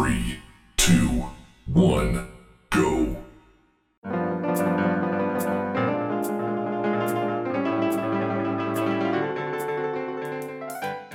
Three, 0.00 0.38
two, 0.78 1.30
one, 1.74 2.26
go. 2.70 3.18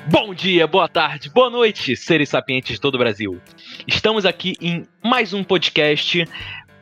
Bom 0.07 0.35
dia, 0.35 0.67
boa 0.67 0.87
tarde, 0.87 1.31
boa 1.31 1.49
noite, 1.49 1.95
seres 1.95 2.29
sapientes 2.29 2.75
de 2.75 2.79
todo 2.79 2.93
o 2.93 2.99
Brasil. 2.99 3.41
Estamos 3.87 4.23
aqui 4.23 4.53
em 4.61 4.85
mais 5.03 5.33
um 5.33 5.43
podcast 5.43 6.23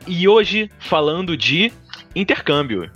e 0.06 0.28
hoje 0.28 0.68
falando 0.78 1.34
de 1.38 1.72
intercâmbio. 2.14 2.92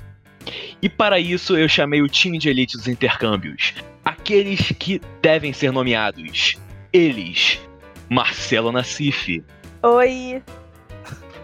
E 0.82 0.88
para 0.90 1.18
isso 1.18 1.56
eu 1.56 1.66
chamei 1.66 2.02
o 2.02 2.08
time 2.08 2.38
de 2.38 2.50
elite 2.50 2.76
dos 2.76 2.86
intercâmbios, 2.86 3.72
aqueles 4.04 4.70
que 4.78 5.00
devem 5.22 5.54
ser 5.54 5.72
nomeados. 5.72 6.56
Eles, 6.92 7.58
Marcelo 8.08 8.72
Nassif. 8.72 9.44
Oi. 9.82 10.42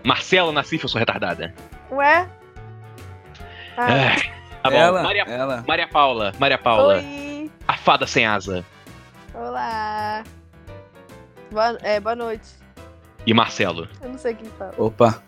Marcelo 0.05 0.53
Nassif, 0.53 0.83
eu 0.83 0.89
sou 0.89 0.99
retardada. 0.99 1.55
Ué? 1.91 2.29
Ah, 3.77 3.93
É, 3.93 4.17
tá 4.63 4.71
bom. 4.71 4.77
ela, 4.77 5.03
Maria, 5.03 5.23
ela. 5.25 5.65
Maria 5.67 5.89
Paula, 5.89 6.33
Maria 6.39 6.59
Paula, 6.59 6.95
Oi. 6.97 7.51
a 7.67 7.77
fada 7.77 8.07
sem 8.07 8.25
asa. 8.27 8.65
Olá. 9.35 10.23
Boa, 11.51 11.79
é, 11.83 11.99
boa 12.01 12.15
noite. 12.15 12.49
E 13.27 13.33
Marcelo. 13.35 13.89
Eu 14.03 14.11
não 14.11 14.19
sei 14.19 14.35
quem 14.35 14.49
fala. 14.51 14.75
Opa, 14.79 15.23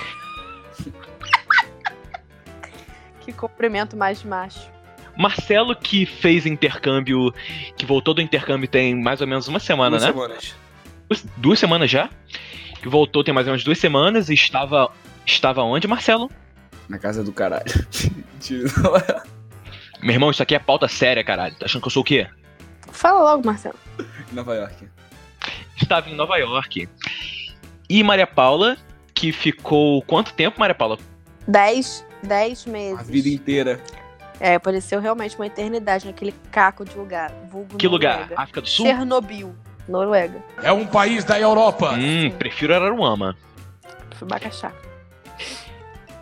Que 3.20 3.32
cumprimento 3.32 3.96
mais 3.96 4.22
macho. 4.22 4.70
Marcelo 5.16 5.74
que 5.74 6.04
fez 6.04 6.46
intercâmbio, 6.46 7.32
que 7.76 7.86
voltou 7.86 8.12
do 8.12 8.20
intercâmbio 8.20 8.68
tem 8.68 8.94
mais 8.94 9.20
ou 9.20 9.26
menos 9.26 9.48
uma 9.48 9.58
semana, 9.58 9.98
duas 9.98 10.02
né? 10.02 10.12
semanas. 10.12 10.54
Duas, 11.08 11.26
duas 11.36 11.58
semanas 11.58 11.90
já. 11.90 12.10
Que 12.80 12.88
voltou 12.88 13.24
tem 13.24 13.32
mais 13.32 13.46
ou 13.46 13.52
menos 13.52 13.64
duas 13.64 13.78
semanas 13.78 14.28
e 14.28 14.34
estava. 14.34 14.90
Estava 15.24 15.62
onde, 15.62 15.88
Marcelo? 15.88 16.30
Na 16.88 16.98
casa 16.98 17.24
do 17.24 17.32
caralho. 17.32 17.64
Mentira. 18.32 18.70
Meu 20.00 20.12
irmão, 20.12 20.30
isso 20.30 20.42
aqui 20.42 20.54
é 20.54 20.58
pauta 20.58 20.86
séria, 20.86 21.24
caralho. 21.24 21.54
Tá 21.56 21.66
achando 21.66 21.82
que 21.82 21.88
eu 21.88 21.92
sou 21.92 22.02
o 22.02 22.04
quê? 22.04 22.28
Fala 22.92 23.22
logo, 23.22 23.44
Marcelo. 23.44 23.78
Nova 24.32 24.54
York. 24.54 24.88
Estava 25.76 26.08
em 26.08 26.14
Nova 26.14 26.36
York. 26.36 26.88
E 27.88 28.02
Maria 28.02 28.26
Paula, 28.26 28.76
que 29.14 29.32
ficou. 29.32 30.02
Quanto 30.02 30.32
tempo, 30.32 30.60
Maria 30.60 30.74
Paula? 30.74 30.98
Dez, 31.48 32.04
dez 32.22 32.66
meses. 32.66 33.00
A 33.00 33.02
vida 33.02 33.28
inteira. 33.28 33.80
É, 34.38 34.58
pareceu 34.58 35.00
realmente 35.00 35.36
uma 35.36 35.46
eternidade 35.46 36.06
naquele 36.06 36.34
caco 36.50 36.84
de 36.84 36.96
lugar. 36.96 37.32
Vulgo 37.50 37.76
Que 37.76 37.88
lugar? 37.88 38.20
Noruega. 38.20 38.42
África 38.42 38.60
do 38.60 38.68
Sul? 38.68 38.86
Chernobyl, 38.86 39.54
Noruega. 39.88 40.42
É 40.62 40.72
um 40.72 40.86
país 40.86 41.24
da 41.24 41.40
Europa. 41.40 41.92
Hum, 41.94 42.30
prefiro 42.38 42.74
Araruama. 42.74 43.36
Fui 44.16 44.28
bacaxá. 44.28 44.72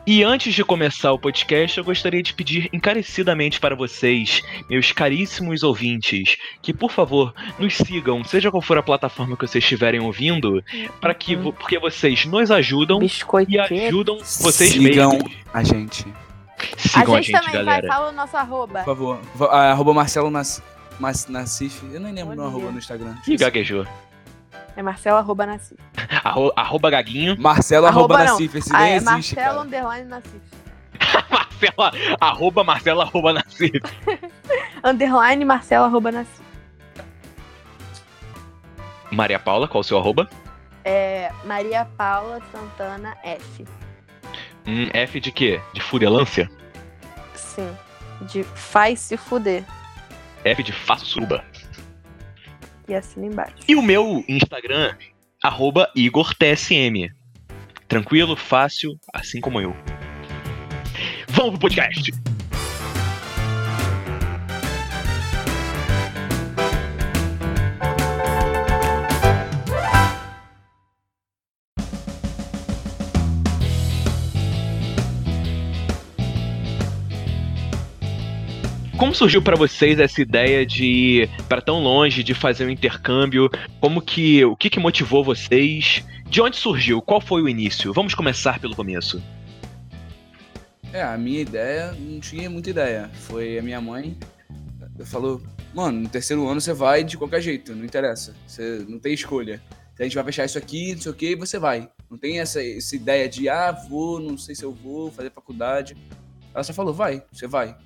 E 0.07 0.23
antes 0.23 0.53
de 0.53 0.63
começar 0.63 1.13
o 1.13 1.19
podcast, 1.19 1.79
eu 1.79 1.85
gostaria 1.85 2.23
de 2.23 2.35
pedir 2.35 2.69
encarecidamente 2.75 3.59
para 3.59 3.75
vocês, 3.75 4.43
meus 4.69 4.93
caríssimos 4.93 5.63
ouvintes, 5.63 6.37
que 6.61 6.75
por 6.75 6.91
favor 6.91 7.33
nos 7.59 7.75
sigam, 7.75 8.23
seja 8.23 8.51
qual 8.51 8.61
for 8.61 8.77
a 8.77 8.83
plataforma 8.83 9.35
que 9.35 9.47
vocês 9.47 9.65
estiverem 9.65 10.01
ouvindo, 10.01 10.63
para 11.01 11.15
que 11.15 11.35
porque 11.37 11.79
vocês 11.79 12.27
nos 12.27 12.51
ajudam 12.51 13.01
e 13.49 13.59
ajudam 13.59 14.19
vocês 14.19 14.73
Sigam 14.73 15.13
mesmos. 15.13 15.33
a 15.55 15.63
gente. 15.65 16.05
Sigam 16.77 17.15
a 17.15 17.19
a 17.19 17.21
gente, 17.23 17.33
gente, 17.33 17.41
também 17.41 17.65
galera. 17.65 17.87
vai, 17.89 17.97
fala 17.97 18.09
o 18.11 18.13
nosso 18.13 18.37
arroba. 18.37 18.79
Por 18.81 18.85
favor. 18.97 19.21
Ah, 19.51 19.71
Arroba 19.73 19.95
Marcelo 19.95 20.31
Nas, 20.31 20.63
Mas, 20.99 21.27
Nassif. 21.29 21.83
Eu 21.93 22.01
nem 22.01 22.13
lembro 22.13 22.35
meu 22.37 22.47
arroba 22.47 22.71
no 22.71 22.79
Instagram. 22.79 23.15
Ih, 23.27 23.37
gaguejou. 23.37 23.87
É 24.77 24.83
Marcelo 24.83 25.17
arroba 25.19 25.47
Nassif. 25.47 25.79
Arro, 26.25 26.53
arroba 26.57 26.91
gaguinho. 26.91 27.37
Marcelo 27.41 27.87
arroba, 27.87 28.15
Arroba. 28.17 28.31
Nassif. 28.33 28.55
Esse 28.57 28.75
Ah, 28.75 28.79
nem 28.81 28.93
é 28.93 28.97
existe, 28.97 29.11
Marcelo 29.37 29.47
cara. 29.57 29.61
underline 29.61 30.09
Nassif. 30.09 30.41
Marcela, 31.31 31.93
arroba 32.21 32.65
Marcela, 32.65 33.05
arroba 33.05 33.33
Nassif. 33.33 33.81
Underline 34.85 35.45
Marcelo 35.45 35.85
arroba 35.85 36.11
Nassif. 36.13 36.43
Maria 39.11 39.39
Paula, 39.39 39.69
qual 39.69 39.81
o 39.81 39.85
seu 39.85 39.97
arroba? 39.99 40.29
É 40.85 41.31
Maria 41.45 41.85
Paula 41.97 42.41
Santana 42.53 43.17
F. 43.23 43.65
Hum, 44.67 44.89
F 44.93 45.21
de 45.21 45.31
quê? 45.31 45.61
De 45.73 45.81
fudelância? 45.81 46.51
Sim. 47.55 47.77
De 48.23 48.43
faz 48.43 49.01
se 49.01 49.17
fuder. 49.17 49.65
F 50.45 50.63
de 50.63 50.73
faço 50.73 51.07
suruba. 51.07 51.45
E 52.89 52.95
assina 52.95 53.27
embaixo. 53.27 53.55
E 53.67 53.75
o 53.75 53.83
meu 53.83 54.25
Instagram, 54.29 54.95
arroba 55.43 55.91
IgorTSM. 55.95 57.11
Tranquilo, 57.89 58.37
fácil, 58.37 58.99
assim 59.13 59.41
como 59.41 59.61
eu. 59.61 59.75
Vamos 61.29 61.53
pro 61.53 61.61
podcast! 61.61 62.34
Como 79.05 79.15
surgiu 79.15 79.43
pra 79.43 79.55
vocês 79.55 80.01
essa 80.01 80.23
ideia 80.23 80.65
de 80.65 80.85
ir 80.87 81.31
para 81.47 81.61
tão 81.61 81.79
longe, 81.83 82.25
de 82.25 82.33
fazer 82.33 82.65
um 82.65 82.71
intercâmbio? 82.71 83.51
Como 83.79 84.01
que, 84.01 84.43
o 84.47 84.57
que, 84.57 84.71
que 84.71 84.81
motivou 84.81 85.23
vocês? 85.23 86.03
De 86.27 86.41
onde 86.41 86.57
surgiu? 86.57 87.03
Qual 87.03 87.21
foi 87.21 87.43
o 87.43 87.49
início? 87.49 87.93
Vamos 87.93 88.15
começar 88.15 88.59
pelo 88.59 88.75
começo. 88.75 89.23
É, 90.91 91.03
a 91.03 91.19
minha 91.19 91.43
ideia, 91.43 91.93
não 91.93 92.19
tinha 92.19 92.49
muita 92.49 92.71
ideia. 92.71 93.11
Foi 93.13 93.59
a 93.59 93.63
minha 93.63 93.79
mãe. 93.79 94.17
Falou, 95.05 95.43
mano, 95.75 96.01
no 96.01 96.09
terceiro 96.09 96.49
ano 96.49 96.63
você 96.63 96.73
vai 96.73 97.05
de 97.05 97.19
qualquer 97.19 97.43
jeito, 97.43 97.77
não 97.77 97.85
interessa. 97.85 98.35
Você 98.47 98.87
não 98.89 98.99
tem 98.99 99.13
escolha. 99.13 99.63
A 100.01 100.03
gente 100.03 100.15
vai 100.15 100.25
fechar 100.25 100.47
isso 100.47 100.57
aqui, 100.57 100.95
não 100.95 101.03
sei 101.03 101.13
o 101.13 101.15
que, 101.15 101.33
e 101.33 101.37
você 101.37 101.59
vai. 101.59 101.91
Não 102.11 102.17
tem 102.17 102.41
essa, 102.41 102.67
essa 102.67 102.97
ideia 102.97 103.29
de, 103.29 103.51
ah, 103.51 103.71
vou, 103.71 104.19
não 104.19 104.39
sei 104.39 104.55
se 104.55 104.65
eu 104.65 104.73
vou, 104.73 105.11
fazer 105.11 105.31
faculdade. 105.31 105.95
Ela 106.55 106.65
só 106.65 106.73
falou, 106.73 106.95
vai, 106.95 107.23
você 107.31 107.47
vai. 107.47 107.77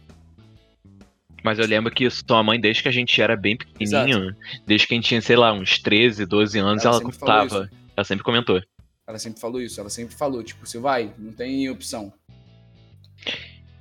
Mas 1.43 1.59
eu 1.59 1.66
lembro 1.66 1.93
que 1.93 2.09
sua 2.10 2.43
mãe, 2.43 2.60
desde 2.60 2.82
que 2.82 2.88
a 2.88 2.93
gente 2.93 3.21
era 3.21 3.37
bem 3.37 3.56
pequenininho, 3.56 4.34
desde 4.66 4.87
que 4.87 4.94
a 4.94 4.97
gente 4.97 5.09
tinha, 5.09 5.22
sei 5.22 5.37
lá, 5.37 5.53
uns 5.53 5.78
13, 5.78 6.26
12 6.26 6.59
anos, 6.59 6.84
Ela 6.84 6.97
ela, 6.97 7.04
contava. 7.04 7.71
Ela 7.97 8.04
sempre 8.04 8.25
comentou. 8.25 8.60
Ela 9.06 9.19
sempre 9.19 9.41
falou 9.41 9.60
isso, 9.60 9.81
ela 9.81 9.88
sempre 9.88 10.15
falou, 10.15 10.43
tipo, 10.43 10.66
você 10.66 10.78
vai, 10.78 11.12
não 11.16 11.32
tem 11.32 11.71
opção. 11.71 12.12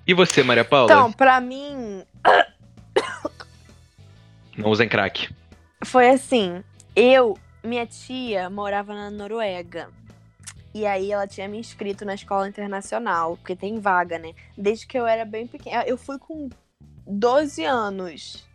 E 0.05 0.13
você, 0.13 0.41
Maria 0.41 0.63
Paula? 0.63 0.91
Então, 0.91 1.11
pra 1.11 1.41
mim, 1.41 2.03
Não 4.57 4.69
usem 4.71 4.89
crack. 4.89 5.29
foi 5.85 6.09
assim. 6.09 6.63
Eu, 6.95 7.37
minha 7.63 7.85
tia 7.85 8.49
morava 8.49 8.93
na 8.93 9.11
Noruega. 9.11 9.89
E 10.73 10.85
aí 10.85 11.11
ela 11.11 11.27
tinha 11.27 11.47
me 11.47 11.57
inscrito 11.57 12.05
na 12.05 12.15
escola 12.15 12.47
internacional, 12.47 13.37
porque 13.37 13.55
tem 13.55 13.79
vaga, 13.79 14.17
né? 14.17 14.33
Desde 14.57 14.87
que 14.87 14.97
eu 14.97 15.05
era 15.05 15.25
bem 15.25 15.45
pequena. 15.45 15.83
Eu 15.83 15.97
fui 15.97 16.17
com 16.17 16.49
12 17.07 17.63
anos. 17.63 18.45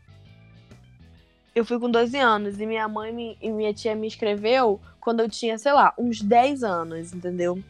Eu 1.54 1.64
fui 1.64 1.78
com 1.78 1.90
12 1.90 2.16
anos 2.16 2.60
e 2.60 2.66
minha 2.66 2.88
mãe 2.88 3.12
me- 3.12 3.36
e 3.40 3.50
minha 3.50 3.74
tia 3.74 3.94
me 3.94 4.06
inscreveu 4.06 4.80
quando 5.00 5.20
eu 5.20 5.28
tinha, 5.28 5.58
sei 5.58 5.72
lá, 5.72 5.92
uns 5.98 6.20
10 6.22 6.62
anos, 6.62 7.12
entendeu? 7.12 7.62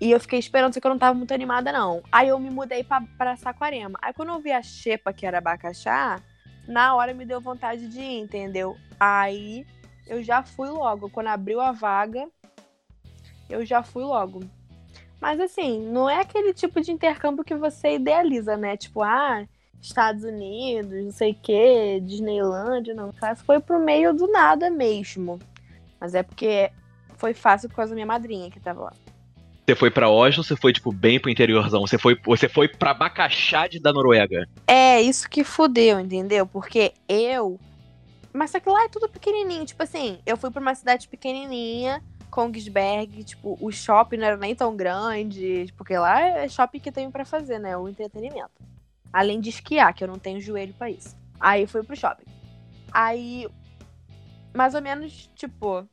E 0.00 0.10
eu 0.10 0.20
fiquei 0.20 0.38
esperando, 0.38 0.74
só 0.74 0.80
que 0.80 0.86
eu 0.86 0.90
não 0.90 0.98
tava 0.98 1.14
muito 1.16 1.32
animada, 1.32 1.72
não. 1.72 2.02
Aí 2.12 2.28
eu 2.28 2.38
me 2.38 2.50
mudei 2.50 2.84
pra, 2.84 3.02
pra 3.16 3.36
Saquarema. 3.36 3.98
Aí 4.02 4.12
quando 4.12 4.30
eu 4.30 4.40
vi 4.40 4.50
a 4.52 4.60
xepa, 4.60 5.12
que 5.12 5.24
era 5.24 5.38
abacaxá, 5.38 6.20
na 6.66 6.94
hora 6.94 7.14
me 7.14 7.24
deu 7.24 7.40
vontade 7.40 7.88
de 7.88 8.00
ir, 8.00 8.20
entendeu? 8.20 8.76
Aí 9.00 9.64
eu 10.06 10.22
já 10.22 10.42
fui 10.42 10.68
logo. 10.68 11.08
Quando 11.08 11.28
abriu 11.28 11.60
a 11.60 11.72
vaga, 11.72 12.28
eu 13.48 13.64
já 13.64 13.82
fui 13.82 14.02
logo. 14.02 14.40
Mas 15.20 15.40
assim, 15.40 15.80
não 15.80 16.10
é 16.10 16.20
aquele 16.20 16.52
tipo 16.52 16.80
de 16.80 16.92
intercâmbio 16.92 17.44
que 17.44 17.54
você 17.54 17.94
idealiza, 17.94 18.56
né? 18.56 18.76
Tipo, 18.76 19.02
ah, 19.02 19.46
Estados 19.86 20.24
Unidos, 20.24 21.04
não 21.04 21.12
sei 21.12 21.32
o 21.32 21.38
quê, 21.42 22.00
Disneylândia, 22.02 22.94
não. 22.94 23.12
Foi 23.44 23.60
pro 23.60 23.78
meio 23.78 24.14
do 24.14 24.26
nada 24.26 24.70
mesmo. 24.70 25.38
Mas 26.00 26.14
é 26.14 26.22
porque 26.22 26.70
foi 27.16 27.34
fácil 27.34 27.68
por 27.68 27.76
causa 27.76 27.90
da 27.90 27.94
minha 27.94 28.06
madrinha 28.06 28.50
que 28.50 28.60
tava 28.60 28.84
lá. 28.84 28.92
Você 29.66 29.74
foi 29.74 29.90
pra 29.90 30.10
Oslo, 30.10 30.44
você 30.44 30.54
foi, 30.56 30.74
tipo, 30.74 30.92
bem 30.92 31.18
pro 31.18 31.30
interiorzão. 31.30 31.86
Você 31.86 31.96
foi, 31.96 32.20
você 32.22 32.48
foi 32.48 32.68
pra 32.68 32.90
Abacaxade 32.90 33.80
da 33.80 33.92
Noruega. 33.92 34.46
É, 34.66 35.00
isso 35.00 35.28
que 35.28 35.42
fudeu, 35.42 35.98
entendeu? 35.98 36.46
Porque 36.46 36.92
eu. 37.08 37.58
Mas 38.32 38.50
só 38.50 38.60
que 38.60 38.68
lá 38.68 38.84
é 38.84 38.88
tudo 38.88 39.08
pequenininho. 39.08 39.64
Tipo 39.64 39.82
assim, 39.82 40.18
eu 40.26 40.36
fui 40.36 40.50
pra 40.50 40.60
uma 40.60 40.74
cidade 40.74 41.08
pequenininha, 41.08 42.02
Kongsberg. 42.30 43.24
Tipo, 43.24 43.56
o 43.58 43.72
shopping 43.72 44.18
não 44.18 44.26
era 44.26 44.36
nem 44.36 44.54
tão 44.54 44.76
grande. 44.76 45.72
Porque 45.78 45.96
lá 45.96 46.20
é 46.20 46.46
shopping 46.46 46.80
que 46.80 46.92
tem 46.92 47.10
pra 47.10 47.24
fazer, 47.24 47.58
né? 47.58 47.74
O 47.74 47.88
entretenimento. 47.88 48.50
Além 49.14 49.40
de 49.40 49.48
esquiar, 49.48 49.94
que 49.94 50.02
eu 50.02 50.08
não 50.08 50.18
tenho 50.18 50.40
joelho 50.40 50.74
pra 50.74 50.90
isso. 50.90 51.16
Aí 51.38 51.68
fui 51.68 51.84
pro 51.84 51.94
shopping. 51.94 52.24
Aí. 52.90 53.46
Mais 54.52 54.74
ou 54.74 54.82
menos, 54.82 55.30
tipo. 55.36 55.86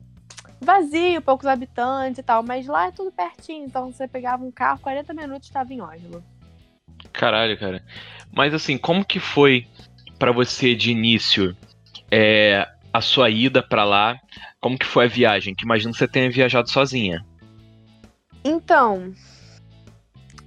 vazio, 0.60 1.22
poucos 1.22 1.46
habitantes 1.46 2.18
e 2.18 2.22
tal, 2.24 2.42
mas 2.42 2.66
lá 2.66 2.88
é 2.88 2.90
tudo 2.90 3.12
pertinho, 3.12 3.64
então 3.64 3.92
você 3.92 4.08
pegava 4.08 4.44
um 4.44 4.50
carro, 4.50 4.80
40 4.80 5.14
minutos 5.14 5.46
estava 5.46 5.72
em 5.72 5.80
Oslo. 5.80 6.22
Caralho, 7.12 7.56
cara. 7.56 7.84
Mas 8.32 8.52
assim, 8.52 8.76
como 8.76 9.04
que 9.04 9.20
foi 9.20 9.68
pra 10.18 10.32
você 10.32 10.74
de 10.74 10.90
início 10.90 11.56
é, 12.10 12.68
a 12.92 13.00
sua 13.00 13.30
ida 13.30 13.62
pra 13.62 13.84
lá? 13.84 14.18
Como 14.60 14.76
que 14.76 14.86
foi 14.86 15.04
a 15.04 15.08
viagem? 15.08 15.54
Que 15.54 15.64
imagino 15.64 15.92
que 15.92 15.98
você 15.98 16.08
tenha 16.08 16.28
viajado 16.28 16.68
sozinha. 16.68 17.24
Então, 18.44 19.12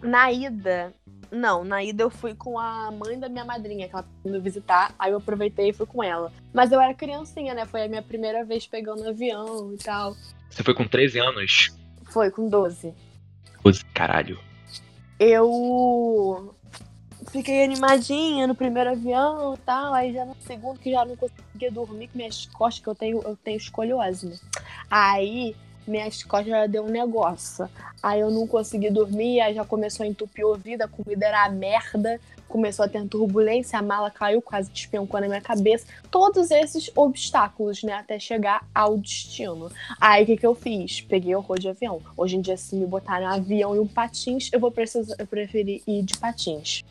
na 0.02 0.30
ida, 0.30 0.94
não, 1.32 1.64
na 1.64 1.84
ida 1.84 2.04
eu 2.04 2.10
fui 2.10 2.34
com 2.34 2.60
a 2.60 2.92
mãe 2.92 3.20
da 3.20 3.30
minha 3.30 3.46
madrinha, 3.46 3.88
que 3.88 3.94
ela 3.94 4.04
tava 4.04 4.16
indo 4.26 4.42
visitar, 4.42 4.94
aí 4.98 5.12
eu 5.12 5.18
aproveitei 5.18 5.70
e 5.70 5.74
fui 5.74 5.86
com 5.86 6.04
ela. 6.04 6.32
Mas 6.54 6.72
eu 6.72 6.80
era 6.80 6.94
criancinha, 6.94 7.54
né? 7.54 7.66
Foi 7.66 7.84
a 7.84 7.88
minha 7.88 8.02
primeira 8.02 8.44
vez 8.44 8.68
pegando 8.68 9.08
avião 9.08 9.74
e 9.74 9.78
tal. 9.78 10.16
Você 10.50 10.64
foi 10.64 10.74
com 10.74 10.88
13 10.88 11.20
anos? 11.20 11.76
Foi 12.06 12.32
com 12.32 12.48
12. 12.48 12.94
Doze, 13.64 13.84
Caralho. 13.94 14.40
Eu 15.20 16.54
fiquei 17.32 17.64
animadinha 17.64 18.48
no 18.48 18.56
primeiro 18.56 18.92
avião 18.92 19.54
e 19.54 19.58
tal, 19.58 19.94
aí 19.94 20.14
já 20.14 20.26
no 20.26 20.36
segundo 20.42 20.80
que 20.80 20.92
já 20.92 21.04
não 21.04 21.16
conseguia 21.16 21.72
dormir 21.72 22.08
com 22.08 22.18
minhas 22.18 22.46
costas, 22.48 22.84
que 22.84 22.90
eu 22.90 22.96
tenho, 22.96 23.22
eu 23.24 23.36
tenho 23.36 23.58
escoliose, 23.58 24.28
né? 24.28 24.38
Aí 24.90 25.56
minhas 25.88 26.24
costas 26.24 26.50
já 26.50 26.68
deu 26.68 26.84
um 26.84 26.90
negócio. 26.90 27.70
Aí 28.02 28.20
eu 28.20 28.30
não 28.30 28.46
consegui 28.48 28.90
dormir, 28.90 29.42
aí 29.42 29.54
já 29.54 29.66
começou 29.66 30.04
a 30.04 30.08
entupir 30.08 30.46
ouvido, 30.46 30.84
a 30.84 30.88
comida 30.88 31.26
era 31.26 31.50
merda, 31.50 32.20
começou 32.48 32.86
a 32.86 32.88
ter 32.88 33.06
turbulência, 33.08 33.78
a 33.78 33.82
mala 33.82 34.10
caiu, 34.12 34.42
quase 34.42 34.70
despencou 34.72 35.20
na 35.20 35.28
minha 35.28 35.42
cabeça. 35.42 35.86
Todos 36.10 36.52
esses 36.52 36.90
obstáculos, 36.96 37.84
né, 37.84 37.94
até 37.94 38.20
chegar 38.20 38.66
ao 38.74 38.98
destino. 38.98 39.72
Aí 40.00 40.24
o 40.24 40.26
que, 40.26 40.38
que 40.38 40.46
eu 40.46 40.56
fiz? 40.56 41.02
Peguei 41.02 41.36
horror 41.36 41.60
de 41.60 41.70
avião. 41.70 42.02
Hoje 42.16 42.38
em 42.38 42.42
dia, 42.42 42.58
se 42.58 42.76
me 42.76 42.86
botar 42.86 43.20
no 43.20 43.28
avião 43.28 43.76
e 43.76 43.80
um 43.80 43.88
patins, 43.88 44.50
eu 44.54 44.60
vou 44.60 44.72
precisar, 44.72 45.16
eu 45.20 45.28
ir 45.88 46.04
de 46.04 46.18
patins. 46.18 46.84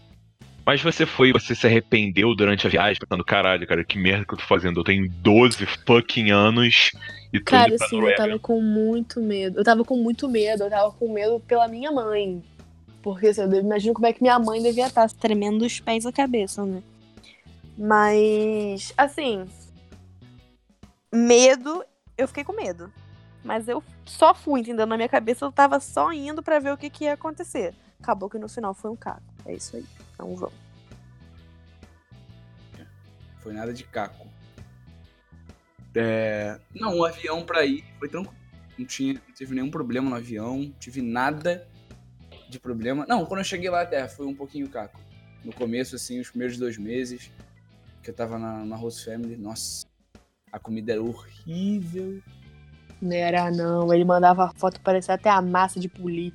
Mas 0.67 0.83
você 0.83 1.05
foi, 1.05 1.33
você 1.33 1.55
se 1.55 1.67
arrependeu 1.67 2.35
durante 2.35 2.67
a 2.67 2.71
viagem, 2.71 2.99
pensando, 2.99 3.25
caralho, 3.25 3.67
cara, 3.67 3.85
que 3.85 3.99
merda 3.99 4.25
que 4.25 4.33
eu 4.33 4.39
tô 4.39 4.45
fazendo? 4.45 4.81
Eu 4.81 4.85
tenho 4.85 5.09
12 5.09 5.67
fucking 5.87 6.31
anos 6.31 6.91
e 7.33 7.39
tô 7.39 7.51
Cara, 7.51 7.75
assim, 7.75 8.01
eu 8.01 8.17
tava 8.17 8.39
com 8.39 8.61
muito 8.63 9.21
medo. 9.21 9.61
Eu 9.61 9.65
tava 9.65 9.85
com 9.85 9.97
muito 9.97 10.27
medo, 10.27 10.65
eu 10.65 10.71
tava 10.71 10.91
com 10.93 11.13
medo 11.13 11.39
pela 11.41 11.69
minha 11.69 11.93
mãe. 11.93 12.43
Porque 13.03 13.27
assim, 13.27 13.43
eu 13.43 13.53
imagino 13.53 13.93
como 13.93 14.07
é 14.07 14.13
que 14.15 14.23
minha 14.23 14.39
mãe 14.39 14.63
devia 14.63 14.87
estar 14.87 15.11
tremendo 15.11 15.59
dos 15.59 15.81
pés 15.81 16.07
à 16.07 16.13
cabeça, 16.13 16.65
né? 16.65 16.83
Mas, 17.77 18.95
assim. 18.97 19.45
Medo, 21.13 21.85
eu 22.17 22.27
fiquei 22.27 22.43
com 22.43 22.55
medo. 22.55 22.91
Mas 23.45 23.69
eu 23.69 23.85
só 24.07 24.35
fui, 24.35 24.61
entendeu? 24.61 24.87
Na 24.87 24.97
minha 24.97 25.09
cabeça 25.09 25.45
eu 25.45 25.53
tava 25.53 25.79
só 25.79 26.11
indo 26.11 26.43
pra 26.43 26.59
ver 26.59 26.73
o 26.73 26.79
que, 26.79 26.89
que 26.89 27.05
ia 27.05 27.13
acontecer. 27.13 27.75
Acabou 28.01 28.31
que 28.31 28.39
no 28.39 28.49
final 28.49 28.73
foi 28.73 28.91
um 28.91 28.97
caco. 28.97 29.34
É 29.47 29.55
isso 29.55 29.77
aí. 29.77 29.85
Então 30.15 30.35
vamos. 30.37 30.55
Foi 33.41 33.53
nada 33.53 33.73
de 33.73 33.85
caco. 33.85 34.27
É... 35.95 36.59
Não, 36.75 36.99
o 36.99 37.05
avião 37.05 37.45
pra 37.45 37.65
ir 37.65 37.85
foi 37.99 38.09
tranquilo. 38.09 38.35
Não, 38.79 38.87
tinha, 38.87 39.15
não 39.15 39.35
teve 39.35 39.55
nenhum 39.55 39.71
problema 39.71 40.11
no 40.11 40.17
avião, 40.17 40.59
não 40.59 40.73
tive 40.73 41.01
nada 41.01 41.69
de 42.49 42.59
problema. 42.59 43.07
Não, 43.07 43.25
quando 43.25 43.41
eu 43.41 43.45
cheguei 43.45 43.71
lá 43.71 43.83
até 43.83 44.09
foi 44.09 44.27
um 44.27 44.35
pouquinho 44.35 44.69
caco. 44.69 44.99
No 45.45 45.53
começo, 45.53 45.95
assim, 45.95 46.19
os 46.19 46.31
primeiros 46.31 46.59
dois 46.59 46.79
meses 46.79 47.31
que 48.03 48.11
eu 48.11 48.15
tava 48.15 48.39
na, 48.39 48.65
na 48.65 48.77
Host 48.77 49.05
Family, 49.05 49.37
nossa, 49.37 49.87
a 50.51 50.59
comida 50.59 50.93
era 50.93 51.03
horrível. 51.03 52.21
Não 53.01 53.13
era, 53.13 53.51
não. 53.51 53.93
Ele 53.93 54.05
mandava 54.05 54.51
foto, 54.57 54.81
parecia 54.81 55.15
até 55.15 55.29
a 55.29 55.43
massa 55.43 55.79
de 55.79 55.89
polir. 55.89 56.33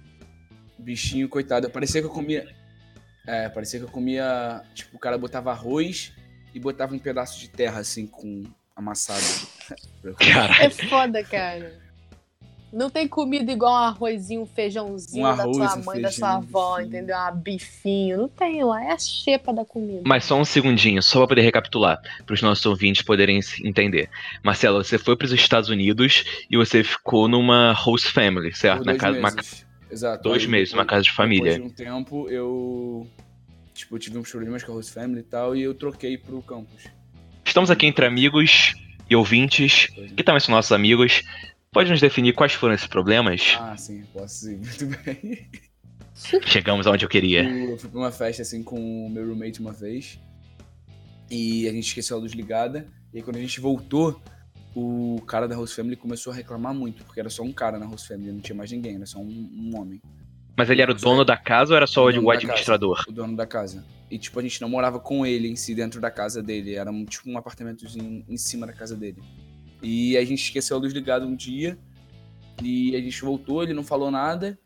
Bichinho, 0.77 1.27
coitado. 1.27 1.69
Parecia 1.69 2.01
que 2.01 2.07
eu 2.07 2.11
comia. 2.11 2.55
É, 3.29 3.47
parecia 3.47 3.79
que 3.79 3.85
eu 3.85 3.91
comia. 3.91 4.61
Tipo, 4.73 4.97
o 4.97 4.99
cara 4.99 5.17
botava 5.17 5.51
arroz 5.51 6.11
e 6.53 6.59
botava 6.59 6.95
um 6.95 6.99
pedaço 6.99 7.39
de 7.39 7.47
terra, 7.47 7.79
assim, 7.79 8.07
com 8.07 8.43
amassado. 8.75 9.21
Caralho. 10.17 10.63
É 10.63 10.69
foda, 10.71 11.23
cara. 11.23 11.89
Não 12.73 12.89
tem 12.89 13.07
comida 13.07 13.51
igual 13.51 13.71
um 13.71 13.75
arrozinho, 13.77 14.41
um 14.41 14.45
feijãozinho 14.45 15.25
Um 15.25 15.35
da 15.35 15.43
arroz, 15.43 15.57
sua 15.57 15.79
um 15.79 15.83
mãe, 15.85 16.01
da 16.01 16.11
sua 16.11 16.27
feijão, 16.27 16.37
avó, 16.37 16.77
sim. 16.79 16.85
entendeu? 16.85 17.15
Ah, 17.17 17.31
bifinho. 17.31 18.17
Não 18.17 18.27
tem 18.27 18.63
lá. 18.63 18.83
É 18.83 18.91
a 18.91 18.97
xepa 18.97 19.51
da 19.53 19.65
comida. 19.65 20.01
Mas 20.05 20.25
só 20.25 20.39
um 20.39 20.45
segundinho, 20.45 21.01
só 21.01 21.19
pra 21.19 21.29
poder 21.29 21.41
recapitular, 21.41 21.99
para 22.25 22.33
os 22.33 22.41
nossos 22.41 22.65
ouvintes 22.65 23.01
poderem 23.01 23.41
se 23.41 23.67
entender. 23.67 24.09
Marcelo, 24.43 24.83
você 24.83 24.97
foi 24.99 25.15
pros 25.15 25.31
Estados 25.31 25.69
Unidos 25.69 26.23
e 26.49 26.57
você 26.57 26.83
ficou 26.83 27.27
numa 27.27 27.73
host 27.73 28.11
family, 28.11 28.53
certo? 28.55 28.79
Por 28.83 28.85
Na 28.87 28.95
casa, 28.97 29.19
uma- 29.19 29.31
meses. 29.31 29.68
Exato. 29.89 30.23
dois 30.23 30.43
Aí, 30.43 30.47
meses, 30.49 30.73
uma 30.73 30.83
depois- 30.83 30.89
casa 30.97 31.03
de 31.03 31.11
família. 31.11 31.53
Depois 31.53 31.73
de 31.75 31.81
um 31.81 31.85
tempo, 31.85 32.29
eu. 32.29 33.07
Tipo, 33.73 33.95
eu 33.95 33.99
tive 33.99 34.17
uns 34.17 34.29
problemas 34.29 34.63
com 34.63 34.71
a 34.71 34.75
host 34.75 34.91
family 34.91 35.21
e 35.21 35.23
tal, 35.23 35.55
e 35.55 35.61
eu 35.61 35.73
troquei 35.73 36.17
pro 36.17 36.41
campus. 36.41 36.83
Estamos 37.45 37.71
aqui 37.71 37.85
entre 37.85 38.05
amigos 38.05 38.73
e 39.09 39.15
ouvintes, 39.15 39.87
que 40.15 40.23
também 40.23 40.39
são 40.39 40.53
nossos 40.53 40.71
amigos. 40.71 41.21
Pode 41.71 41.89
nos 41.89 42.01
definir 42.01 42.33
quais 42.33 42.53
foram 42.53 42.73
esses 42.73 42.87
problemas? 42.87 43.55
Ah, 43.59 43.77
sim, 43.77 44.03
posso 44.13 44.45
sim, 44.45 44.57
muito 44.63 44.85
bem. 45.03 45.47
Chegamos 46.45 46.85
aonde 46.87 47.05
eu 47.05 47.09
queria. 47.09 47.43
Eu 47.43 47.77
fui 47.77 47.89
pra 47.89 47.99
uma 47.99 48.11
festa 48.11 48.41
assim 48.41 48.61
com 48.61 49.05
o 49.05 49.09
meu 49.09 49.25
roommate 49.27 49.59
uma 49.61 49.71
vez. 49.71 50.19
E 51.31 51.67
a 51.67 51.71
gente 51.71 51.87
esqueceu 51.87 52.17
a 52.17 52.19
luz 52.19 52.33
ligada. 52.33 52.87
E 53.13 53.17
aí 53.17 53.23
quando 53.23 53.37
a 53.37 53.39
gente 53.39 53.59
voltou, 53.61 54.21
o 54.79 55.21
cara 55.21 55.47
da 55.47 55.55
host 55.55 55.75
family 55.75 55.95
começou 55.95 56.31
a 56.31 56.35
reclamar 56.35 56.73
muito, 56.73 57.03
porque 57.03 57.19
era 57.19 57.29
só 57.29 57.43
um 57.43 57.51
cara 57.51 57.77
na 57.77 57.85
host 57.85 58.07
family, 58.07 58.31
não 58.31 58.39
tinha 58.39 58.55
mais 58.55 58.71
ninguém, 58.71 58.95
era 58.95 59.05
só 59.05 59.19
um, 59.19 59.49
um 59.53 59.79
homem. 59.79 60.01
Mas 60.55 60.69
ele 60.69 60.81
era 60.81 60.91
o 60.91 60.93
dono 60.93 61.23
da 61.23 61.37
casa 61.37 61.73
ou 61.73 61.77
era 61.77 61.87
só 61.87 62.03
O 62.03 62.23
o, 62.23 62.31
administrador? 62.31 63.05
o 63.07 63.11
dono 63.11 63.35
da 63.35 63.47
casa. 63.47 63.85
E, 64.11 64.17
tipo, 64.17 64.39
a 64.39 64.41
gente 64.41 64.59
não 64.59 64.67
morava 64.67 64.99
com 64.99 65.25
ele 65.25 65.47
em 65.47 65.55
si 65.55 65.73
dentro 65.73 66.01
da 66.01 66.11
casa 66.11 66.43
dele. 66.43 66.75
Era, 66.75 66.91
tipo, 67.05 67.29
um 67.29 67.37
apartamentozinho 67.37 68.25
em 68.27 68.37
cima 68.37 68.67
da 68.67 68.73
casa 68.73 68.95
dele. 68.95 69.21
E 69.81 70.17
a 70.17 70.25
gente 70.25 70.43
esqueceu 70.43 70.75
a 70.75 70.79
luz 70.79 70.91
ligada 70.91 71.25
um 71.25 71.33
dia. 71.35 71.77
E 72.61 72.93
a 72.93 72.99
gente 72.99 73.21
voltou, 73.21 73.63
ele 73.63 73.73
não 73.73 73.83
falou 73.83 74.11
nada. 74.11 74.59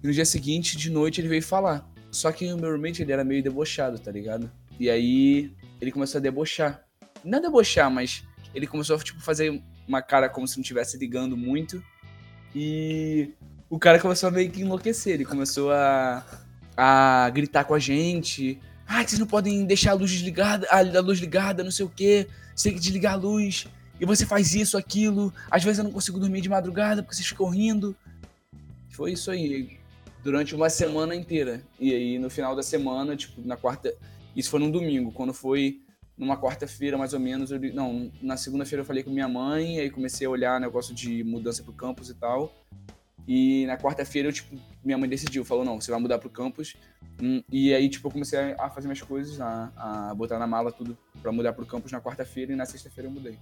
E 0.00 0.06
no 0.06 0.12
dia 0.12 0.24
seguinte, 0.24 0.76
de 0.76 0.90
noite, 0.90 1.20
ele 1.20 1.26
veio 1.26 1.42
falar. 1.42 1.90
Só 2.12 2.30
que 2.30 2.52
o 2.52 2.56
meu 2.56 2.70
roommate, 2.70 3.02
ele 3.02 3.10
era 3.10 3.24
meio 3.24 3.42
debochado, 3.42 3.98
tá 3.98 4.12
ligado? 4.12 4.48
E 4.78 4.88
aí, 4.88 5.52
ele 5.80 5.90
começou 5.90 6.20
a 6.20 6.22
debochar. 6.22 6.84
Não 7.24 7.38
é 7.38 7.40
debochar, 7.40 7.90
mas 7.90 8.22
ele 8.54 8.66
começou 8.66 8.96
a, 8.96 8.98
tipo, 8.98 9.20
fazer 9.20 9.62
uma 9.86 10.02
cara 10.02 10.28
como 10.28 10.46
se 10.46 10.56
não 10.56 10.62
estivesse 10.62 10.96
ligando 10.96 11.36
muito. 11.36 11.82
E 12.54 13.30
o 13.68 13.78
cara 13.78 13.98
começou 13.98 14.28
a 14.28 14.32
meio 14.32 14.50
que 14.50 14.62
enlouquecer. 14.62 15.14
Ele 15.14 15.24
começou 15.24 15.72
a, 15.72 16.24
a 16.76 17.30
gritar 17.30 17.64
com 17.64 17.74
a 17.74 17.78
gente. 17.78 18.58
Ah, 18.86 19.06
vocês 19.06 19.18
não 19.18 19.26
podem 19.26 19.64
deixar 19.64 19.92
a 19.92 19.94
luz 19.94 20.10
desligada, 20.10 20.66
a 20.68 21.00
luz 21.00 21.20
ligada, 21.20 21.62
não 21.62 21.70
sei 21.70 21.84
o 21.84 21.88
quê. 21.88 22.26
Você 22.54 22.68
tem 22.68 22.74
que 22.74 22.80
desligar 22.80 23.14
a 23.14 23.16
luz. 23.16 23.66
E 24.00 24.04
você 24.04 24.26
faz 24.26 24.54
isso, 24.54 24.76
aquilo. 24.76 25.32
Às 25.50 25.62
vezes 25.62 25.78
eu 25.78 25.84
não 25.84 25.92
consigo 25.92 26.18
dormir 26.18 26.40
de 26.40 26.48
madrugada 26.48 27.02
porque 27.02 27.14
vocês 27.14 27.28
ficam 27.28 27.48
rindo. 27.48 27.94
Foi 28.88 29.12
isso 29.12 29.30
aí. 29.30 29.78
Durante 30.24 30.54
uma 30.54 30.68
semana 30.68 31.14
inteira. 31.14 31.62
E 31.78 31.94
aí, 31.94 32.18
no 32.18 32.28
final 32.28 32.56
da 32.56 32.62
semana, 32.62 33.14
tipo, 33.14 33.40
na 33.46 33.56
quarta. 33.56 33.94
Isso 34.34 34.50
foi 34.50 34.58
num 34.58 34.70
domingo. 34.70 35.12
Quando 35.12 35.32
foi 35.32 35.80
numa 36.20 36.36
quarta-feira, 36.36 36.98
mais 36.98 37.14
ou 37.14 37.18
menos. 37.18 37.50
Eu, 37.50 37.58
não, 37.72 38.12
na 38.20 38.36
segunda-feira 38.36 38.82
eu 38.82 38.86
falei 38.86 39.02
com 39.02 39.10
minha 39.10 39.26
mãe. 39.26 39.80
Aí 39.80 39.90
comecei 39.90 40.26
a 40.26 40.30
olhar 40.30 40.60
negócio 40.60 40.94
de 40.94 41.24
mudança 41.24 41.62
pro 41.62 41.72
campus 41.72 42.10
e 42.10 42.14
tal. 42.14 42.52
E 43.26 43.64
na 43.66 43.78
quarta-feira, 43.78 44.28
eu, 44.28 44.32
tipo, 44.32 44.54
minha 44.84 44.98
mãe 44.98 45.08
decidiu, 45.08 45.44
falou, 45.44 45.64
não, 45.64 45.80
você 45.80 45.90
vai 45.90 45.98
mudar 45.98 46.18
pro 46.18 46.28
campus. 46.28 46.76
Hum, 47.22 47.42
E 47.50 47.72
aí, 47.72 47.88
tipo, 47.88 48.06
eu 48.08 48.12
comecei 48.12 48.38
a 48.58 48.68
fazer 48.68 48.86
minhas 48.86 49.00
coisas, 49.00 49.40
a, 49.40 49.72
a 50.10 50.14
botar 50.14 50.38
na 50.38 50.46
mala 50.46 50.70
tudo 50.70 50.96
pra 51.22 51.32
mudar 51.32 51.52
pro 51.54 51.64
campus 51.64 51.90
na 51.90 52.00
quarta-feira 52.00 52.52
e 52.52 52.56
na 52.56 52.66
sexta-feira 52.66 53.08
eu 53.08 53.12
mudei. 53.12 53.38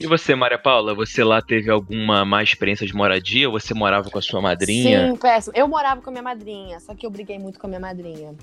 E 0.00 0.06
você, 0.06 0.34
Maria 0.34 0.58
Paula, 0.58 0.94
você 0.94 1.22
lá 1.22 1.40
teve 1.40 1.70
alguma 1.70 2.24
má 2.24 2.42
experiência 2.42 2.86
de 2.86 2.94
moradia? 2.94 3.48
Ou 3.48 3.58
você 3.60 3.74
morava 3.74 4.10
com 4.10 4.18
a 4.18 4.22
sua 4.22 4.40
madrinha? 4.40 5.10
Sim, 5.10 5.16
péssimo. 5.16 5.56
Eu 5.56 5.68
morava 5.68 6.00
com 6.00 6.10
a 6.10 6.12
minha 6.12 6.22
madrinha, 6.22 6.80
só 6.80 6.94
que 6.94 7.06
eu 7.06 7.10
briguei 7.10 7.38
muito 7.38 7.58
com 7.60 7.66
a 7.66 7.68
minha 7.68 7.80
madrinha. 7.80 8.34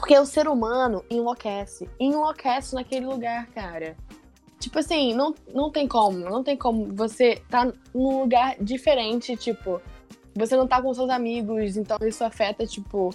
Porque 0.00 0.18
o 0.18 0.24
ser 0.24 0.48
humano 0.48 1.04
enlouquece. 1.10 1.88
Enlouquece 2.00 2.74
naquele 2.74 3.04
lugar, 3.06 3.46
cara. 3.48 3.96
Tipo 4.58 4.78
assim, 4.78 5.14
não, 5.14 5.34
não 5.54 5.70
tem 5.70 5.86
como. 5.86 6.18
Não 6.18 6.42
tem 6.42 6.56
como 6.56 6.88
você 6.94 7.42
tá 7.48 7.70
num 7.94 8.20
lugar 8.20 8.56
diferente, 8.60 9.36
tipo. 9.36 9.80
Você 10.34 10.56
não 10.56 10.66
tá 10.66 10.80
com 10.80 10.92
seus 10.94 11.10
amigos, 11.10 11.76
então 11.76 11.98
isso 12.02 12.24
afeta, 12.24 12.66
tipo. 12.66 13.10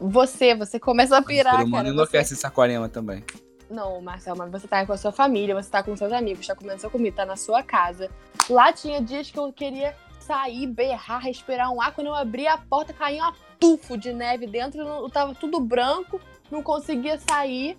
Você, 0.00 0.54
você 0.54 0.80
começa 0.80 1.16
a 1.16 1.22
pirar, 1.22 1.54
o 1.54 1.58
ser 1.58 1.64
humano 1.64 1.72
cara. 1.72 1.84
Você- 1.88 1.92
enlouquece 1.94 2.34
em 2.34 2.36
Saquarema 2.36 2.88
também. 2.88 3.22
Não, 3.70 4.00
Marcel, 4.00 4.34
mas 4.36 4.50
você 4.50 4.66
tá 4.68 4.84
com 4.84 4.92
a 4.92 4.96
sua 4.96 5.12
família, 5.12 5.54
você 5.54 5.70
tá 5.70 5.82
com 5.82 5.96
seus 5.96 6.12
amigos, 6.12 6.46
tá 6.46 6.54
comendo 6.54 6.80
sua 6.80 6.90
comida, 6.90 7.16
tá 7.16 7.26
na 7.26 7.36
sua 7.36 7.62
casa. 7.62 8.10
Lá 8.48 8.72
tinha 8.72 9.00
dias 9.00 9.30
que 9.30 9.38
eu 9.38 9.52
queria 9.52 9.94
sair, 10.20 10.66
berrar, 10.66 11.18
respirar 11.22 11.70
um 11.70 11.80
ar. 11.80 11.92
Quando 11.94 12.08
eu 12.08 12.14
abria 12.14 12.54
a 12.54 12.58
porta, 12.58 12.92
caía 12.92 13.22
um 13.22 13.32
tufo 13.58 13.96
de 13.96 14.12
neve 14.12 14.46
dentro, 14.46 14.84
não- 14.84 15.08
tava 15.08 15.34
tudo 15.34 15.60
branco, 15.60 16.20
não 16.50 16.62
conseguia 16.62 17.18
sair. 17.28 17.76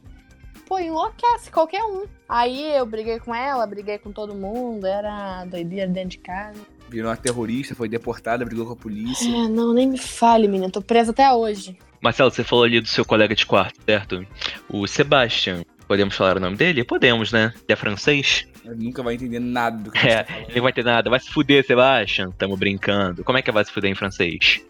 Pô, 0.67 0.79
enlouquece 0.79 1.51
qualquer 1.51 1.83
um. 1.83 2.05
Aí 2.27 2.75
eu 2.75 2.85
briguei 2.85 3.19
com 3.19 3.33
ela, 3.35 3.67
briguei 3.67 3.97
com 3.99 4.11
todo 4.11 4.33
mundo, 4.33 4.87
era 4.87 5.45
doideira 5.45 5.87
dentro 5.87 6.09
de 6.09 6.17
casa. 6.19 6.59
Virou 6.89 7.09
uma 7.09 7.17
terrorista, 7.17 7.75
foi 7.75 7.87
deportada, 7.89 8.45
brigou 8.45 8.65
com 8.65 8.73
a 8.73 8.75
polícia. 8.75 9.27
É, 9.27 9.47
não, 9.47 9.73
nem 9.73 9.87
me 9.87 9.97
fale, 9.97 10.47
menina, 10.47 10.71
tô 10.71 10.81
presa 10.81 11.11
até 11.11 11.31
hoje. 11.31 11.77
Marcelo, 12.01 12.31
você 12.31 12.43
falou 12.43 12.65
ali 12.65 12.79
do 12.81 12.87
seu 12.87 13.03
colega 13.05 13.35
de 13.35 13.45
quarto, 13.45 13.79
certo? 13.85 14.25
O 14.69 14.87
Sebastian. 14.87 15.63
Podemos 15.87 16.15
falar 16.15 16.37
o 16.37 16.39
nome 16.39 16.55
dele? 16.57 16.83
Podemos, 16.83 17.31
né? 17.31 17.51
Ele 17.55 17.65
é 17.69 17.75
francês? 17.75 18.47
Ele 18.63 18.85
nunca 18.85 19.03
vai 19.03 19.13
entender 19.13 19.39
nada 19.39 19.77
do 19.83 19.91
que 19.91 19.99
É, 19.99 20.01
você 20.01 20.17
tá 20.17 20.23
falando. 20.25 20.45
ele 20.47 20.55
não 20.55 20.63
vai 20.63 20.73
ter 20.73 20.83
nada. 20.83 21.09
Vai 21.11 21.19
se 21.19 21.29
fuder, 21.29 21.63
Sebastian. 21.65 22.31
Tamo 22.31 22.57
brincando. 22.57 23.23
Como 23.23 23.37
é 23.37 23.41
que 23.43 23.49
é 23.51 23.53
vai 23.53 23.63
se 23.63 23.71
fuder 23.71 23.91
em 23.91 23.95
francês? 23.95 24.61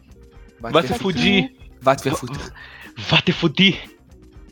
Vai 0.72 0.88
se 0.88 0.98
fudir. 1.00 1.56
Vai 1.82 1.96
te 1.96 2.04
verfuter. 2.04 2.54
Vai 2.98 3.22
te 3.22 3.32
fudir. 3.32 3.98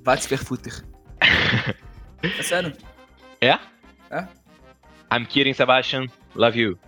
Vai 0.03 0.17
te 0.17 0.27
verfuter. 0.27 0.84
É 1.20 2.43
sério? 2.43 2.74
É? 3.41 3.58
É. 4.10 4.27
I'm 5.12 5.25
kidding, 5.25 5.53
Sebastian. 5.53 6.08
Love 6.36 6.60
you. 6.60 6.79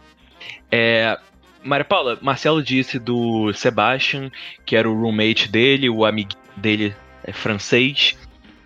É. 0.72 1.18
Maria 1.64 1.86
Paula, 1.86 2.20
Marcelo 2.22 2.62
disse 2.62 3.00
do 3.00 3.52
Sebastian, 3.54 4.32
que 4.66 4.76
era 4.76 4.90
o 4.90 4.94
roommate 4.94 5.50
dele, 5.50 5.90
o 5.90 6.06
amigo 6.06 6.32
dele 6.56 6.96
é 7.24 7.32
francês. 7.34 8.16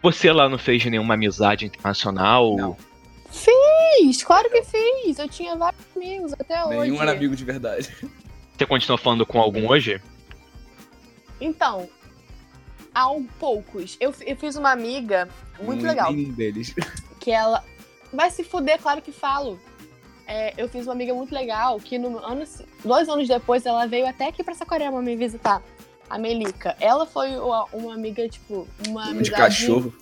Você 0.01 0.31
lá 0.31 0.49
não 0.49 0.57
fez 0.57 0.83
nenhuma 0.85 1.13
amizade 1.13 1.65
internacional? 1.65 2.55
Não. 2.57 2.77
Fiz, 3.31 4.23
claro 4.23 4.49
que 4.49 4.63
fiz. 4.63 5.17
Eu 5.17 5.29
tinha 5.29 5.55
vários 5.55 5.81
amigos 5.95 6.33
até 6.33 6.63
hoje. 6.65 6.79
Nenhum 6.79 7.01
era 7.01 7.11
amigo 7.11 7.35
de 7.35 7.45
verdade. 7.45 7.89
Você 8.57 8.65
continua 8.65 8.97
falando 8.97 9.25
com 9.25 9.39
algum 9.39 9.69
hoje? 9.69 10.01
Então, 11.39 11.89
há 12.93 13.09
um 13.11 13.23
poucos. 13.25 13.97
Eu, 13.99 14.13
eu 14.25 14.35
fiz 14.35 14.55
uma 14.55 14.71
amiga 14.71 15.27
muito 15.61 15.81
Nenhum- 15.81 15.87
legal. 15.89 16.13
Nenhum 16.13 16.31
deles. 16.31 16.73
que 17.19 17.31
ela 17.31 17.63
vai 18.13 18.29
se 18.31 18.43
fuder, 18.43 18.79
claro 18.81 19.01
que 19.01 19.11
falo. 19.11 19.59
É, 20.27 20.53
eu 20.57 20.69
fiz 20.69 20.85
uma 20.85 20.93
amiga 20.93 21.13
muito 21.13 21.33
legal 21.33 21.79
que 21.79 21.97
no 21.97 22.19
ano, 22.19 22.45
dois 22.85 23.09
anos 23.09 23.27
depois 23.27 23.65
ela 23.65 23.87
veio 23.87 24.07
até 24.07 24.27
aqui 24.27 24.43
pra 24.43 24.53
Saquarema 24.53 25.01
me 25.01 25.15
visitar. 25.15 25.61
A 26.09 26.17
Melica. 26.17 26.75
Ela 26.79 27.05
foi 27.05 27.35
uma, 27.37 27.65
uma 27.73 27.93
amiga, 27.93 28.27
tipo, 28.27 28.67
uma 28.87 29.13
de 29.13 29.29
cachorro. 29.29 29.93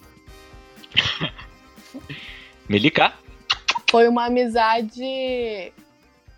Melika? 2.68 3.14
Foi 3.90 4.08
uma 4.08 4.26
amizade, 4.26 5.72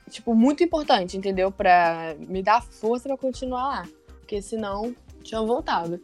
tipo, 0.09 0.35
muito 0.35 0.63
importante, 0.63 1.17
entendeu? 1.17 1.51
Pra 1.51 2.15
me 2.19 2.43
dar 2.43 2.61
força 2.61 3.07
pra 3.09 3.17
continuar 3.17 3.63
lá. 3.67 3.87
Porque 4.29 4.43
senão 4.43 4.95
tinha 5.23 5.41
voltado. 5.41 5.99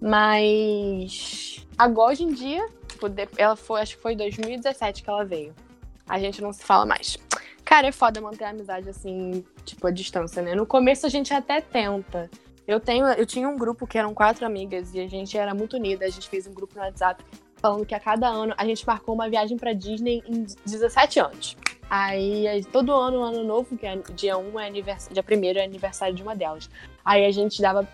Mas 0.00 1.64
agora 1.78 2.10
hoje 2.10 2.24
em 2.24 2.32
dia, 2.32 2.68
tipo, 2.88 3.06
ela 3.36 3.54
foi, 3.54 3.80
acho 3.80 3.94
que 3.94 4.02
foi 4.02 4.14
em 4.14 4.16
2017 4.16 5.00
que 5.00 5.08
ela 5.08 5.24
veio. 5.24 5.54
A 6.08 6.18
gente 6.18 6.42
não 6.42 6.52
se 6.52 6.64
fala 6.64 6.84
mais. 6.84 7.16
Cara, 7.64 7.86
é 7.86 7.92
foda 7.92 8.20
manter 8.20 8.46
a 8.46 8.50
amizade 8.50 8.88
assim, 8.88 9.44
tipo, 9.64 9.86
a 9.86 9.92
distância, 9.92 10.42
né? 10.42 10.56
No 10.56 10.66
começo 10.66 11.06
a 11.06 11.08
gente 11.08 11.32
até 11.32 11.60
tenta. 11.60 12.28
Eu 12.66 12.80
tenho, 12.80 13.06
eu 13.06 13.24
tinha 13.24 13.48
um 13.48 13.56
grupo 13.56 13.86
que 13.86 13.96
eram 13.96 14.12
quatro 14.12 14.44
amigas 14.44 14.92
e 14.92 14.98
a 14.98 15.06
gente 15.06 15.38
era 15.38 15.54
muito 15.54 15.76
unida. 15.76 16.04
A 16.04 16.10
gente 16.10 16.28
fez 16.28 16.48
um 16.48 16.52
grupo 16.52 16.74
no 16.74 16.80
WhatsApp 16.80 17.24
falando 17.58 17.86
que 17.86 17.94
a 17.94 18.00
cada 18.00 18.26
ano 18.26 18.54
a 18.58 18.64
gente 18.64 18.84
marcou 18.84 19.14
uma 19.14 19.30
viagem 19.30 19.56
pra 19.56 19.72
Disney 19.72 20.20
em 20.26 20.44
17 20.66 21.20
anos. 21.20 21.56
Aí 21.90 22.46
aí, 22.46 22.64
todo 22.64 22.92
ano, 22.92 23.22
ano 23.22 23.42
novo, 23.44 23.76
que 23.76 23.86
é 23.86 23.96
dia 24.14 24.36
1 24.36 24.60
é 24.60 24.66
aniversário, 24.66 25.14
dia 25.14 25.24
1 25.24 25.58
é 25.58 25.64
aniversário 25.64 26.14
de 26.14 26.22
uma 26.22 26.36
delas. 26.36 26.68
Aí 27.08 27.24
a 27.24 27.30
gente 27.30 27.62
dava 27.62 27.88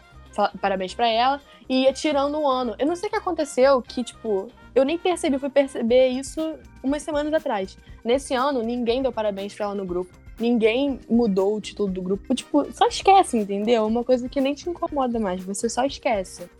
parabéns 0.60 0.92
pra 0.92 1.08
ela 1.08 1.40
e 1.68 1.84
ia 1.84 1.92
tirando 1.92 2.36
um 2.36 2.48
ano. 2.48 2.74
Eu 2.80 2.84
não 2.84 2.96
sei 2.96 3.08
o 3.08 3.12
que 3.12 3.16
aconteceu, 3.16 3.80
que 3.80 4.02
tipo, 4.02 4.48
eu 4.74 4.84
nem 4.84 4.98
percebi, 4.98 5.38
fui 5.38 5.48
perceber 5.48 6.08
isso 6.08 6.56
umas 6.82 7.00
semanas 7.02 7.32
atrás. 7.32 7.78
Nesse 8.04 8.34
ano, 8.34 8.60
ninguém 8.60 9.02
deu 9.02 9.12
parabéns 9.12 9.54
pra 9.54 9.66
ela 9.66 9.74
no 9.76 9.84
grupo. 9.86 10.10
Ninguém 10.36 10.98
mudou 11.08 11.54
o 11.54 11.60
título 11.60 11.88
do 11.88 12.02
grupo. 12.02 12.34
Tipo, 12.34 12.66
só 12.72 12.88
esquece, 12.88 13.38
entendeu? 13.38 13.86
Uma 13.86 14.02
coisa 14.02 14.28
que 14.28 14.40
nem 14.40 14.52
te 14.52 14.68
incomoda 14.68 15.20
mais. 15.20 15.44
Você 15.44 15.68
só 15.68 15.84
esquece. 15.84 16.50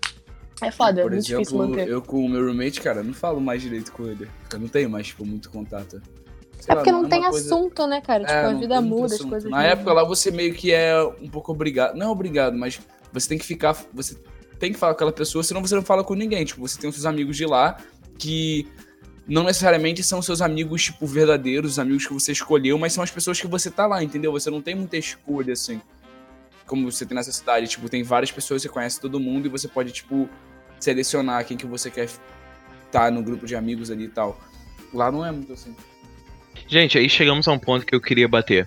É 0.62 0.70
foda, 0.70 1.00
é 1.00 1.02
Por 1.02 1.10
difícil 1.10 1.40
exemplo, 1.40 1.68
manter. 1.70 1.88
eu 1.88 2.00
com 2.00 2.24
o 2.24 2.28
meu 2.28 2.46
roommate, 2.46 2.80
cara, 2.80 3.02
não 3.02 3.12
falo 3.12 3.40
mais 3.40 3.60
direito 3.60 3.90
com 3.90 4.06
ele. 4.06 4.28
Eu 4.52 4.60
não 4.60 4.68
tenho 4.68 4.88
mais, 4.88 5.08
tipo, 5.08 5.26
muito 5.26 5.50
contato. 5.50 6.00
É 6.68 6.74
lá, 6.74 6.80
porque 6.80 6.92
não 6.92 7.04
é 7.06 7.08
tem 7.08 7.22
coisa- 7.22 7.54
assunto, 7.54 7.86
né, 7.86 8.00
cara? 8.00 8.20
Tipo, 8.24 8.32
É, 8.32 8.44
a 8.46 8.52
vida 8.54 8.80
muda, 8.80 9.14
as 9.14 9.20
coisas 9.20 9.50
Na 9.50 9.56
mudam. 9.58 9.70
época 9.72 9.92
lá 9.92 10.04
você 10.04 10.30
meio 10.30 10.54
que 10.54 10.72
é 10.72 11.02
um 11.20 11.28
pouco 11.28 11.52
obrigado. 11.52 11.94
Não 11.96 12.06
é 12.06 12.08
obrigado, 12.10 12.56
mas 12.56 12.80
você 13.12 13.28
tem 13.28 13.38
que 13.38 13.44
ficar. 13.44 13.76
Você 13.92 14.16
tem 14.58 14.72
que 14.72 14.78
falar 14.78 14.92
com 14.94 14.98
aquela 14.98 15.12
pessoa, 15.12 15.42
senão 15.44 15.60
você 15.60 15.74
não 15.74 15.82
fala 15.82 16.02
com 16.04 16.14
ninguém. 16.14 16.44
Tipo, 16.44 16.60
você 16.66 16.78
tem 16.80 16.88
os 16.88 16.96
seus 16.96 17.06
amigos 17.06 17.36
de 17.36 17.44
lá 17.46 17.76
que 18.18 18.66
não 19.26 19.42
necessariamente 19.44 20.02
são 20.02 20.20
seus 20.22 20.40
amigos, 20.42 20.82
tipo, 20.84 21.06
verdadeiros, 21.06 21.72
os 21.72 21.78
amigos 21.78 22.06
que 22.06 22.12
você 22.12 22.32
escolheu, 22.32 22.78
mas 22.78 22.92
são 22.92 23.02
as 23.02 23.10
pessoas 23.10 23.40
que 23.40 23.46
você 23.46 23.70
tá 23.70 23.86
lá, 23.86 24.02
entendeu? 24.02 24.30
Você 24.32 24.50
não 24.50 24.60
tem 24.60 24.74
muita 24.74 24.96
escolha, 24.96 25.52
assim. 25.54 25.80
Como 26.66 26.90
você 26.90 27.04
tem 27.04 27.14
nessa 27.14 27.32
cidade. 27.32 27.66
Tipo, 27.68 27.88
tem 27.88 28.02
várias 28.02 28.30
pessoas, 28.32 28.62
você 28.62 28.68
conhece 28.68 29.00
todo 29.00 29.18
mundo 29.20 29.46
e 29.46 29.48
você 29.48 29.66
pode, 29.68 29.92
tipo, 29.92 30.28
selecionar 30.80 31.44
quem 31.46 31.56
que 31.56 31.66
você 31.66 31.90
quer 31.90 32.08
estar 32.86 33.10
no 33.10 33.22
grupo 33.22 33.46
de 33.46 33.54
amigos 33.56 33.90
ali 33.90 34.04
e 34.04 34.08
tal. 34.08 34.38
Lá 34.92 35.10
não 35.10 35.24
é 35.24 35.30
muito 35.32 35.52
assim. 35.52 35.74
Gente, 36.66 36.98
aí 36.98 37.08
chegamos 37.08 37.46
a 37.46 37.52
um 37.52 37.58
ponto 37.58 37.84
que 37.84 37.94
eu 37.94 38.00
queria 38.00 38.28
bater. 38.28 38.66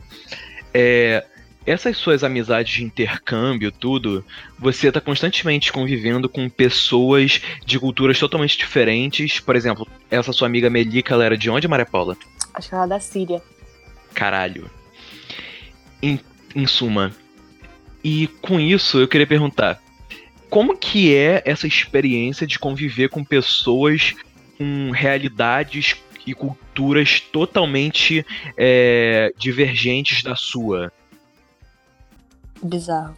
É, 0.73 1.25
essas 1.67 1.97
suas 1.97 2.23
amizades 2.23 2.75
de 2.75 2.83
intercâmbio, 2.83 3.71
tudo, 3.71 4.23
você 4.57 4.89
tá 4.89 5.01
constantemente 5.01 5.71
convivendo 5.71 6.29
com 6.29 6.47
pessoas 6.47 7.41
de 7.65 7.77
culturas 7.77 8.17
totalmente 8.17 8.57
diferentes. 8.57 9.41
Por 9.41 9.55
exemplo, 9.55 9.85
essa 10.09 10.31
sua 10.31 10.47
amiga 10.47 10.69
Melika, 10.69 11.13
ela 11.13 11.25
era 11.25 11.37
de 11.37 11.49
onde, 11.49 11.67
Maria 11.67 11.85
Paula? 11.85 12.15
Acho 12.53 12.69
que 12.69 12.75
ela 12.75 12.85
é 12.85 12.87
da 12.87 12.99
Síria. 13.01 13.41
Caralho. 14.13 14.69
Em, 16.01 16.19
em 16.55 16.65
suma. 16.65 17.11
E 18.01 18.27
com 18.41 18.59
isso 18.59 18.99
eu 18.99 19.07
queria 19.07 19.27
perguntar: 19.27 19.81
como 20.49 20.77
que 20.77 21.13
é 21.13 21.41
essa 21.45 21.67
experiência 21.67 22.47
de 22.47 22.57
conviver 22.57 23.09
com 23.09 23.23
pessoas 23.23 24.15
com 24.57 24.91
realidades 24.91 25.95
e 26.27 26.33
culturas 26.33 27.21
totalmente 27.21 28.25
é, 28.57 29.33
divergentes 29.37 30.21
da 30.21 30.35
sua? 30.35 30.91
Bizarro. 32.61 33.15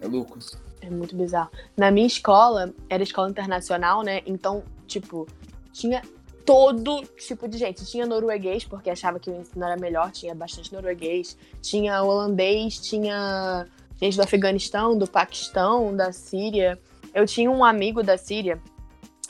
É 0.00 0.06
louco. 0.06 0.38
É 0.80 0.88
muito 0.88 1.16
bizarro. 1.16 1.50
Na 1.76 1.90
minha 1.90 2.06
escola, 2.06 2.72
era 2.88 3.02
escola 3.02 3.28
internacional, 3.28 4.02
né? 4.02 4.22
Então, 4.24 4.62
tipo, 4.86 5.26
tinha 5.72 6.02
todo 6.44 7.02
tipo 7.16 7.48
de 7.48 7.58
gente. 7.58 7.84
Tinha 7.86 8.06
norueguês, 8.06 8.64
porque 8.64 8.90
achava 8.90 9.18
que 9.18 9.30
o 9.30 9.34
ensino 9.34 9.64
era 9.64 9.76
melhor, 9.76 10.12
tinha 10.12 10.34
bastante 10.34 10.72
norueguês. 10.72 11.36
Tinha 11.60 12.02
holandês, 12.02 12.78
tinha 12.78 13.66
gente 14.00 14.16
do 14.16 14.22
Afeganistão, 14.22 14.96
do 14.96 15.08
Paquistão, 15.08 15.96
da 15.96 16.12
Síria. 16.12 16.78
Eu 17.14 17.26
tinha 17.26 17.50
um 17.50 17.64
amigo 17.64 18.02
da 18.02 18.16
Síria 18.16 18.60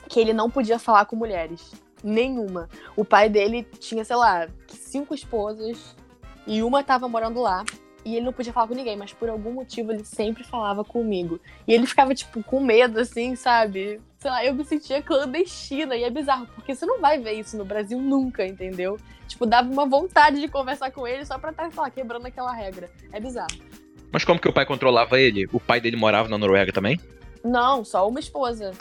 que 0.08 0.20
ele 0.20 0.32
não 0.32 0.50
podia 0.50 0.78
falar 0.78 1.06
com 1.06 1.16
mulheres. 1.16 1.72
Nenhuma. 2.04 2.68
O 2.94 3.02
pai 3.02 3.30
dele 3.30 3.66
tinha, 3.78 4.04
sei 4.04 4.16
lá, 4.16 4.46
cinco 4.68 5.14
esposas 5.14 5.96
e 6.46 6.62
uma 6.62 6.84
tava 6.84 7.08
morando 7.08 7.40
lá. 7.40 7.64
E 8.04 8.16
ele 8.16 8.26
não 8.26 8.34
podia 8.34 8.52
falar 8.52 8.68
com 8.68 8.74
ninguém, 8.74 8.98
mas 8.98 9.14
por 9.14 9.30
algum 9.30 9.52
motivo 9.52 9.90
ele 9.90 10.04
sempre 10.04 10.44
falava 10.44 10.84
comigo. 10.84 11.40
E 11.66 11.72
ele 11.72 11.86
ficava, 11.86 12.14
tipo, 12.14 12.42
com 12.42 12.60
medo, 12.60 13.00
assim, 13.00 13.34
sabe? 13.34 13.98
Sei 14.18 14.30
lá, 14.30 14.44
eu 14.44 14.52
me 14.52 14.62
sentia 14.62 15.00
clandestina. 15.00 15.96
E 15.96 16.04
é 16.04 16.10
bizarro, 16.10 16.46
porque 16.54 16.74
você 16.74 16.84
não 16.84 17.00
vai 17.00 17.18
ver 17.18 17.32
isso 17.32 17.56
no 17.56 17.64
Brasil 17.64 17.98
nunca, 17.98 18.46
entendeu? 18.46 18.98
Tipo, 19.26 19.46
dava 19.46 19.72
uma 19.72 19.86
vontade 19.86 20.38
de 20.38 20.48
conversar 20.48 20.90
com 20.90 21.06
ele 21.06 21.24
só 21.24 21.38
pra 21.38 21.50
estar, 21.50 21.72
sei 21.72 21.80
lá, 21.80 21.88
quebrando 21.88 22.26
aquela 22.26 22.52
regra. 22.52 22.90
É 23.10 23.18
bizarro. 23.18 23.56
Mas 24.12 24.22
como 24.22 24.38
que 24.38 24.48
o 24.48 24.52
pai 24.52 24.66
controlava 24.66 25.18
ele? 25.18 25.48
O 25.50 25.58
pai 25.58 25.80
dele 25.80 25.96
morava 25.96 26.28
na 26.28 26.36
Noruega 26.36 26.72
também? 26.72 27.00
Não, 27.42 27.82
só 27.86 28.06
uma 28.06 28.20
esposa. 28.20 28.72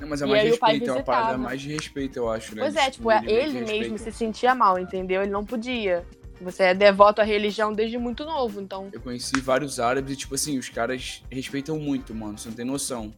Não, 0.00 0.08
mas 0.08 0.22
é 0.22 0.26
mais 0.26 0.42
respeito, 0.42 0.88
é 0.88 0.92
uma 0.92 1.02
parada 1.02 1.36
mais 1.38 1.60
de 1.60 1.72
respeito, 1.72 2.16
eu 2.16 2.30
acho, 2.30 2.54
né? 2.54 2.62
Pois 2.62 2.74
é, 2.76 2.90
tipo, 2.90 3.10
é- 3.10 3.20
que 3.20 3.30
ele 3.30 3.60
mesmo 3.60 3.98
se 3.98 4.10
sentia 4.10 4.54
mal, 4.54 4.78
entendeu? 4.78 5.22
Ele 5.22 5.30
não 5.30 5.44
podia. 5.44 6.04
Você 6.40 6.62
é 6.62 6.74
devoto 6.74 7.20
à 7.20 7.24
religião 7.24 7.70
desde 7.70 7.98
muito 7.98 8.24
novo, 8.24 8.62
então. 8.62 8.88
Eu 8.92 9.00
conheci 9.00 9.38
vários 9.40 9.78
árabes 9.78 10.14
e, 10.14 10.16
tipo 10.16 10.34
assim, 10.34 10.58
os 10.58 10.70
caras 10.70 11.22
respeitam 11.30 11.78
muito, 11.78 12.14
mano. 12.14 12.38
Você 12.38 12.48
não 12.48 12.56
tem 12.56 12.64
noção. 12.64 13.12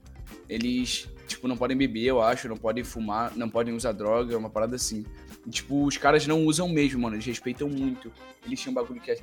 Eles, 0.49 1.09
tipo, 1.29 1.47
não 1.47 1.57
podem 1.57 1.77
beber, 1.77 2.03
eu 2.07 2.21
acho, 2.21 2.49
não 2.49 2.57
podem 2.57 2.83
fumar, 2.83 3.33
não 3.37 3.49
podem 3.49 3.73
usar 3.75 3.93
droga, 3.93 4.35
é 4.35 4.37
uma 4.37 4.51
parada 4.51 4.75
assim. 4.75 5.07
E, 5.47 5.51
tipo, 5.51 5.85
os 5.85 5.97
caras 5.97 6.27
não 6.27 6.45
usam 6.45 6.69
mesmo, 6.69 7.01
mano. 7.01 7.17
Eles 7.17 7.27
respeitam 7.27 7.69
muito. 7.69 8.13
Eles 8.47 8.61
tinham 8.61 8.71
um 8.71 8.75
bagulho 8.75 9.01
que 9.01 9.11
é 9.11 9.19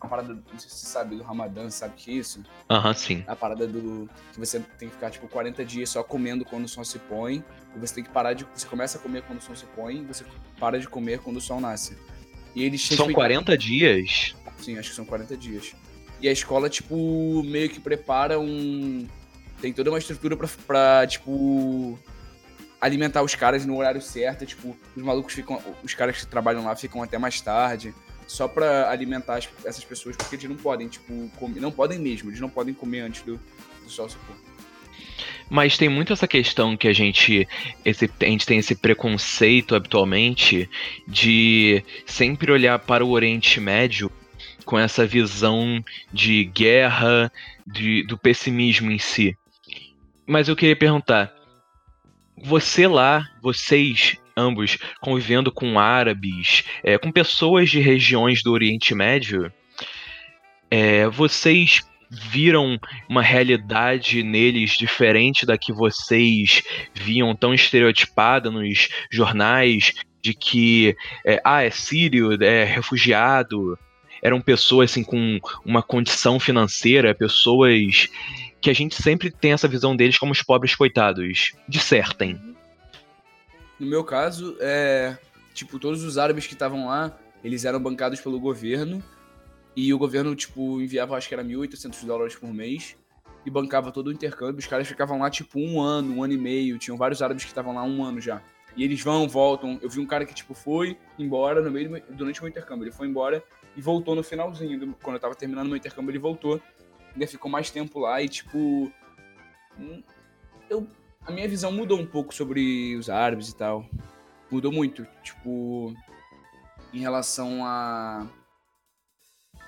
a 0.00 0.06
parada, 0.08 0.34
não 0.34 0.58
sei 0.58 0.68
se 0.68 0.76
você 0.76 0.86
sabe, 0.86 1.16
do 1.16 1.22
Ramadã, 1.22 1.70
sabe 1.70 1.94
o 1.94 1.96
que 1.96 2.10
é 2.10 2.14
isso? 2.14 2.42
Aham, 2.68 2.92
sim. 2.94 3.24
A 3.26 3.36
parada 3.36 3.66
do. 3.66 4.08
que 4.32 4.38
você 4.40 4.58
tem 4.78 4.88
que 4.88 4.94
ficar, 4.94 5.10
tipo, 5.10 5.28
40 5.28 5.64
dias 5.64 5.88
só 5.90 6.02
comendo 6.02 6.44
quando 6.44 6.64
o 6.64 6.68
sol 6.68 6.84
se 6.84 6.98
põe. 6.98 7.44
E 7.76 7.78
você 7.78 7.94
tem 7.96 8.04
que 8.04 8.10
parar 8.10 8.32
de. 8.32 8.44
Você 8.54 8.66
começa 8.66 8.98
a 8.98 9.00
comer 9.00 9.22
quando 9.22 9.38
o 9.38 9.42
sol 9.42 9.54
se 9.54 9.64
põe 9.76 9.98
e 9.98 10.04
você 10.04 10.24
para 10.58 10.78
de 10.80 10.88
comer 10.88 11.20
quando 11.20 11.36
o 11.36 11.40
sol 11.40 11.60
nasce. 11.60 11.96
E 12.54 12.64
eles 12.64 12.80
São 12.82 12.90
respeitam- 12.96 13.14
40 13.14 13.56
dias. 13.56 14.34
Sim, 14.58 14.76
acho 14.76 14.90
que 14.90 14.96
são 14.96 15.04
40 15.04 15.36
dias. 15.36 15.72
E 16.20 16.28
a 16.28 16.32
escola, 16.32 16.68
tipo, 16.68 17.42
meio 17.44 17.70
que 17.70 17.78
prepara 17.80 18.40
um. 18.40 19.06
Tem 19.60 19.72
toda 19.72 19.90
uma 19.90 19.98
estrutura 19.98 20.36
pra, 20.36 20.48
pra 20.66 21.06
tipo. 21.06 21.98
Alimentar 22.80 23.22
os 23.22 23.34
caras 23.34 23.66
no 23.66 23.76
horário 23.76 24.00
certo. 24.00 24.46
Tipo, 24.46 24.76
os 24.96 25.02
malucos 25.02 25.34
ficam. 25.34 25.60
Os 25.82 25.94
caras 25.94 26.18
que 26.18 26.26
trabalham 26.26 26.64
lá 26.64 26.74
ficam 26.76 27.02
até 27.02 27.18
mais 27.18 27.40
tarde. 27.40 27.94
Só 28.26 28.46
pra 28.46 28.88
alimentar 28.90 29.36
as- 29.38 29.48
essas 29.64 29.84
pessoas, 29.84 30.16
porque 30.16 30.36
eles 30.36 30.48
não 30.48 30.56
podem, 30.56 30.86
tipo, 30.88 31.28
comer. 31.36 31.60
Não 31.60 31.72
podem 31.72 31.98
mesmo, 31.98 32.30
eles 32.30 32.40
não 32.40 32.48
podem 32.48 32.72
comer 32.72 33.00
antes 33.00 33.22
do, 33.22 33.40
do 33.82 33.90
sol 33.90 34.08
se 34.08 34.16
pôr. 34.18 34.36
Mas 35.48 35.76
tem 35.76 35.88
muito 35.88 36.12
essa 36.12 36.28
questão 36.28 36.76
que 36.76 36.86
a 36.86 36.92
gente, 36.92 37.48
esse, 37.84 38.08
a 38.20 38.24
gente 38.24 38.46
tem 38.46 38.58
esse 38.58 38.76
preconceito 38.76 39.74
habitualmente 39.74 40.70
de 41.08 41.82
sempre 42.06 42.52
olhar 42.52 42.78
para 42.78 43.04
o 43.04 43.10
Oriente 43.10 43.58
Médio 43.58 44.12
com 44.64 44.78
essa 44.78 45.04
visão 45.04 45.82
de 46.12 46.44
guerra, 46.44 47.32
de, 47.66 48.04
do 48.06 48.16
pessimismo 48.16 48.92
em 48.92 48.98
si. 49.00 49.36
Mas 50.24 50.48
eu 50.48 50.54
queria 50.54 50.76
perguntar, 50.76 51.34
você 52.42 52.86
lá, 52.86 53.28
vocês 53.42 54.16
ambos 54.36 54.78
convivendo 55.00 55.52
com 55.52 55.78
árabes, 55.78 56.64
é, 56.82 56.96
com 56.98 57.12
pessoas 57.12 57.70
de 57.70 57.80
regiões 57.80 58.42
do 58.42 58.52
Oriente 58.52 58.94
Médio, 58.94 59.52
é, 60.70 61.06
vocês 61.08 61.82
viram 62.10 62.78
uma 63.08 63.22
realidade 63.22 64.22
neles 64.22 64.72
diferente 64.72 65.46
da 65.46 65.56
que 65.56 65.72
vocês 65.72 66.62
viam 66.94 67.34
tão 67.36 67.54
estereotipada 67.54 68.50
nos 68.50 68.88
jornais 69.10 69.92
de 70.20 70.34
que 70.34 70.96
é, 71.24 71.40
ah 71.44 71.62
é 71.62 71.70
sírio 71.70 72.42
é 72.42 72.64
refugiado? 72.64 73.78
Eram 74.22 74.40
pessoas 74.40 74.90
assim 74.90 75.04
com 75.04 75.38
uma 75.64 75.82
condição 75.82 76.38
financeira 76.38 77.14
pessoas 77.14 78.08
que 78.60 78.68
a 78.70 78.72
gente 78.74 79.00
sempre 79.02 79.30
tem 79.30 79.52
essa 79.52 79.66
visão 79.68 79.96
deles 79.96 80.18
como 80.18 80.32
os 80.32 80.42
pobres 80.42 80.74
coitados 80.74 81.52
dissertem 81.68 82.38
No 83.78 83.86
meu 83.86 84.04
caso, 84.04 84.56
é. 84.60 85.16
Tipo, 85.54 85.78
todos 85.78 86.04
os 86.04 86.18
árabes 86.18 86.46
que 86.46 86.52
estavam 86.52 86.86
lá, 86.86 87.16
eles 87.42 87.64
eram 87.64 87.80
bancados 87.80 88.20
pelo 88.20 88.38
governo. 88.38 89.02
E 89.76 89.92
o 89.94 89.98
governo, 89.98 90.34
tipo, 90.34 90.80
enviava, 90.80 91.16
acho 91.16 91.28
que 91.28 91.34
era 91.34 91.42
1.800 91.44 92.04
dólares 92.04 92.34
por 92.36 92.52
mês. 92.52 92.96
E 93.46 93.50
bancava 93.50 93.90
todo 93.90 94.08
o 94.08 94.12
intercâmbio. 94.12 94.58
Os 94.58 94.66
caras 94.66 94.86
ficavam 94.86 95.18
lá, 95.18 95.30
tipo, 95.30 95.58
um 95.58 95.80
ano, 95.80 96.14
um 96.16 96.22
ano 96.22 96.34
e 96.34 96.36
meio. 96.38 96.78
Tinham 96.78 96.96
vários 96.98 97.22
árabes 97.22 97.44
que 97.44 97.50
estavam 97.50 97.74
lá 97.74 97.82
um 97.82 98.04
ano 98.04 98.20
já. 98.20 98.42
E 98.76 98.84
eles 98.84 99.00
vão, 99.00 99.26
voltam. 99.26 99.78
Eu 99.82 99.88
vi 99.88 99.98
um 99.98 100.06
cara 100.06 100.24
que, 100.26 100.34
tipo, 100.34 100.52
foi 100.54 100.96
embora 101.18 101.60
no 101.62 101.70
meio 101.70 101.88
do 101.88 102.02
durante 102.14 102.38
o 102.40 102.42
meu 102.44 102.50
intercâmbio. 102.50 102.84
Ele 102.84 102.92
foi 102.92 103.08
embora 103.08 103.42
e 103.76 103.80
voltou 103.80 104.14
no 104.14 104.22
finalzinho. 104.22 104.78
do- 104.78 104.94
quando 105.02 105.16
eu 105.16 105.20
tava 105.20 105.34
terminando 105.34 105.66
meu 105.68 105.76
intercâmbio, 105.76 106.10
ele 106.10 106.18
voltou. 106.18 106.60
Ainda 107.12 107.26
ficou 107.26 107.50
mais 107.50 107.70
tempo 107.70 107.98
lá 107.98 108.20
e, 108.22 108.28
tipo. 108.28 108.90
hum, 109.78 110.02
Eu, 110.68 110.86
a 111.26 111.32
minha 111.32 111.48
visão 111.48 111.70
mudou 111.72 111.98
um 111.98 112.06
pouco 112.06 112.34
sobre 112.34 112.94
os 112.96 113.08
árabes 113.10 113.48
e 113.48 113.56
tal. 113.56 113.84
Mudou 114.50 114.72
muito. 114.72 115.06
Tipo. 115.22 115.94
Em 116.92 117.00
relação 117.00 117.64
a. 117.64 118.26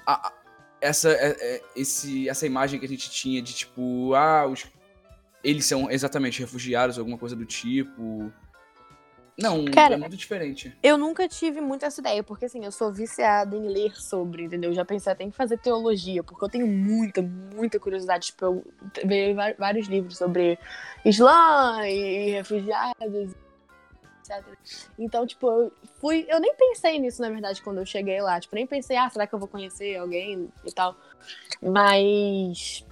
a- 0.06 0.32
essa, 0.80 1.10
é- 1.10 1.36
é- 1.38 1.62
esse, 1.76 2.28
essa 2.28 2.44
imagem 2.46 2.78
que 2.80 2.86
a 2.86 2.88
gente 2.88 3.08
tinha 3.10 3.40
de, 3.40 3.54
tipo, 3.54 4.14
ah, 4.14 4.46
os, 4.48 4.66
eles 5.44 5.64
são 5.64 5.88
exatamente 5.88 6.40
refugiados, 6.40 6.98
alguma 6.98 7.16
coisa 7.16 7.36
do 7.36 7.46
tipo. 7.46 8.32
Não, 9.42 9.64
Cara, 9.66 9.94
é 9.94 9.98
muito 9.98 10.16
diferente. 10.16 10.76
Eu 10.82 10.96
nunca 10.96 11.28
tive 11.28 11.60
muito 11.60 11.84
essa 11.84 12.00
ideia, 12.00 12.22
porque 12.22 12.44
assim, 12.44 12.64
eu 12.64 12.72
sou 12.72 12.92
viciada 12.92 13.56
em 13.56 13.68
ler 13.68 13.94
sobre, 13.96 14.44
entendeu? 14.44 14.70
Eu 14.70 14.74
já 14.74 14.84
pensei 14.84 15.12
até 15.12 15.24
em 15.24 15.30
fazer 15.30 15.58
teologia, 15.58 16.22
porque 16.22 16.44
eu 16.44 16.48
tenho 16.48 16.66
muita, 16.66 17.20
muita 17.22 17.78
curiosidade. 17.78 18.26
Tipo, 18.26 18.44
eu 18.44 18.64
vejo 19.04 19.36
vários 19.58 19.88
livros 19.88 20.16
sobre 20.16 20.58
Islã 21.04 21.86
e 21.88 22.30
refugiados, 22.30 23.34
etc. 24.20 24.44
Então, 24.98 25.26
tipo, 25.26 25.48
eu 25.48 25.72
fui. 26.00 26.26
Eu 26.28 26.40
nem 26.40 26.54
pensei 26.54 26.98
nisso, 26.98 27.20
na 27.20 27.28
verdade, 27.28 27.62
quando 27.62 27.78
eu 27.78 27.86
cheguei 27.86 28.20
lá. 28.20 28.38
Tipo, 28.40 28.54
nem 28.54 28.66
pensei, 28.66 28.96
ah, 28.96 29.10
será 29.10 29.26
que 29.26 29.34
eu 29.34 29.38
vou 29.38 29.48
conhecer 29.48 29.96
alguém 29.96 30.48
e 30.64 30.72
tal. 30.72 30.96
Mas. 31.60 32.84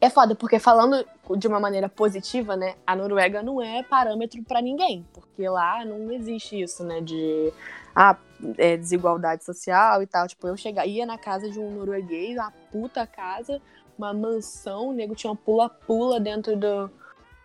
É 0.00 0.08
foda, 0.08 0.34
porque 0.34 0.58
falando 0.58 1.04
de 1.36 1.46
uma 1.46 1.60
maneira 1.60 1.88
positiva, 1.88 2.56
né? 2.56 2.74
A 2.86 2.96
Noruega 2.96 3.42
não 3.42 3.60
é 3.60 3.82
parâmetro 3.82 4.42
pra 4.42 4.62
ninguém. 4.62 5.06
Porque 5.12 5.48
lá 5.48 5.84
não 5.84 6.10
existe 6.10 6.60
isso, 6.60 6.82
né? 6.84 7.00
De 7.00 7.52
ah, 7.94 8.16
é, 8.56 8.76
desigualdade 8.76 9.44
social 9.44 10.02
e 10.02 10.06
tal. 10.06 10.26
Tipo, 10.26 10.48
eu 10.48 10.56
chega, 10.56 10.86
ia 10.86 11.04
na 11.04 11.18
casa 11.18 11.50
de 11.50 11.58
um 11.60 11.70
norueguês, 11.70 12.36
uma 12.36 12.52
puta 12.72 13.06
casa, 13.06 13.60
uma 13.98 14.12
mansão, 14.14 14.88
o 14.88 14.92
nego 14.92 15.14
tinha 15.14 15.30
uma 15.30 15.36
pula-pula 15.36 16.18
dentro 16.18 16.56
do, 16.56 16.90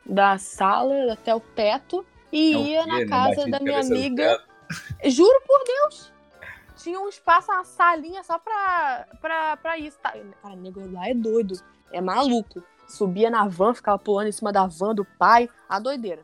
da 0.05 0.37
sala 0.37 1.13
até 1.13 1.35
o 1.35 1.39
teto. 1.39 2.05
E 2.31 2.53
É 2.53 2.57
o 2.57 2.61
ia 2.61 2.85
na 2.85 3.05
casa 3.05 3.49
da 3.49 3.59
minha 3.59 3.79
amiga. 3.79 4.41
Juro 5.05 5.41
por 5.45 5.63
Deus! 5.65 6.13
Tinha 6.77 6.99
um 6.99 7.09
espaço, 7.09 7.51
uma 7.51 7.65
salinha 7.65 8.23
só 8.23 8.39
pra, 8.39 9.05
pra, 9.19 9.57
pra 9.57 9.77
isso. 9.77 9.97
Tá? 9.99 10.13
Cara, 10.41 10.53
o 10.53 10.57
nego 10.57 10.89
lá 10.91 11.09
é 11.09 11.13
doido. 11.13 11.59
É 11.91 12.01
maluco. 12.01 12.63
Subia 12.87 13.29
na 13.29 13.47
van, 13.47 13.73
ficava 13.73 13.99
pulando 13.99 14.27
em 14.27 14.31
cima 14.31 14.51
da 14.51 14.65
van 14.65 14.95
do 14.95 15.05
pai. 15.17 15.49
A 15.67 15.79
doideira. 15.79 16.21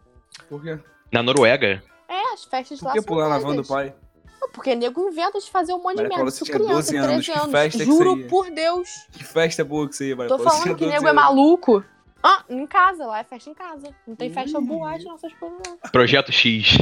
Por 0.49 0.62
quê? 0.62 0.80
na 1.12 1.23
Noruega 1.23 1.82
É, 2.10 2.34
as 2.34 2.43
festas 2.43 2.80
Por 2.80 2.86
lá 2.88 2.91
que 2.93 2.99
são 3.01 3.08
pular 3.08 3.30
na 3.30 3.38
van 3.38 3.56
do 3.56 3.63
pai? 3.63 3.95
Não, 4.41 4.49
Porque 4.49 4.75
nego 4.75 5.08
inventa 5.08 5.39
de 5.39 5.49
fazer 5.49 5.73
um 5.73 5.78
monte 5.82 5.97
de 5.97 6.04
Maria 6.04 6.17
merda. 6.17 6.30
Isso 6.30 6.39
você 6.39 6.45
tinha 6.45 6.58
criança, 6.58 6.91
12 6.91 6.97
anos, 6.97 7.08
13 7.08 7.32
que 7.32 7.39
anos. 7.39 7.51
festa 7.51 7.78
que 7.80 7.86
Juro 7.86 8.15
você 8.15 8.21
ia? 8.21 8.28
por 8.28 8.51
Deus. 8.51 8.89
Que 9.12 9.23
festa 9.23 9.63
boa 9.63 9.88
que 9.88 9.95
você 9.95 10.10
ia, 10.10 10.15
Maria 10.15 10.30
Tô 10.36 10.43
falando 10.43 10.63
que 10.75 10.86
12 10.86 10.88
nego 10.88 11.08
é 11.08 11.13
maluco. 11.13 11.84
Ah, 12.21 12.43
em 12.49 12.65
casa, 12.67 13.06
lá 13.06 13.19
é 13.19 13.23
festa 13.23 13.49
em 13.49 13.54
casa. 13.54 13.88
Não 14.08 14.15
tem 14.15 14.30
festa 14.34 14.60
Ih. 14.60 14.65
boate, 14.65 15.06
não, 15.06 15.13
essas 15.15 15.34
coisas 15.36 15.60
não. 15.65 15.78
Projeto 15.91 16.32
X. 16.32 16.80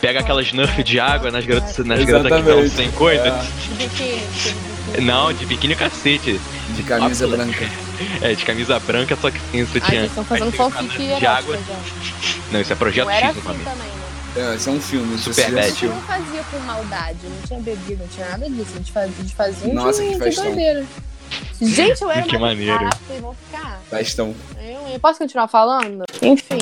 Pega 0.00 0.20
aquelas 0.20 0.50
nerf 0.52 0.82
de 0.82 0.98
água 0.98 1.30
nas 1.30 1.44
garotas, 1.44 1.76
nas 1.78 2.02
garotas 2.04 2.32
que 2.32 2.38
estão 2.38 2.58
Exatamente. 2.62 2.70
sem 2.74 2.90
coisa. 2.92 3.28
É. 4.96 5.00
Não, 5.00 5.32
de 5.32 5.44
biquíni 5.46 5.76
cacete. 5.76 6.40
de 6.70 6.82
camisa 6.82 7.06
Absoluto. 7.26 7.36
branca. 7.36 7.70
É, 8.22 8.34
de 8.34 8.44
camisa 8.44 8.78
branca, 8.80 9.16
só 9.16 9.30
que 9.30 9.38
sem 9.52 9.64
sutiã. 9.66 9.82
vocês 9.88 10.04
estão 10.06 10.24
fazendo 10.24 10.52
fanfic 10.52 10.96
de 10.96 11.26
água. 11.26 11.54
erótica 11.54 11.74
já. 11.74 12.34
Não, 12.50 12.60
isso 12.60 12.72
é 12.72 12.76
Projeto 12.76 13.10
X 13.10 13.34
no 13.36 13.50
assim 13.50 13.58
né? 13.62 13.90
É, 14.36 14.54
esse 14.56 14.68
é 14.68 14.72
um 14.72 14.80
filme. 14.80 15.18
Super 15.18 15.42
já 15.42 15.50
bad. 15.50 15.58
A 15.60 15.68
gente 15.70 15.86
não 15.86 16.00
fazia 16.02 16.42
com 16.50 16.58
maldade, 16.60 17.18
não 17.22 17.42
tinha 17.46 17.60
bebida, 17.60 18.02
não 18.04 18.08
tinha 18.08 18.28
nada 18.30 18.50
disso. 18.50 18.70
A 18.74 18.78
gente 18.78 18.92
fazia, 18.92 19.14
a 19.16 19.22
gente 19.22 19.34
fazia 19.34 19.74
Nossa, 19.74 20.02
de, 20.02 20.08
que 20.10 20.18
festão. 20.18 20.44
doideira. 20.46 20.86
Gente, 21.60 22.02
eu 22.02 22.10
era 22.10 22.22
Que 22.22 22.36
uma... 22.36 22.46
maneiro. 22.48 22.78
Caraca, 22.78 22.98
vocês 23.06 23.20
vão 23.20 23.34
ficar. 23.34 23.80
Festão. 23.90 24.34
Eu, 24.58 24.88
eu 24.92 24.98
posso 25.00 25.18
continuar 25.18 25.46
falando? 25.46 26.04
Enfim. 26.20 26.58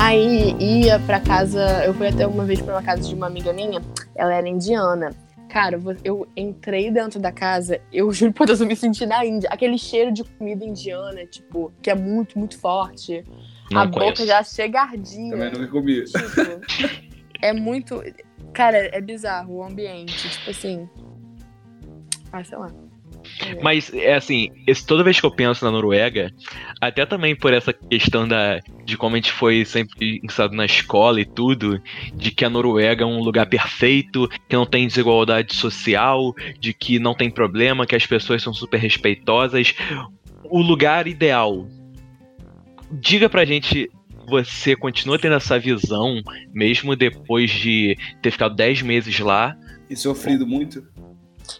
Aí 0.00 0.56
ia 0.58 0.98
pra 1.00 1.20
casa. 1.20 1.84
Eu 1.84 1.92
fui 1.94 2.08
até 2.08 2.26
uma 2.26 2.44
vez 2.44 2.60
pra 2.60 2.74
uma 2.74 2.82
casa 2.82 3.02
de 3.06 3.14
uma 3.14 3.26
amiga 3.26 3.52
minha. 3.52 3.80
Ela 4.14 4.34
era 4.34 4.48
indiana. 4.48 5.10
Cara, 5.48 5.78
eu- 6.04 6.26
entrei 6.36 6.90
dentro 6.90 7.18
da 7.18 7.32
casa, 7.32 7.80
eu 7.92 8.10
juro 8.12 8.32
por 8.32 8.46
Deus, 8.46 8.60
eu 8.60 8.66
me 8.66 8.76
senti 8.76 9.04
na 9.04 9.24
Índia. 9.26 9.48
Aquele 9.52 9.76
cheiro 9.76 10.12
de 10.12 10.22
comida 10.24 10.64
indiana, 10.64 11.26
tipo, 11.26 11.72
que 11.82 11.90
é 11.90 11.94
muito, 11.94 12.38
muito 12.38 12.56
forte. 12.58 13.24
Não 13.70 13.82
a 13.82 13.88
conheço. 13.88 14.12
boca 14.22 14.26
já 14.26 14.42
chega 14.42 14.80
ardia. 14.82 15.30
Também 15.30 15.52
nunca 15.52 15.66
comi. 15.68 16.04
Tipo, 16.04 16.20
é 17.42 17.52
muito. 17.52 18.02
Cara, 18.52 18.78
é 18.78 19.00
bizarro 19.00 19.56
o 19.56 19.62
ambiente. 19.62 20.28
Tipo 20.30 20.50
assim. 20.50 20.88
Ah, 22.32 22.42
sei 22.44 22.58
lá. 22.58 22.68
Mas, 23.62 23.92
é 23.92 24.14
assim, 24.14 24.50
esse, 24.66 24.86
toda 24.86 25.04
vez 25.04 25.20
que 25.20 25.26
eu 25.26 25.30
penso 25.30 25.64
na 25.64 25.70
Noruega, 25.70 26.32
até 26.80 27.04
também 27.04 27.34
por 27.34 27.52
essa 27.52 27.72
questão 27.72 28.26
da, 28.26 28.60
de 28.84 28.96
como 28.96 29.14
a 29.14 29.18
gente 29.18 29.32
foi 29.32 29.64
sempre 29.64 30.20
ensinado 30.22 30.54
na 30.54 30.64
escola 30.64 31.20
e 31.20 31.24
tudo, 31.24 31.80
de 32.14 32.30
que 32.30 32.44
a 32.44 32.50
Noruega 32.50 33.04
é 33.04 33.06
um 33.06 33.20
lugar 33.20 33.46
perfeito, 33.46 34.28
que 34.48 34.56
não 34.56 34.66
tem 34.66 34.86
desigualdade 34.86 35.54
social, 35.54 36.34
de 36.58 36.72
que 36.72 36.98
não 36.98 37.14
tem 37.14 37.30
problema, 37.30 37.86
que 37.86 37.96
as 37.96 38.06
pessoas 38.06 38.42
são 38.42 38.52
super 38.52 38.78
respeitosas. 38.78 39.74
O 40.44 40.60
lugar 40.60 41.06
ideal. 41.06 41.66
Diga 42.92 43.28
pra 43.28 43.44
gente, 43.44 43.88
você 44.30 44.76
continua 44.76 45.18
tendo 45.18 45.34
essa 45.34 45.58
visão, 45.58 46.22
mesmo 46.52 46.96
depois 46.96 47.50
de 47.50 47.96
ter 48.22 48.30
ficado 48.30 48.54
10 48.54 48.82
meses 48.82 49.18
lá? 49.18 49.56
E 49.88 49.96
sofrido 49.96 50.46
muito. 50.46 50.86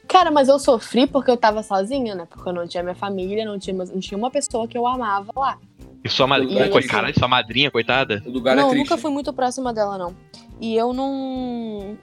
Cara, 0.09 0.31
mas 0.31 0.49
eu 0.49 0.59
sofri 0.59 1.07
porque 1.07 1.31
eu 1.31 1.37
tava 1.37 1.63
sozinha, 1.63 2.15
né? 2.15 2.27
Porque 2.29 2.49
eu 2.49 2.53
não 2.53 2.67
tinha 2.67 2.83
minha 2.83 2.95
família, 2.95 3.45
não 3.45 3.59
tinha, 3.59 3.77
não 3.77 4.01
tinha 4.01 4.17
uma 4.19 4.31
pessoa 4.31 4.67
que 4.69 4.77
eu 4.77 4.87
amava 4.87 5.31
lá. 5.37 5.59
E 6.05 6.09
sua 6.09 6.27
madrinha, 6.27 6.67
E- 6.67 6.71
coi- 6.71 6.83
caralho, 6.87 7.19
sua 7.19 7.29
madrinha, 7.29 7.71
coitada? 7.71 8.23
O 8.27 8.31
lugar 8.31 8.57
não, 8.57 8.63
é 8.63 8.67
eu 8.67 8.71
triste. 8.71 8.89
nunca 8.91 9.01
fui 9.01 9.11
muito 9.11 9.33
próxima 9.33 9.73
dela, 9.73 9.99
não. 9.99 10.15
E 10.61 10.75
eu 10.75 10.93
não. 10.93 11.97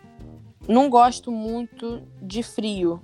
Não 0.68 0.90
gosto 0.90 1.32
muito 1.32 2.02
de 2.22 2.44
frio. 2.44 3.02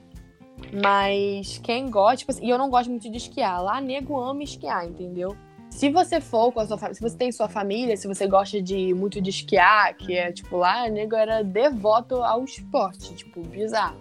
Mas 0.72 1.60
quem 1.63 1.89
gosta, 1.89 2.17
tipo 2.17 2.32
assim, 2.32 2.46
e 2.46 2.50
eu 2.50 2.58
não 2.58 2.69
gosto 2.69 2.89
muito 2.89 3.10
de 3.10 3.17
esquiar. 3.17 3.62
Lá, 3.63 3.82
nego 3.82 4.19
ama 4.19 4.43
esquiar, 4.43 4.86
entendeu? 4.88 5.36
Se 5.69 5.89
você 5.89 6.22
for 6.22 6.52
com 6.52 6.60
a 6.60 6.67
sua 6.67 6.78
família, 6.78 6.96
se 6.96 7.02
você 7.02 7.17
tem 7.17 7.32
sua 7.32 7.50
família, 7.50 7.98
se 7.98 8.08
você 8.08 8.28
gosta 8.28 8.62
de 8.62 8.93
muito 8.93 9.19
de 9.19 9.30
esquiar, 9.32 9.96
que 9.96 10.13
é 10.15 10.32
tipo 10.32 10.58
lá, 10.58 10.88
nego 10.88 11.15
era 11.15 11.43
devoto 11.43 12.15
ao 12.24 12.43
esporte, 12.43 13.13
tipo, 13.15 13.41
bizarro. 13.41 13.98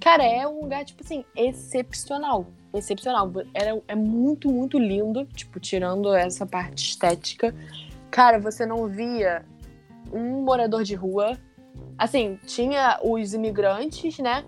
Cara, 0.00 0.24
é 0.24 0.46
um 0.48 0.62
lugar, 0.62 0.84
tipo 0.84 1.02
assim, 1.04 1.24
excepcional. 1.36 2.46
excepcional. 2.72 3.30
Era, 3.52 3.80
é 3.86 3.94
muito, 3.94 4.50
muito 4.50 4.78
lindo, 4.78 5.26
tipo, 5.26 5.60
tirando 5.60 6.14
essa 6.14 6.46
parte 6.46 6.90
estética. 6.90 7.54
Cara, 8.10 8.38
você 8.38 8.64
não 8.64 8.88
via 8.88 9.44
um 10.12 10.42
morador 10.42 10.82
de 10.82 10.94
rua. 10.94 11.38
Assim, 11.98 12.38
tinha 12.46 12.98
os 13.04 13.34
imigrantes, 13.34 14.18
né? 14.18 14.44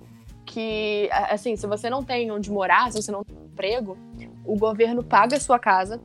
Que, 0.46 1.08
assim, 1.12 1.54
se 1.54 1.66
você 1.66 1.90
não 1.90 2.02
tem 2.02 2.30
onde 2.30 2.50
morar, 2.50 2.90
se 2.90 3.02
você 3.02 3.12
não 3.12 3.22
tem 3.22 3.36
emprego, 3.36 3.96
o 4.44 4.56
governo 4.56 5.04
paga 5.04 5.36
a 5.36 5.40
sua 5.40 5.58
casa 5.58 6.00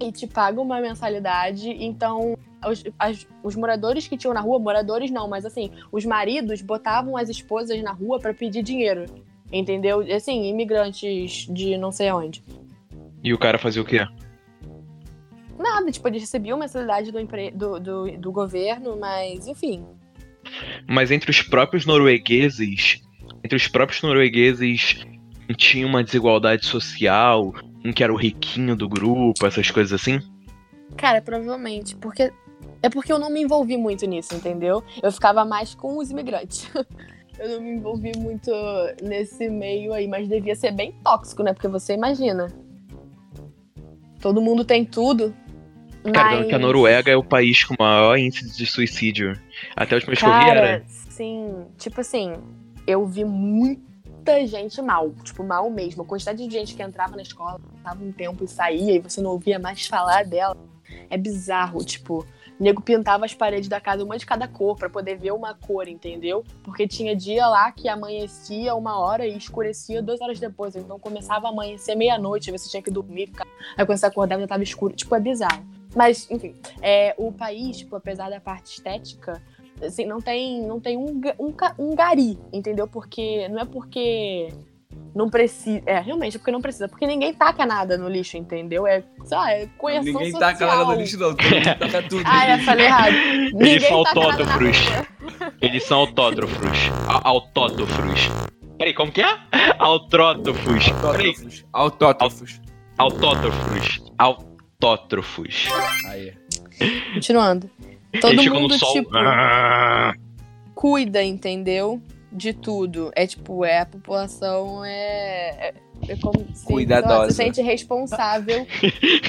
e 0.00 0.12
te 0.12 0.26
paga 0.26 0.60
uma 0.60 0.80
mensalidade. 0.80 1.70
Então, 1.70 2.36
os, 2.66 2.84
as, 2.98 3.26
os 3.42 3.56
moradores 3.56 4.08
que 4.08 4.16
tinham 4.16 4.34
na 4.34 4.40
rua, 4.40 4.58
moradores 4.58 5.10
não, 5.10 5.28
mas 5.28 5.44
assim, 5.44 5.70
os 5.92 6.04
maridos 6.04 6.62
botavam 6.62 7.16
as 7.16 7.28
esposas 7.28 7.82
na 7.82 7.92
rua 7.92 8.18
para 8.18 8.34
pedir 8.34 8.62
dinheiro. 8.62 9.06
Entendeu? 9.52 10.04
Assim, 10.14 10.48
imigrantes 10.48 11.46
de 11.50 11.76
não 11.78 11.90
sei 11.90 12.12
onde. 12.12 12.42
E 13.22 13.32
o 13.32 13.38
cara 13.38 13.58
fazia 13.58 13.80
o 13.80 13.84
quê? 13.84 14.06
Nada, 15.58 15.90
tipo, 15.90 16.06
eles 16.06 16.22
recebiam 16.22 16.58
mensalidade 16.58 17.10
do, 17.10 17.18
empre... 17.18 17.50
do, 17.50 17.80
do, 17.80 18.18
do 18.18 18.32
governo, 18.32 18.96
mas 18.96 19.46
enfim. 19.46 19.84
Mas 20.86 21.10
entre 21.10 21.30
os 21.30 21.42
próprios 21.42 21.84
noruegueses, 21.84 23.02
entre 23.42 23.56
os 23.56 23.66
próprios 23.66 24.02
noruegueses 24.02 25.04
tinha 25.56 25.86
uma 25.86 26.04
desigualdade 26.04 26.66
social, 26.66 27.54
um 27.84 27.92
que 27.92 28.02
era 28.02 28.12
o 28.12 28.16
riquinho 28.16 28.76
do 28.76 28.88
grupo, 28.88 29.46
essas 29.46 29.70
coisas 29.70 29.92
assim? 29.92 30.20
Cara, 30.96 31.20
provavelmente, 31.20 31.96
porque 31.96 32.32
é 32.82 32.88
porque 32.88 33.12
eu 33.12 33.18
não 33.18 33.30
me 33.30 33.42
envolvi 33.42 33.76
muito 33.76 34.06
nisso, 34.06 34.34
entendeu? 34.34 34.82
Eu 35.02 35.12
ficava 35.12 35.44
mais 35.44 35.74
com 35.74 35.98
os 35.98 36.10
imigrantes. 36.10 36.68
eu 37.38 37.48
não 37.48 37.60
me 37.60 37.70
envolvi 37.72 38.12
muito 38.16 38.50
nesse 39.02 39.48
meio 39.48 39.92
aí, 39.92 40.08
mas 40.08 40.28
devia 40.28 40.54
ser 40.54 40.72
bem 40.72 40.92
tóxico, 41.04 41.42
né? 41.42 41.52
Porque 41.52 41.68
você 41.68 41.94
imagina. 41.94 42.48
Todo 44.20 44.40
mundo 44.40 44.64
tem 44.64 44.84
tudo, 44.84 45.32
Cara, 46.12 46.38
Mas... 46.38 46.46
que 46.46 46.54
a 46.54 46.58
Noruega 46.58 47.10
é 47.10 47.16
o 47.16 47.24
país 47.24 47.64
com 47.64 47.74
o 47.74 47.76
maior 47.78 48.16
índice 48.16 48.56
de 48.56 48.66
suicídio. 48.66 49.38
Até 49.76 49.94
a 49.94 49.96
última 49.96 50.10
vez 50.10 50.18
que 50.20 50.24
eu 50.24 50.32
vi 50.32 50.46
Cara, 50.46 50.60
era. 50.60 50.84
sim. 50.86 51.66
Tipo 51.76 52.00
assim, 52.00 52.34
eu 52.86 53.06
vi 53.06 53.24
muita 54.28 54.46
gente 54.46 54.82
mal. 54.82 55.10
Tipo, 55.22 55.42
mal 55.42 55.70
mesmo. 55.70 56.02
A 56.02 56.06
quantidade 56.06 56.46
de 56.46 56.52
gente 56.52 56.74
que 56.74 56.82
entrava 56.82 57.16
na 57.16 57.22
escola, 57.22 57.58
passava 57.76 58.04
um 58.04 58.12
tempo 58.12 58.44
e 58.44 58.48
saía 58.48 58.96
e 58.96 58.98
você 58.98 59.20
não 59.20 59.30
ouvia 59.30 59.58
mais 59.58 59.86
falar 59.86 60.24
dela. 60.24 60.56
É 61.08 61.16
bizarro, 61.16 61.84
tipo. 61.84 62.26
O 62.58 62.62
nego 62.62 62.82
pintava 62.82 63.24
as 63.24 63.32
paredes 63.32 63.68
da 63.68 63.80
casa 63.80 64.02
uma 64.02 64.18
de 64.18 64.26
cada 64.26 64.48
cor 64.48 64.76
pra 64.76 64.90
poder 64.90 65.16
ver 65.16 65.32
uma 65.32 65.54
cor, 65.54 65.86
entendeu? 65.86 66.44
Porque 66.64 66.88
tinha 66.88 67.14
dia 67.14 67.46
lá 67.46 67.70
que 67.70 67.88
amanhecia 67.88 68.74
uma 68.74 68.98
hora 68.98 69.24
e 69.24 69.36
escurecia 69.36 70.02
duas 70.02 70.20
horas 70.20 70.40
depois. 70.40 70.74
Então 70.74 70.98
começava 70.98 71.46
a 71.46 71.50
amanhecer 71.50 71.94
meia-noite, 71.94 72.50
você 72.50 72.68
tinha 72.68 72.82
que 72.82 72.90
dormir, 72.90 73.28
ficar... 73.28 73.46
aí 73.76 73.86
quando 73.86 73.98
você 73.98 74.06
acordava 74.06 74.40
já 74.40 74.48
tava 74.48 74.62
escuro. 74.64 74.92
Tipo, 74.94 75.14
é 75.14 75.20
bizarro. 75.20 75.64
Mas, 75.94 76.28
enfim, 76.30 76.54
é, 76.82 77.14
o 77.16 77.30
país, 77.30 77.78
tipo, 77.78 77.94
apesar 77.94 78.28
da 78.28 78.40
parte 78.40 78.72
estética, 78.72 79.40
assim, 79.82 80.04
não 80.06 80.20
tem, 80.20 80.60
não 80.66 80.80
tem 80.80 80.96
um, 80.96 81.20
um, 81.38 81.54
um 81.78 81.94
gari, 81.94 82.38
entendeu? 82.52 82.86
Porque 82.86 83.48
não 83.48 83.60
é 83.60 83.64
porque 83.64 84.48
não 85.14 85.28
precisa. 85.30 85.82
É, 85.86 86.00
realmente, 86.00 86.36
é 86.36 86.38
porque 86.38 86.50
não 86.52 86.60
precisa. 86.60 86.88
Porque 86.88 87.06
ninguém 87.06 87.32
taca 87.34 87.64
nada 87.66 87.96
no 87.96 88.08
lixo, 88.08 88.36
entendeu? 88.36 88.86
É, 88.86 89.02
sei 89.24 89.36
lá, 89.38 89.52
é 89.52 89.66
coerção 89.78 90.04
Ninguém 90.12 90.30
social. 90.32 90.52
taca 90.52 90.66
nada 90.66 90.84
no 90.84 90.94
lixo, 90.94 91.18
não. 91.18 91.34
Taca 91.34 92.02
tudo. 92.08 92.22
Ah, 92.26 92.50
eu 92.56 92.64
falei 92.64 92.86
errado. 92.86 93.12
Ninguém 93.52 93.80
são 93.80 94.02
taca 94.04 94.20
nada 94.20 94.44
na 94.44 94.52
autótrofos. 94.54 94.78
rua. 94.88 95.52
Eles 95.60 95.84
são 95.84 95.98
autótrofos. 96.00 96.78
A- 97.08 97.28
Autótrofos. 97.28 98.28
Peraí, 98.78 98.94
como 98.94 99.10
que 99.10 99.20
é? 99.22 99.38
Autrótrofos. 99.78 100.88
Autótrofos. 100.88 101.64
Autótrofos. 101.72 102.60
Autótrofos. 102.96 104.02
Autótrofos. 104.18 105.66
Aí. 106.06 106.32
Continuando. 107.14 107.68
Todo 108.20 108.32
Eles 108.32 108.44
ficam 108.44 108.60
mundo, 108.60 108.78
sol. 108.78 108.92
tipo, 108.92 109.10
Ah. 109.16 110.12
cuida, 110.74 111.22
entendeu? 111.22 112.00
De 112.32 112.52
tudo. 112.52 113.10
É 113.16 113.26
tipo, 113.26 113.64
é 113.64 113.80
a 113.80 113.86
população 113.86 114.84
é. 114.84 114.90
é, 115.68 115.74
é 116.08 116.16
como 116.16 116.44
se, 116.54 116.64
Cuidadosa. 116.66 117.30
se 117.30 117.36
sente 117.36 117.62
responsável 117.62 118.66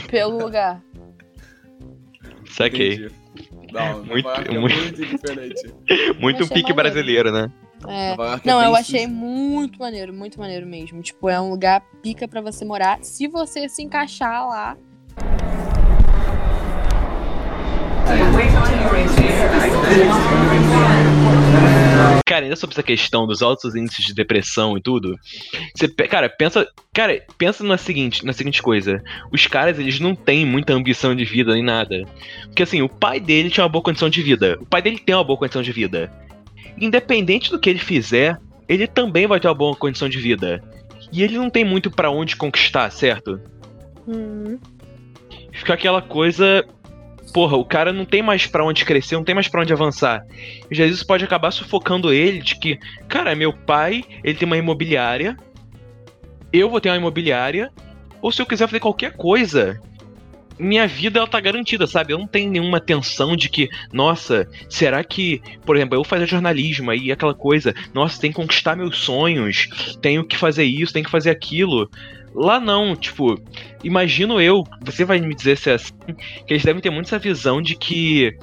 pelo 0.09 0.37
lugar. 0.37 0.81
Saquei. 2.51 3.09
Não, 3.71 4.03
Muito- 4.03 4.27
é 4.29 4.59
muito- 4.59 4.75
muito 4.75 5.05
diferente. 5.05 5.73
Muito 6.19 6.43
um 6.43 6.47
pique 6.47 6.73
maneiro. 6.73 6.75
brasileiro, 6.75 7.31
né? 7.31 7.51
É. 7.87 8.11
É 8.13 8.15
Não, 8.43 8.61
eu 8.61 8.75
achei 8.75 9.05
muito 9.07 9.79
maneiro, 9.79 10.11
muito 10.11 10.39
maneiro 10.39 10.65
mesmo. 10.65 11.01
Tipo, 11.01 11.29
é 11.29 11.39
um 11.39 11.49
lugar 11.51 11.81
pica 12.01 12.27
pra 12.27 12.41
você 12.41 12.65
morar, 12.65 12.99
se 13.03 13.27
você 13.27 13.69
se 13.69 13.81
encaixar 13.83 14.45
lá. 14.47 14.75
Cara, 22.25 22.45
ainda 22.45 22.55
sobre 22.55 22.73
essa 22.73 22.83
questão 22.83 23.25
dos 23.25 23.41
altos 23.41 23.75
índices 23.75 24.05
de 24.05 24.13
depressão 24.13 24.77
e 24.77 24.81
tudo, 24.81 25.15
você, 25.75 25.87
cara, 25.87 26.29
pensa, 26.29 26.67
cara, 26.93 27.23
pensa 27.37 27.63
na 27.63 27.77
seguinte, 27.77 28.25
na 28.25 28.33
seguinte 28.33 28.61
coisa. 28.61 29.01
Os 29.31 29.47
caras, 29.47 29.79
eles 29.79 29.99
não 29.99 30.13
têm 30.15 30.45
muita 30.45 30.73
ambição 30.73 31.15
de 31.15 31.25
vida 31.25 31.53
nem 31.53 31.63
nada. 31.63 32.03
Porque 32.45 32.63
assim, 32.63 32.81
o 32.81 32.89
pai 32.89 33.19
dele 33.19 33.49
tinha 33.49 33.63
uma 33.63 33.69
boa 33.69 33.83
condição 33.83 34.09
de 34.09 34.21
vida. 34.21 34.57
O 34.61 34.65
pai 34.65 34.81
dele 34.81 34.99
tem 34.99 35.15
uma 35.15 35.23
boa 35.23 35.39
condição 35.39 35.61
de 35.61 35.71
vida. 35.71 36.11
Independente 36.79 37.49
do 37.49 37.59
que 37.59 37.69
ele 37.69 37.79
fizer, 37.79 38.37
ele 38.67 38.87
também 38.87 39.25
vai 39.27 39.39
ter 39.39 39.47
uma 39.47 39.55
boa 39.55 39.75
condição 39.75 40.07
de 40.07 40.19
vida. 40.19 40.63
E 41.11 41.23
ele 41.23 41.37
não 41.37 41.49
tem 41.49 41.65
muito 41.65 41.89
pra 41.89 42.11
onde 42.11 42.35
conquistar, 42.35 42.91
certo? 42.91 43.41
Hum, 44.07 44.59
Fica 45.51 45.73
aquela 45.73 46.01
coisa. 46.01 46.65
Porra, 47.33 47.57
o 47.57 47.65
cara 47.65 47.93
não 47.93 48.05
tem 48.05 48.21
mais 48.21 48.47
pra 48.47 48.65
onde 48.65 48.85
crescer, 48.85 49.15
não 49.15 49.23
tem 49.23 49.35
mais 49.35 49.47
pra 49.47 49.61
onde 49.61 49.73
avançar. 49.73 50.25
E 50.69 50.75
já 50.75 50.85
isso 50.85 51.05
pode 51.05 51.23
acabar 51.23 51.51
sufocando 51.51 52.11
ele 52.11 52.39
de 52.39 52.55
que, 52.55 52.79
cara, 53.07 53.35
meu 53.35 53.53
pai, 53.53 54.03
ele 54.23 54.37
tem 54.37 54.45
uma 54.45 54.57
imobiliária, 54.57 55.37
eu 56.51 56.69
vou 56.69 56.81
ter 56.81 56.89
uma 56.89 56.97
imobiliária, 56.97 57.71
ou 58.21 58.31
se 58.31 58.41
eu 58.41 58.45
quiser 58.45 58.67
fazer 58.67 58.79
qualquer 58.79 59.15
coisa, 59.15 59.79
minha 60.59 60.85
vida 60.85 61.19
ela 61.19 61.27
tá 61.27 61.39
garantida, 61.39 61.87
sabe? 61.87 62.11
Eu 62.11 62.19
não 62.19 62.27
tenho 62.27 62.51
nenhuma 62.51 62.81
tensão 62.81 63.35
de 63.35 63.47
que, 63.47 63.69
nossa, 63.93 64.47
será 64.67 65.03
que, 65.03 65.41
por 65.65 65.77
exemplo, 65.77 65.95
eu 65.95 66.03
fazer 66.03 66.27
jornalismo 66.27 66.91
aí 66.91 67.11
aquela 67.11 67.33
coisa, 67.33 67.73
nossa, 67.93 68.19
tem 68.19 68.31
que 68.31 68.35
conquistar 68.35 68.75
meus 68.75 68.97
sonhos, 68.97 69.69
tenho 70.01 70.23
que 70.25 70.35
fazer 70.35 70.65
isso, 70.65 70.91
tenho 70.91 71.05
que 71.05 71.11
fazer 71.11 71.29
aquilo. 71.29 71.89
Lá 72.33 72.59
não, 72.59 72.95
tipo, 72.95 73.35
imagino 73.83 74.39
eu, 74.39 74.63
você 74.81 75.03
vai 75.03 75.19
me 75.19 75.33
dizer 75.35 75.57
se 75.57 75.69
é 75.71 75.73
assim, 75.73 75.93
que 76.45 76.53
eles 76.53 76.63
devem 76.63 76.81
ter 76.81 76.89
muito 76.89 77.07
essa 77.07 77.19
visão 77.19 77.61
de 77.61 77.75
que, 77.75 78.37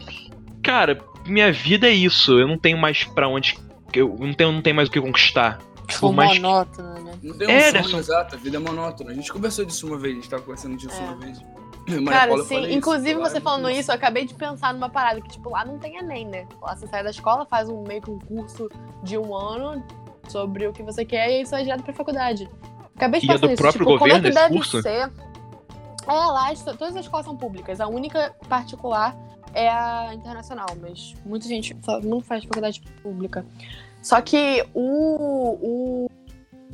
cara, 0.63 1.01
minha 1.27 1.53
vida 1.53 1.87
é 1.87 1.93
isso, 1.93 2.39
eu 2.39 2.47
não 2.49 2.59
tenho 2.59 2.79
mais 2.79 3.05
pra 3.05 3.29
onde. 3.29 3.57
Eu 3.93 4.17
não 4.19 4.33
tenho, 4.35 4.53
não 4.53 4.61
tenho 4.63 4.77
mais 4.77 4.89
o 4.89 4.93
que 4.93 5.01
conquistar. 5.01 5.59
tipo, 5.87 6.13
mais 6.13 6.33
que- 6.33 6.41
monótono, 6.41 6.95
né? 6.95 7.13
Não 7.23 7.39
tem 7.39 7.47
um 7.47 7.51
É, 7.51 7.61
sonho 7.71 7.73
né, 7.75 7.83
só- 7.85 7.99
exato, 8.01 8.35
a 8.35 8.39
vida 8.39 8.57
é 8.57 8.61
monótona. 8.61 9.13
A 9.13 9.15
gente 9.15 9.33
conversou 9.33 9.65
disso 9.65 9.87
uma 9.87 9.97
vez, 9.97 10.15
a 10.15 10.17
gente 10.17 10.29
tava 10.29 10.43
conversando 10.43 10.77
disso 10.77 10.97
É. 11.01 11.05
uma 11.05 11.15
vez. 11.17 11.41
Maria 11.87 12.05
Cara, 12.11 12.29
Paula 12.33 12.45
sim, 12.45 12.61
isso, 12.63 12.71
inclusive 12.73 13.15
lá 13.15 13.29
você 13.31 13.39
é 13.39 13.41
falando 13.41 13.71
isso, 13.71 13.93
eu 13.93 13.95
acabei 13.95 14.25
de 14.25 14.35
pensar 14.35 14.75
numa 14.75 14.89
parada 14.91 15.21
que, 15.21 15.29
tipo, 15.29 15.49
lá 15.51 15.65
não 15.65 15.79
tem 15.79 15.97
Enem, 15.97 16.27
né? 16.27 16.45
Lá 16.61 16.75
você 16.75 16.89
sai 16.89 17.05
da 17.05 17.11
escola, 17.11 17.47
faz 17.47 17.69
um 17.69 17.85
meio 17.87 18.03
que 18.03 18.11
um 18.11 18.19
curso 18.19 18.69
de 19.05 19.17
um 19.17 19.33
ano 19.33 19.81
sobre 20.29 20.67
o 20.67 20.73
que 20.73 20.83
você 20.83 21.05
quer 21.05 21.31
e 21.31 21.35
aí 21.37 21.45
você 21.47 21.53
vai 21.53 21.63
direto 21.63 21.85
pra 21.85 21.93
faculdade. 21.95 22.49
Acabei 22.97 23.21
de 23.21 23.27
E 23.27 23.31
é 23.31 23.39
do 23.39 23.47
nisso, 23.49 23.63
próprio 23.63 23.85
tipo, 23.87 23.99
como 23.99 24.13
é 24.13 24.19
governo 24.19 24.23
que 24.23 24.35
curso? 24.55 24.83
ser. 24.83 25.13
É, 26.09 26.13
lá 26.13 26.51
as- 26.51 26.63
todas 26.63 26.97
as 26.97 27.05
escolas 27.05 27.27
são 27.27 27.37
públicas. 27.37 27.81
A 27.81 27.87
única 27.89 28.35
particular 28.49 29.17
é 29.55 29.69
a 29.69 30.15
internacional, 30.15 30.67
mas 30.81 31.15
muita 31.25 31.47
gente, 31.47 31.75
mundo 32.03 32.23
faz 32.23 32.45
faculdade 32.45 32.81
pública. 33.03 33.45
Só 34.03 34.21
que 34.21 34.65
o, 34.75 35.59
o 35.61 36.11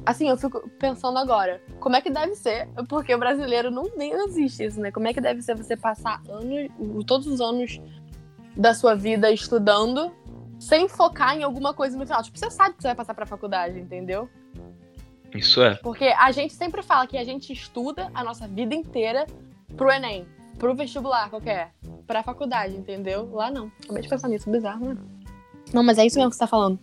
Assim, 0.05 0.29
eu 0.29 0.37
fico 0.37 0.69
pensando 0.81 1.17
agora, 1.17 1.63
como 1.79 1.95
é 1.95 2.01
que 2.01 2.11
deve 2.11 2.35
ser? 2.35 2.67
Porque 2.89 3.15
o 3.15 3.19
brasileiro 3.19 3.71
não 3.71 3.85
nem 3.97 4.13
existe 4.13 4.65
isso, 4.65 4.81
né? 4.81 4.91
Como 4.91 5.07
é 5.07 5.13
que 5.15 5.21
deve 5.21 5.41
ser 5.43 5.55
você 5.55 5.77
passar 5.77 6.21
anos, 6.29 6.69
todos 7.07 7.27
os 7.29 7.41
anos 7.41 7.81
da 8.57 8.75
sua 8.75 8.97
vida 8.97 9.31
estudando, 9.31 10.11
sem 10.59 10.89
focar 10.89 11.37
em 11.37 11.45
alguma 11.45 11.73
coisa 11.73 11.97
no 11.97 12.05
final? 12.05 12.21
Tipo, 12.23 12.37
você 12.37 12.51
sabe 12.51 12.75
que 12.75 12.83
você 12.83 12.89
vai 12.89 12.97
passar 12.97 13.15
pra 13.15 13.25
faculdade, 13.27 13.79
entendeu? 13.79 14.29
Isso 15.35 15.63
é. 15.63 15.75
Porque 15.77 16.05
a 16.05 16.31
gente 16.31 16.53
sempre 16.53 16.83
fala 16.83 17.07
que 17.07 17.17
a 17.17 17.25
gente 17.25 17.53
estuda 17.53 18.11
a 18.15 18.23
nossa 18.23 18.47
vida 18.47 18.75
inteira 18.75 19.27
pro 19.77 19.91
Enem, 19.91 20.27
pro 20.59 20.75
vestibular 20.75 21.31
qualquer, 21.31 21.73
pra 22.07 22.23
faculdade, 22.23 22.77
entendeu? 22.77 23.31
Lá 23.33 23.51
não. 23.51 23.71
Acabei 23.83 24.03
de 24.03 24.09
pensar 24.09 24.29
nisso, 24.29 24.51
bizarro, 24.51 24.89
né? 24.89 24.97
Não, 25.73 25.83
mas 25.83 25.99
é 25.99 26.05
isso 26.05 26.19
mesmo 26.19 26.31
que 26.31 26.37
você 26.37 26.41
tá 26.41 26.47
falando. 26.47 26.79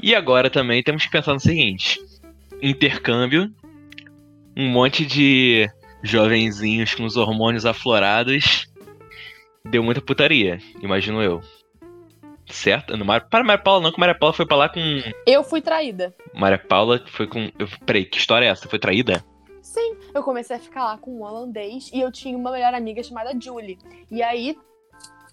E 0.00 0.14
agora 0.14 0.50
também 0.50 0.82
temos 0.82 1.04
que 1.04 1.10
pensar 1.10 1.34
no 1.34 1.40
seguinte: 1.40 2.00
intercâmbio, 2.62 3.52
um 4.56 4.68
monte 4.68 5.04
de 5.04 5.68
jovenzinhos 6.02 6.94
com 6.94 7.04
os 7.04 7.16
hormônios 7.16 7.64
aflorados, 7.64 8.66
deu 9.64 9.82
muita 9.82 10.00
putaria, 10.00 10.58
imagino 10.80 11.22
eu. 11.22 11.40
certo? 12.46 12.96
No 12.96 13.04
Mar... 13.04 13.28
Para 13.28 13.44
Maria 13.44 13.62
Paula 13.62 13.80
não, 13.82 13.92
que 13.92 14.00
Maria 14.00 14.14
Paula 14.18 14.32
foi 14.34 14.46
pra 14.46 14.56
lá 14.56 14.68
com. 14.68 14.80
Eu 15.26 15.42
fui 15.44 15.60
traída. 15.60 16.14
Maria 16.34 16.58
Paula 16.58 17.02
foi 17.06 17.26
com. 17.26 17.50
Eu... 17.58 17.68
Peraí, 17.86 18.04
que 18.04 18.18
história 18.18 18.46
é 18.46 18.48
essa? 18.48 18.68
Foi 18.68 18.78
traída? 18.78 19.24
Sim, 19.60 19.96
eu 20.14 20.22
comecei 20.22 20.56
a 20.56 20.58
ficar 20.58 20.84
lá 20.84 20.98
com 20.98 21.18
um 21.18 21.22
holandês 21.22 21.90
e 21.94 22.00
eu 22.00 22.10
tinha 22.12 22.36
uma 22.36 22.50
melhor 22.50 22.74
amiga 22.74 23.02
chamada 23.02 23.32
Julie. 23.40 23.78
E 24.10 24.22
aí, 24.22 24.58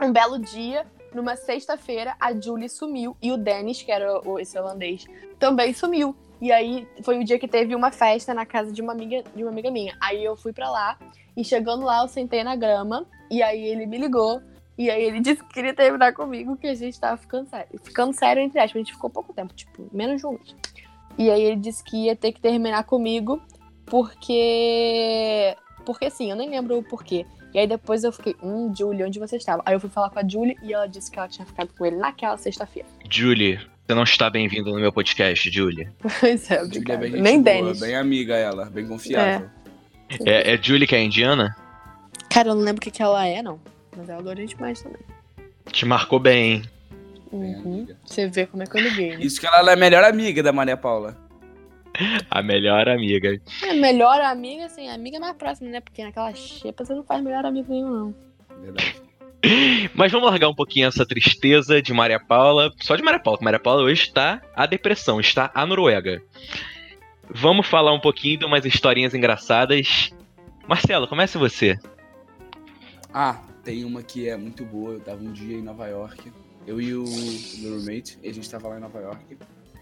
um 0.01 0.13
belo 0.13 0.39
dia, 0.39 0.85
numa 1.13 1.35
sexta-feira, 1.35 2.15
a 2.19 2.31
Julie 2.33 2.69
sumiu 2.69 3.17
e 3.21 3.31
o 3.31 3.37
Dennis, 3.37 3.81
que 3.81 3.91
era 3.91 4.21
o- 4.21 4.39
esse 4.39 4.57
holandês, 4.57 5.05
também 5.39 5.73
sumiu. 5.73 6.15
E 6.41 6.51
aí 6.51 6.87
foi 7.03 7.19
o 7.19 7.23
dia 7.23 7.37
que 7.37 7.47
teve 7.47 7.75
uma 7.75 7.91
festa 7.91 8.33
na 8.33 8.45
casa 8.45 8.71
de 8.71 8.81
uma 8.81 8.93
amiga, 8.93 9.23
de 9.35 9.43
uma 9.43 9.51
amiga 9.51 9.69
minha. 9.69 9.95
Aí 9.99 10.23
eu 10.23 10.35
fui 10.37 10.53
pra 10.53 10.69
lá 10.69 10.97
e 11.35 11.43
chegando 11.43 11.85
lá 11.85 12.01
eu 12.01 12.07
sentei 12.07 12.43
na 12.43 12.55
grama 12.55 13.05
e 13.29 13.43
aí 13.43 13.61
ele 13.61 13.85
me 13.85 13.97
ligou 13.97 14.41
e 14.77 14.89
aí 14.89 15.03
ele 15.03 15.19
disse 15.21 15.43
que 15.43 15.53
queria 15.53 15.73
terminar 15.73 16.13
comigo, 16.13 16.55
que 16.55 16.67
a 16.67 16.73
gente 16.73 16.99
tava 16.99 17.17
ficando 17.17 17.49
sério. 17.49 17.79
Ficando 17.83 18.13
sério 18.13 18.41
entre 18.41 18.59
aspas, 18.59 18.75
a 18.75 18.79
gente 18.79 18.93
ficou 18.93 19.09
pouco 19.09 19.33
tempo, 19.33 19.53
tipo, 19.53 19.89
menos 19.91 20.21
de 20.21 20.27
um 20.27 20.31
mês. 20.31 20.55
E 21.17 21.29
aí 21.29 21.41
ele 21.41 21.57
disse 21.57 21.83
que 21.83 22.05
ia 22.05 22.15
ter 22.15 22.31
que 22.31 22.39
terminar 22.39 22.83
comigo 22.85 23.41
porque. 23.85 25.55
Porque 25.85 26.05
assim, 26.05 26.29
eu 26.29 26.35
nem 26.37 26.49
lembro 26.49 26.77
o 26.77 26.83
porquê. 26.83 27.25
E 27.53 27.59
aí 27.59 27.67
depois 27.67 28.03
eu 28.03 28.11
fiquei, 28.11 28.35
hum, 28.43 28.71
Julie, 28.77 29.03
onde 29.03 29.19
você 29.19 29.37
estava? 29.37 29.63
Aí 29.65 29.73
eu 29.73 29.79
fui 29.79 29.89
falar 29.89 30.11
com 30.11 30.19
a 30.19 30.27
Julie 30.27 30.55
e 30.61 30.71
ela 30.71 30.87
disse 30.87 31.09
que 31.09 31.17
ela 31.17 31.27
tinha 31.27 31.45
ficado 31.45 31.73
com 31.75 31.85
ele 31.85 31.95
naquela 31.95 32.37
sexta-feira. 32.37 32.87
Julie, 33.09 33.59
você 33.89 33.95
não 33.95 34.03
está 34.03 34.29
bem-vindo 34.29 34.71
no 34.71 34.79
meu 34.79 34.93
podcast, 34.93 35.49
Julie. 35.49 35.89
Pois 36.19 36.51
é, 36.51 36.63
Julia 36.63 36.93
é 36.93 36.97
bem 36.97 37.11
Nem 37.13 37.41
Dennis. 37.41 37.79
bem 37.79 37.95
amiga 37.95 38.35
ela, 38.35 38.65
bem 38.65 38.87
confiável. 38.87 39.49
É, 40.27 40.53
é 40.53 40.61
Julie 40.61 40.85
que 40.85 40.95
é 40.95 41.01
indiana? 41.01 41.55
Cara, 42.29 42.49
eu 42.49 42.55
não 42.55 42.61
lembro 42.61 42.77
o 42.77 42.81
que, 42.81 42.91
que 42.91 43.01
ela 43.01 43.25
é, 43.25 43.41
não. 43.41 43.59
Mas 43.97 44.07
ela 44.07 44.19
é 44.19 44.23
do 44.23 44.29
Oriente 44.29 44.55
Mais 44.61 44.79
também. 44.79 44.99
Te 45.71 45.87
marcou 45.87 46.19
bem. 46.19 46.61
Bem 47.31 47.55
Uhum. 47.55 47.87
Você 48.05 48.27
vê 48.27 48.45
como 48.45 48.61
é 48.61 48.67
que 48.67 48.77
eu 48.77 48.81
liguei, 48.83 49.17
né? 49.17 49.23
Isso 49.23 49.39
que 49.39 49.47
ela 49.47 49.71
é 49.71 49.73
a 49.73 49.77
melhor 49.77 50.03
amiga 50.03 50.43
da 50.43 50.51
Maria 50.53 50.77
Paula. 50.77 51.17
A 52.29 52.43
melhor 52.43 52.87
amiga. 52.87 53.41
É, 53.63 53.73
melhor 53.73 54.21
amiga, 54.21 54.65
assim, 54.65 54.87
amiga 54.87 55.19
mais 55.19 55.35
próxima, 55.35 55.69
né? 55.71 55.81
Porque 55.81 56.03
naquela 56.03 56.31
xepa 56.35 56.85
você 56.85 56.93
não 56.93 57.03
faz 57.03 57.23
melhor 57.23 57.43
amigo 57.43 57.71
nenhum, 57.71 57.89
não. 57.89 58.15
Verdade. 58.61 59.01
Mas 59.95 60.11
vamos 60.11 60.29
largar 60.29 60.49
um 60.49 60.55
pouquinho 60.55 60.87
essa 60.87 61.05
tristeza 61.05 61.81
de 61.81 61.93
Maria 61.93 62.19
Paula. 62.19 62.73
Só 62.81 62.95
de 62.95 63.03
Maria 63.03 63.19
Paula, 63.19 63.37
que 63.37 63.43
Maria 63.43 63.59
Paula 63.59 63.83
hoje 63.83 64.03
está 64.03 64.41
a 64.55 64.65
depressão, 64.65 65.19
está 65.19 65.51
a 65.53 65.65
Noruega. 65.65 66.21
Vamos 67.29 67.67
falar 67.67 67.93
um 67.93 67.99
pouquinho 67.99 68.39
de 68.39 68.45
umas 68.45 68.65
historinhas 68.65 69.13
engraçadas. 69.13 70.11
Marcelo, 70.67 71.07
comece 71.07 71.37
você. 71.37 71.77
Ah, 73.13 73.41
tem 73.63 73.83
uma 73.85 74.03
que 74.03 74.27
é 74.27 74.35
muito 74.35 74.65
boa. 74.65 74.93
Eu 74.93 74.99
tava 74.99 75.23
um 75.23 75.31
dia 75.31 75.57
em 75.57 75.61
Nova 75.61 75.87
York. 75.87 76.31
Eu 76.67 76.81
e 76.81 76.93
o 76.93 77.03
meu 77.59 77.79
roommate, 77.79 78.19
a 78.23 78.31
gente 78.31 78.49
tava 78.49 78.67
lá 78.67 78.77
em 78.77 78.81
Nova 78.81 78.99
York, 78.99 79.37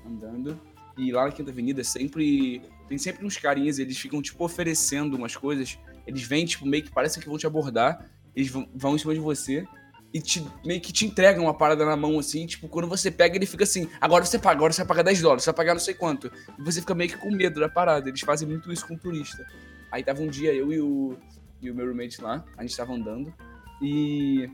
andando. 0.05 0.59
E 0.97 1.11
lá 1.11 1.25
na 1.25 1.31
Quinta 1.31 1.51
Avenida 1.51 1.83
sempre. 1.83 2.61
Tem 2.87 2.97
sempre 2.97 3.25
uns 3.25 3.37
carinhas, 3.37 3.79
eles 3.79 3.97
ficam, 3.97 4.21
tipo, 4.21 4.43
oferecendo 4.43 5.17
umas 5.17 5.35
coisas. 5.35 5.77
Eles 6.05 6.23
vêm, 6.23 6.45
tipo, 6.45 6.65
meio 6.65 6.83
que 6.83 6.91
parecem 6.91 7.21
que 7.21 7.27
vão 7.27 7.37
te 7.37 7.45
abordar. 7.45 8.09
Eles 8.37 8.51
vão, 8.51 8.95
em 8.95 8.97
cima 8.99 9.15
de 9.15 9.19
você. 9.19 9.65
E 10.13 10.21
te, 10.21 10.45
meio 10.63 10.79
que 10.79 10.93
te 10.93 11.07
entregam 11.07 11.45
uma 11.45 11.55
parada 11.55 11.83
na 11.83 11.97
mão, 11.97 12.19
assim. 12.19 12.45
Tipo, 12.45 12.67
quando 12.67 12.87
você 12.87 13.09
pega, 13.09 13.35
ele 13.35 13.47
fica 13.47 13.63
assim: 13.63 13.89
agora 13.99 14.23
você 14.23 14.37
paga, 14.37 14.57
agora 14.57 14.71
você 14.71 14.81
vai 14.81 14.87
pagar 14.87 15.01
10 15.01 15.21
dólares, 15.21 15.43
você 15.43 15.49
vai 15.49 15.55
pagar 15.55 15.73
não 15.73 15.81
sei 15.81 15.95
quanto. 15.95 16.31
E 16.57 16.61
você 16.61 16.79
fica 16.79 16.93
meio 16.93 17.09
que 17.09 17.17
com 17.17 17.31
medo 17.31 17.59
da 17.59 17.67
parada. 17.67 18.07
Eles 18.07 18.21
fazem 18.21 18.47
muito 18.47 18.71
isso 18.71 18.87
com 18.87 18.93
o 18.93 18.99
turista. 18.99 19.43
Aí 19.91 20.03
tava 20.03 20.21
um 20.21 20.27
dia 20.27 20.53
eu 20.53 20.71
e 20.71 20.79
o, 20.79 21.17
e 21.59 21.71
o 21.71 21.75
meu 21.75 21.87
roommate 21.87 22.21
lá, 22.21 22.45
a 22.55 22.61
gente 22.61 22.77
tava 22.77 22.93
andando. 22.93 23.33
E 23.81 24.47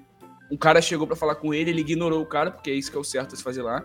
um 0.50 0.56
cara 0.56 0.82
chegou 0.82 1.06
pra 1.06 1.16
falar 1.18 1.36
com 1.36 1.54
ele, 1.54 1.72
ele 1.72 1.82
ignorou 1.82 2.22
o 2.22 2.26
cara, 2.26 2.52
porque 2.52 2.72
é 2.72 2.74
isso 2.74 2.90
que 2.90 2.96
é 2.96 3.00
o 3.00 3.04
certo 3.04 3.34
a 3.34 3.38
se 3.38 3.44
fazer 3.44 3.64
lá. 3.64 3.84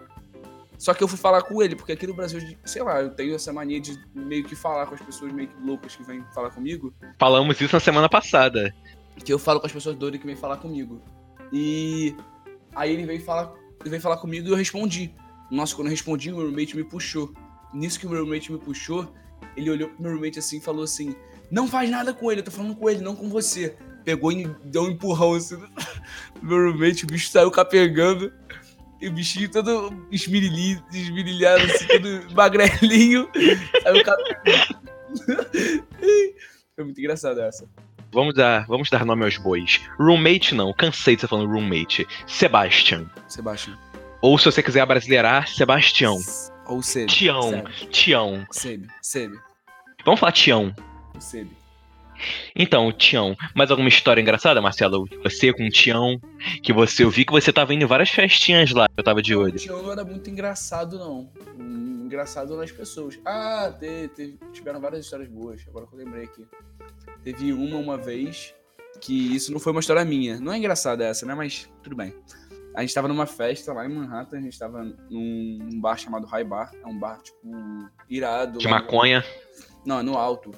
Só 0.79 0.95
que 0.95 1.03
eu 1.03 1.09
fui 1.09 1.19
falar 1.19 1.43
com 1.43 1.61
ele, 1.61 1.75
porque 1.75 1.91
aqui 1.91 2.07
no 2.07 2.15
Brasil, 2.15 2.41
sei 2.65 2.83
lá, 2.85 3.01
eu 3.01 3.11
tenho 3.11 3.35
essa 3.35 3.53
mania 3.53 3.81
de 3.81 3.99
meio 4.15 4.45
que 4.45 4.55
falar 4.55 4.87
com 4.87 4.95
as 4.95 5.03
pessoas 5.03 5.33
meio 5.33 5.49
que 5.49 5.61
loucas 5.61 5.97
que 5.97 6.05
vêm 6.05 6.25
falar 6.33 6.51
comigo. 6.51 6.95
Falamos 7.19 7.61
isso 7.61 7.75
na 7.75 7.81
semana 7.81 8.09
passada. 8.09 8.73
Que 9.25 9.33
eu 9.33 9.39
falo 9.39 9.61
com 9.61 9.67
as 9.67 9.73
pessoas 9.73 9.97
doidas 9.97 10.21
que 10.21 10.27
vêm 10.27 10.37
falar 10.37 10.57
comigo. 10.57 11.01
E 11.53 12.15
aí 12.75 12.93
ele 12.93 13.07
veio 13.07 13.23
falar, 13.23 13.53
ele 13.81 13.91
veio 13.91 14.03
falar 14.03 14.17
comigo 14.19 14.47
e 14.47 14.51
eu 14.51 14.57
respondi. 14.57 15.15
Nossa, 15.51 15.75
quando 15.75 15.89
eu 15.89 15.93
respondi, 15.93 16.31
o 16.31 16.37
meu 16.37 16.47
roommate 16.47 16.77
me 16.77 16.85
puxou. 16.85 17.33
Nisso 17.73 17.99
que 17.99 18.07
o 18.07 18.11
meu 18.11 18.25
roommate 18.25 18.53
me 18.53 18.59
puxou, 18.59 19.13
ele 19.57 19.71
olhou 19.71 19.89
pro 19.89 20.03
meu 20.03 20.13
roommate 20.13 20.39
assim 20.39 20.59
e 20.59 20.61
falou 20.61 20.85
assim: 20.85 21.15
Não 21.51 21.67
faz 21.67 21.91
nada 21.91 22.13
com 22.13 22.31
ele, 22.31 22.41
eu 22.41 22.45
tô 22.45 22.51
falando 22.51 22.75
com 22.75 22.89
ele, 22.89 23.01
não 23.01 23.17
com 23.17 23.29
você. 23.29 23.77
Pegou 24.05 24.33
e 24.33 24.47
deu 24.65 24.85
um 24.85 24.91
empurrão 24.91 25.35
assim 25.35 25.57
no 25.57 25.69
meu 26.43 26.73
roommate, 26.73 27.05
o 27.05 27.07
bicho 27.07 27.31
saiu 27.31 27.51
capengando. 27.51 28.33
E 29.01 29.07
o 29.07 29.13
bichinho 29.13 29.49
todo 29.49 30.07
esmirilhado, 30.11 30.85
esmirilhado, 30.93 31.63
assim, 31.63 31.87
todo 31.87 32.31
magrelinho. 32.35 33.29
Saiu 33.83 34.05
capengando. 34.05 34.79
Foi 36.75 36.85
muito 36.85 36.99
engraçado 36.99 37.41
essa. 37.41 37.69
Vamos 38.13 38.35
dar, 38.35 38.67
vamos 38.67 38.89
dar 38.89 39.05
nome 39.05 39.25
aos 39.25 39.37
bois. 39.37 39.81
Roommate 39.99 40.55
não, 40.55 40.73
cansei 40.73 41.15
de 41.15 41.21
você 41.21 41.29
falando 41.29 41.51
roommate. 41.51 42.07
Sebastian. 42.27 43.07
Sebastião. 43.27 43.77
Ou 44.21 44.39
se 44.39 44.47
você 44.47 44.63
quiser 44.63 44.81
abrasileirar, 44.81 45.49
Sebastião. 45.49 46.17
Ou 46.67 46.83
Sebe. 46.83 47.07
Tião. 47.07 47.51
Sebe. 47.51 47.87
Tião. 47.91 48.47
Sebe. 48.51 48.89
Sebe. 49.03 49.39
Vamos 50.05 50.21
falar 50.21 50.33
Tião. 50.33 50.75
Sebe. 51.19 51.58
Então, 52.55 52.93
Tião, 52.93 53.37
mais 53.55 53.71
alguma 53.71 53.89
história 53.89 54.21
engraçada, 54.21 54.61
Marcelo? 54.61 55.07
Você 55.23 55.53
com 55.53 55.65
o 55.67 55.71
Tião, 55.71 56.21
que 56.63 56.73
você, 56.73 57.05
eu 57.05 57.11
vi 57.11 57.25
que 57.25 57.33
você 57.33 57.53
tava 57.53 57.73
indo 57.75 57.85
em 57.85 57.87
várias 57.87 58.11
festinhas 58.11 58.71
lá, 58.73 58.87
eu 58.97 59.05
tava 59.05 59.23
de 59.23 59.35
O 59.35 59.41
olho. 59.43 59.57
Tião 59.57 59.83
não 59.83 59.93
era 59.93 60.05
muito 60.05 60.29
engraçado, 60.31 60.99
não. 60.99 61.31
Engraçado 61.59 62.57
nas 62.57 62.73
pessoas. 62.73 63.19
Ah, 63.25 63.73
te- 63.79 64.09
te- 64.09 64.39
tiveram 64.53 64.81
várias 64.81 65.05
histórias 65.05 65.29
boas, 65.29 65.63
agora 65.69 65.87
que 65.87 65.95
eu 65.95 65.99
lembrei 65.99 66.25
aqui. 66.25 66.45
Teve 67.23 67.53
uma 67.53 67.77
uma 67.77 67.97
vez 67.99 68.55
que 69.01 69.35
isso 69.37 69.53
não 69.53 69.61
foi 69.61 69.73
uma 69.73 69.81
história 69.81 70.05
minha. 70.05 70.41
Não 70.41 70.53
é 70.53 70.59
engraçada 70.59 71.05
essa, 71.05 71.27
né? 71.27 71.35
Mas 71.35 71.69
tudo 71.83 71.95
bem. 71.95 72.15
A 72.75 72.81
gente 72.83 72.95
tava 72.95 73.09
numa 73.09 73.27
festa 73.27 73.73
lá 73.73 73.85
em 73.85 73.89
Manhattan, 73.93 74.39
a 74.39 74.41
gente 74.41 74.59
tava 74.59 74.85
num, 75.11 75.81
bar 75.81 75.97
chamado 75.99 76.27
High 76.27 76.45
Bar. 76.45 76.71
É 76.83 76.87
um 76.87 76.99
bar, 76.99 77.21
tipo, 77.21 77.39
irado. 78.09 78.59
De 78.59 78.67
lá 78.67 78.73
maconha, 78.81 79.25
Não, 79.85 79.99
é 80.01 80.03
no 80.03 80.17
alto. 80.17 80.53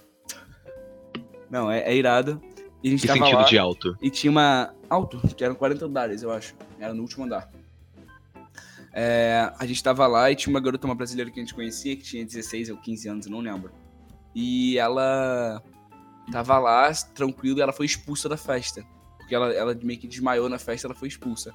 Não, 1.51 1.71
é, 1.71 1.81
é 1.81 1.97
irado. 1.97 2.41
E 2.83 2.89
a 2.89 2.91
gente 2.91 3.01
que 3.03 3.07
tava 3.07 3.19
sentido 3.19 3.39
lá, 3.39 3.45
de 3.45 3.59
alto? 3.59 3.99
e 4.01 4.11
tinha 4.11 4.31
uma. 4.31 4.75
Alto, 4.89 5.21
que 5.35 5.45
eram 5.45 5.55
40 5.55 5.85
andares, 5.85 6.23
eu 6.23 6.31
acho. 6.31 6.55
Era 6.79 6.95
no 6.95 7.03
último 7.03 7.25
andar. 7.25 7.51
É, 8.93 9.53
a 9.59 9.67
gente 9.67 9.83
tava 9.83 10.07
lá 10.07 10.31
e 10.31 10.37
tinha 10.37 10.53
uma 10.53 10.61
garota, 10.61 10.87
uma 10.87 10.95
brasileira 10.95 11.31
que 11.31 11.39
a 11.39 11.43
gente 11.43 11.55
conhecia, 11.55 11.95
que 11.97 12.03
tinha 12.03 12.25
16 12.25 12.71
ou 12.71 12.77
15 12.77 13.09
anos, 13.09 13.27
eu 13.27 13.33
não 13.33 13.41
lembro. 13.41 13.71
E 14.35 14.79
ela 14.79 15.63
tava 16.33 16.59
lá, 16.59 16.91
tranquilo, 17.15 17.59
e 17.59 17.63
ela 17.63 17.73
foi 17.73 17.87
expulsa 17.87 18.29
da 18.29 18.37
festa. 18.37 18.85
Porque 19.19 19.35
ela, 19.35 19.53
ela 19.53 19.79
meio 19.83 19.99
que 19.99 20.09
desmaiou 20.09 20.49
na 20.49 20.59
festa, 20.59 20.87
ela 20.87 20.95
foi 20.95 21.09
expulsa. 21.09 21.55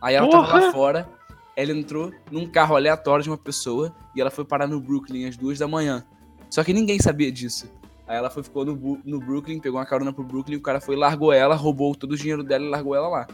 Aí 0.00 0.14
ela 0.14 0.28
tava 0.28 0.44
Porra! 0.46 0.60
lá 0.60 0.72
fora, 0.72 1.08
ela 1.56 1.72
entrou 1.72 2.12
num 2.30 2.46
carro 2.46 2.74
aleatório 2.74 3.22
de 3.22 3.30
uma 3.30 3.38
pessoa 3.38 3.94
e 4.16 4.20
ela 4.20 4.30
foi 4.30 4.44
parar 4.44 4.66
no 4.66 4.80
Brooklyn 4.80 5.26
às 5.26 5.36
duas 5.36 5.58
da 5.58 5.68
manhã. 5.68 6.04
Só 6.50 6.64
que 6.64 6.72
ninguém 6.72 6.98
sabia 6.98 7.30
disso. 7.30 7.70
Aí 8.12 8.18
ela 8.18 8.28
foi, 8.28 8.42
ficou 8.42 8.62
no, 8.62 9.00
no 9.06 9.18
Brooklyn, 9.18 9.58
pegou 9.58 9.80
uma 9.80 9.86
carona 9.86 10.12
pro 10.12 10.22
Brooklyn, 10.22 10.56
o 10.56 10.60
cara 10.60 10.82
foi, 10.82 10.94
largou 10.94 11.32
ela, 11.32 11.54
roubou 11.54 11.94
todo 11.94 12.12
o 12.12 12.16
dinheiro 12.16 12.44
dela 12.44 12.62
e 12.62 12.68
largou 12.68 12.94
ela 12.94 13.08
lá. 13.08 13.26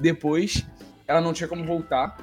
Depois, 0.00 0.66
ela 1.06 1.20
não 1.20 1.34
tinha 1.34 1.46
como 1.46 1.66
voltar. 1.66 2.16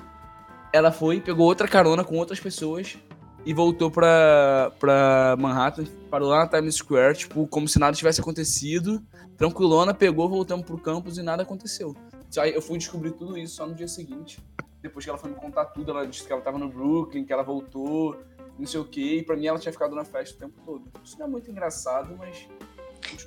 Ela 0.74 0.92
foi, 0.92 1.22
pegou 1.22 1.46
outra 1.46 1.68
carona 1.68 2.04
com 2.04 2.18
outras 2.18 2.40
pessoas 2.40 2.98
e 3.46 3.54
voltou 3.54 3.92
pra, 3.92 4.72
pra 4.80 5.36
Manhattan, 5.38 5.84
parou 6.10 6.30
lá 6.30 6.40
na 6.40 6.48
Times 6.48 6.78
Square, 6.78 7.16
tipo, 7.16 7.46
como 7.46 7.68
se 7.68 7.78
nada 7.78 7.96
tivesse 7.96 8.22
acontecido. 8.22 9.00
Tranquilona, 9.38 9.94
pegou, 9.94 10.28
voltamos 10.28 10.66
pro 10.66 10.80
campus 10.80 11.20
e 11.20 11.22
nada 11.22 11.44
aconteceu. 11.44 11.96
Só 12.28 12.44
eu 12.44 12.60
fui 12.60 12.80
descobrir 12.80 13.12
tudo 13.12 13.38
isso 13.38 13.54
só 13.54 13.68
no 13.68 13.76
dia 13.76 13.88
seguinte. 13.88 14.44
Depois 14.82 15.06
que 15.06 15.12
ela 15.12 15.20
foi 15.20 15.30
me 15.30 15.36
contar 15.36 15.66
tudo, 15.66 15.92
ela 15.92 16.08
disse 16.08 16.26
que 16.26 16.34
ela 16.34 16.42
tava 16.42 16.58
no 16.58 16.70
Brooklyn, 16.70 17.24
que 17.24 17.32
ela 17.32 17.44
voltou, 17.44 18.18
não 18.58 18.65
sei 18.65 18.80
o 18.80 18.86
quê. 18.86 19.17
E 19.20 19.24
pra 19.24 19.36
mim 19.36 19.48
ela 19.48 19.60
tinha 19.60 19.72
ficado 19.72 19.96
na 19.96 20.04
festa 20.06 20.36
o 20.36 20.39
tempo 20.39 20.62
todo. 20.65 20.84
Isso 21.04 21.17
não 21.20 21.26
é 21.26 21.30
muito 21.30 21.50
engraçado, 21.52 22.15
mas. 22.17 22.48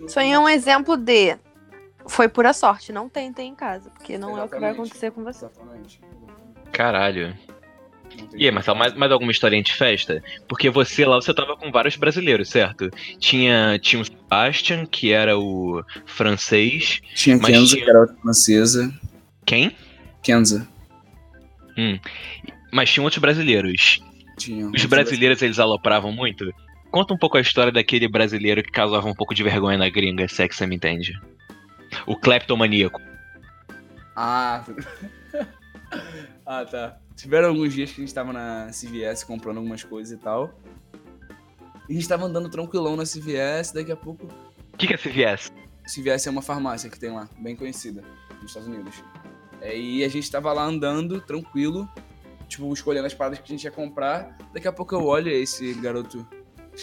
Isso 0.07 0.19
aí 0.19 0.31
é 0.31 0.39
um 0.39 0.49
exemplo 0.49 0.97
de. 0.97 1.37
Foi 2.07 2.29
pura 2.29 2.53
sorte, 2.53 2.93
não 2.93 3.09
tentem 3.09 3.51
em 3.51 3.55
casa, 3.55 3.91
porque 3.91 4.17
não 4.19 4.31
é 4.39 4.43
o 4.43 4.49
que 4.49 4.59
vai 4.59 4.71
Exatamente. 4.71 4.75
acontecer 4.81 5.11
com 5.13 5.23
você. 5.23 5.45
Exatamente. 5.45 6.01
Caralho. 6.73 7.37
E 8.35 8.45
aí, 8.45 8.51
Marcelo, 8.51 8.77
mais, 8.79 8.93
mais 8.95 9.13
alguma 9.13 9.31
historinha 9.31 9.63
de 9.63 9.73
festa? 9.73 10.23
Porque 10.49 10.69
você 10.69 11.05
lá, 11.07 11.17
você 11.17 11.33
tava 11.33 11.57
com 11.57 11.71
vários 11.71 11.97
brasileiros, 11.97 12.49
certo? 12.49 12.91
Tinha, 13.19 13.79
tinha 13.79 14.03
o 14.03 14.05
Sebastian, 14.05 14.85
que 14.87 15.13
era 15.13 15.39
o 15.39 15.83
francês. 16.07 17.01
Tinha 17.15 17.37
Mas 17.37 17.47
Kenza, 17.47 17.67
tinha- 17.75 17.85
que 17.85 17.91
era 17.91 18.01
outra 18.01 18.17
francesa. 18.17 18.93
Quem? 19.47 19.77
Kenza. 20.23 20.69
Mas 22.73 22.91
tinha 22.91 23.05
outros 23.05 23.21
brasileiros. 23.21 24.03
Tinha. 24.41 24.71
Os 24.75 24.85
brasileiros, 24.87 25.43
eles 25.43 25.59
alopravam 25.59 26.11
muito? 26.11 26.51
Conta 26.91 27.13
um 27.13 27.19
pouco 27.19 27.37
a 27.37 27.41
história 27.41 27.71
daquele 27.71 28.09
brasileiro 28.09 28.63
que 28.63 28.71
causava 28.71 29.07
um 29.07 29.15
pouco 29.15 29.35
de 29.35 29.43
vergonha 29.43 29.77
na 29.77 29.89
gringa, 29.89 30.27
se 30.27 30.43
é 30.43 30.49
que 30.49 30.57
você 30.57 30.67
me 30.67 30.77
entende. 30.77 31.13
O 32.07 32.17
cleptomaníaco. 32.17 33.01
Ah. 34.17 34.65
Ah, 36.47 36.65
tá. 36.65 36.99
Tiveram 37.17 37.49
alguns 37.49 37.73
dias 37.73 37.93
que 37.93 38.01
a 38.01 38.05
gente 38.05 38.15
tava 38.15 38.33
na 38.33 38.71
CVS 38.73 39.23
comprando 39.23 39.59
algumas 39.59 39.85
coisas 39.85 40.17
e 40.17 40.21
tal. 40.21 40.53
E 41.89 41.93
a 41.93 41.95
gente 41.95 42.09
tava 42.09 42.27
andando 42.27 42.49
tranquilão 42.49 42.97
na 42.97 43.05
CVS, 43.05 43.73
daqui 43.73 43.93
a 43.93 43.97
pouco. 43.97 44.27
O 44.73 44.77
que, 44.77 44.87
que 44.87 44.95
é 44.95 44.97
CVS? 44.97 45.53
CVS 45.87 46.27
é 46.27 46.31
uma 46.31 46.43
farmácia 46.43 46.89
que 46.91 46.99
tem 46.99 47.11
lá, 47.11 47.29
bem 47.39 47.55
conhecida, 47.55 48.03
nos 48.41 48.51
Estados 48.51 48.69
Unidos. 48.69 48.95
É, 49.61 49.79
e 49.79 50.03
a 50.03 50.09
gente 50.09 50.31
tava 50.31 50.53
lá 50.53 50.65
andando, 50.65 51.21
tranquilo, 51.21 51.89
tipo, 52.51 52.71
escolhendo 52.75 53.07
as 53.07 53.15
paradas 53.15 53.39
que 53.39 53.45
a 53.45 53.57
gente 53.57 53.65
ia 53.65 53.71
comprar. 53.71 54.37
Daqui 54.53 54.69
a 54.69 54.73
pouco 54.73 54.95
eu 54.95 55.07
olho 55.07 55.31
esse 55.31 55.73
garoto. 55.75 56.27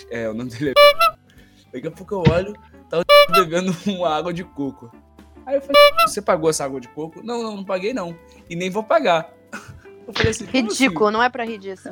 É, 0.10 0.28
o 0.30 0.34
nome 0.34 0.50
dele 0.50 0.72
é. 0.72 0.74
Daqui 1.74 1.88
a 1.88 1.92
pouco 1.92 2.16
eu 2.16 2.24
olho, 2.34 2.54
tá 2.90 3.00
o 3.00 3.04
bebendo 3.32 3.76
uma 3.86 4.10
água 4.16 4.34
de 4.34 4.44
coco. 4.44 4.90
Aí 5.46 5.56
eu 5.56 5.62
falei, 5.62 5.76
você 6.08 6.22
pagou 6.22 6.50
essa 6.50 6.64
água 6.66 6.80
de 6.80 6.88
coco? 6.90 7.22
Não, 7.24 7.44
não, 7.44 7.58
não 7.58 7.64
paguei 7.64 7.94
não. 7.94 8.18
E 8.50 8.56
nem 8.56 8.70
vou 8.70 8.84
pagar. 8.84 9.32
Eu 10.08 10.14
falei 10.14 10.32
assim, 10.32 10.46
como 10.46 10.56
Ridículo, 10.70 11.12
não 11.12 11.22
é 11.22 11.30
pra 11.30 11.44
rir 11.44 11.58
disso. 11.58 11.90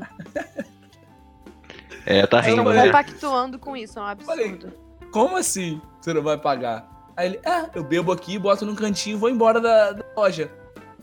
É, 2.05 2.25
tá 2.25 2.39
Aí 2.39 2.51
eu 2.51 2.55
rindo, 2.55 2.63
falei- 2.63 2.79
né? 2.79 2.85
Compactuando 2.87 3.59
com 3.59 3.75
isso, 3.75 3.99
é 3.99 4.01
um 4.01 4.17
Falei, 4.25 4.51
absurdo. 4.51 4.73
como 5.11 5.35
assim 5.35 5.81
você 5.99 6.13
não 6.13 6.23
vai 6.23 6.37
pagar? 6.37 6.87
Aí 7.17 7.27
ele, 7.27 7.39
ah, 7.45 7.69
eu 7.75 7.83
bebo 7.83 8.11
aqui, 8.13 8.37
boto 8.39 8.65
num 8.65 8.73
cantinho 8.75 9.15
e 9.17 9.19
vou 9.19 9.29
embora 9.29 9.59
da, 9.59 9.91
da 9.91 10.05
loja. 10.15 10.49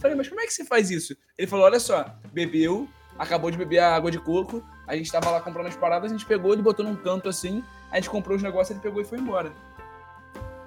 Falei, 0.02 0.16
mas 0.16 0.28
como 0.28 0.40
é 0.40 0.46
que 0.46 0.52
você 0.52 0.64
faz 0.64 0.90
isso? 0.90 1.16
Ele 1.38 1.46
falou, 1.46 1.64
olha 1.64 1.78
só, 1.78 2.04
bebeu, 2.32 2.88
acabou 3.16 3.52
de 3.52 3.56
beber 3.56 3.78
a 3.78 3.94
água 3.94 4.10
de 4.10 4.18
coco, 4.18 4.60
a 4.84 4.96
gente 4.96 5.12
tava 5.12 5.30
lá 5.30 5.40
comprando 5.40 5.68
as 5.68 5.76
paradas, 5.76 6.10
a 6.10 6.14
gente 6.14 6.26
pegou, 6.26 6.52
ele 6.52 6.60
botou 6.60 6.84
num 6.84 6.96
canto 6.96 7.28
assim, 7.28 7.62
a 7.88 7.94
gente 7.94 8.10
comprou 8.10 8.36
os 8.36 8.42
negócios, 8.42 8.72
ele 8.72 8.80
pegou 8.80 9.00
e 9.00 9.04
foi 9.04 9.18
embora. 9.18 9.52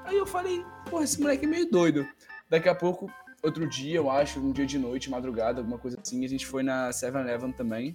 Aí 0.05 0.15
eu 0.15 0.25
falei, 0.25 0.63
porra, 0.89 1.03
esse 1.03 1.19
moleque 1.19 1.43
é 1.43 1.47
meio 1.49 1.69
doido. 1.69 2.07
Daqui 2.49 2.69
a 2.69 2.73
pouco, 2.73 3.11
outro 3.43 3.67
dia, 3.67 3.97
eu 3.97 4.09
acho, 4.09 4.39
um 4.39 4.53
dia 4.53 4.65
de 4.65 4.79
noite, 4.79 5.09
madrugada, 5.09 5.59
alguma 5.59 5.77
coisa 5.77 5.99
assim, 6.01 6.23
a 6.23 6.29
gente 6.29 6.45
foi 6.45 6.63
na 6.63 6.89
7-Eleven 6.91 7.51
também. 7.51 7.93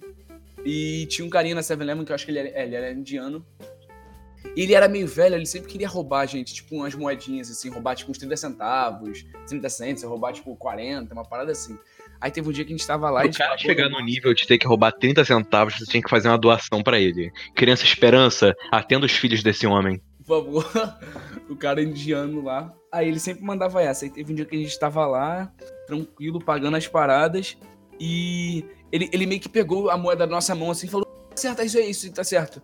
E 0.63 1.07
tinha 1.07 1.25
um 1.25 1.29
carinha 1.29 1.55
na 1.55 1.61
7-Eleven 1.61 2.05
que 2.05 2.11
eu 2.11 2.15
acho 2.15 2.25
que 2.25 2.31
ele 2.31 2.39
era, 2.39 2.61
ele 2.61 2.75
era 2.75 2.91
indiano. 2.91 3.43
E 4.55 4.61
ele 4.61 4.73
era 4.73 4.87
meio 4.87 5.07
velho, 5.07 5.35
ele 5.35 5.45
sempre 5.45 5.69
queria 5.69 5.87
roubar, 5.87 6.25
gente, 6.27 6.53
tipo, 6.53 6.75
umas 6.75 6.93
moedinhas, 6.95 7.49
assim, 7.49 7.69
roubar, 7.69 7.95
tipo, 7.95 8.11
uns 8.11 8.17
30 8.17 8.35
centavos, 8.37 9.25
30 9.47 9.69
cents, 9.69 10.03
roubar, 10.03 10.33
tipo, 10.33 10.55
40, 10.55 11.13
uma 11.13 11.23
parada 11.23 11.51
assim. 11.51 11.77
Aí 12.19 12.29
teve 12.29 12.47
um 12.47 12.51
dia 12.51 12.63
que 12.65 12.73
a 12.73 12.77
gente 12.77 12.85
tava 12.85 13.09
lá 13.09 13.21
e 13.21 13.23
O 13.23 13.25
gente 13.27 13.37
cara 13.37 13.51
pagou- 13.51 13.61
chegar 13.65 13.89
no 13.89 13.99
nível 13.99 14.33
de 14.33 14.45
ter 14.45 14.57
que 14.57 14.67
roubar 14.67 14.91
30 14.91 15.23
centavos, 15.25 15.75
você 15.77 15.85
tinha 15.85 16.03
que 16.03 16.09
fazer 16.09 16.27
uma 16.27 16.37
doação 16.37 16.83
pra 16.83 16.99
ele. 16.99 17.31
Criança 17.55 17.83
Esperança, 17.83 18.55
atenda 18.71 19.05
os 19.05 19.11
filhos 19.11 19.41
desse 19.41 19.65
homem. 19.65 20.01
por 20.25 20.43
favor, 20.43 20.65
o 21.49 21.55
cara 21.55 21.81
indiano 21.81 22.43
lá. 22.43 22.71
Aí 22.91 23.07
ele 23.07 23.19
sempre 23.19 23.43
mandava 23.43 23.81
essa. 23.81 24.05
Aí 24.05 24.11
teve 24.11 24.31
um 24.31 24.35
dia 24.35 24.45
que 24.45 24.55
a 24.55 24.59
gente 24.59 24.77
tava 24.77 25.05
lá, 25.07 25.51
tranquilo, 25.87 26.39
pagando 26.43 26.77
as 26.77 26.87
paradas, 26.87 27.57
e 27.99 28.65
ele, 28.91 29.09
ele 29.11 29.25
meio 29.25 29.39
que 29.41 29.49
pegou 29.49 29.89
a 29.89 29.97
moeda 29.97 30.25
da 30.27 30.31
nossa 30.31 30.53
mão 30.53 30.71
assim 30.71 30.87
e 30.87 30.89
falou: 30.89 31.05
tá 31.05 31.37
certo, 31.37 31.61
é 31.61 31.65
isso 31.65 31.77
aí, 31.77 31.89
isso 31.89 32.11
tá 32.13 32.23
certo. 32.23 32.61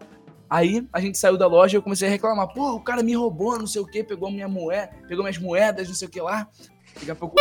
Aí 0.49 0.87
a 0.93 1.01
gente 1.01 1.17
saiu 1.17 1.37
da 1.37 1.47
loja 1.47 1.75
e 1.75 1.77
eu 1.77 1.81
comecei 1.81 2.07
a 2.07 2.11
reclamar: 2.11 2.53
pô, 2.53 2.73
o 2.73 2.81
cara 2.81 3.03
me 3.03 3.13
roubou, 3.15 3.57
não 3.57 3.67
sei 3.67 3.81
o 3.81 3.85
que, 3.85 4.03
pegou 4.03 4.31
minha 4.31 4.47
moeda, 4.47 4.91
pegou 5.07 5.23
minhas 5.23 5.37
moedas, 5.37 5.87
não 5.87 5.95
sei 5.95 6.07
o 6.07 6.11
que 6.11 6.21
lá. 6.21 6.47
Daqui 6.95 7.11
a 7.11 7.15
pouco 7.15 7.35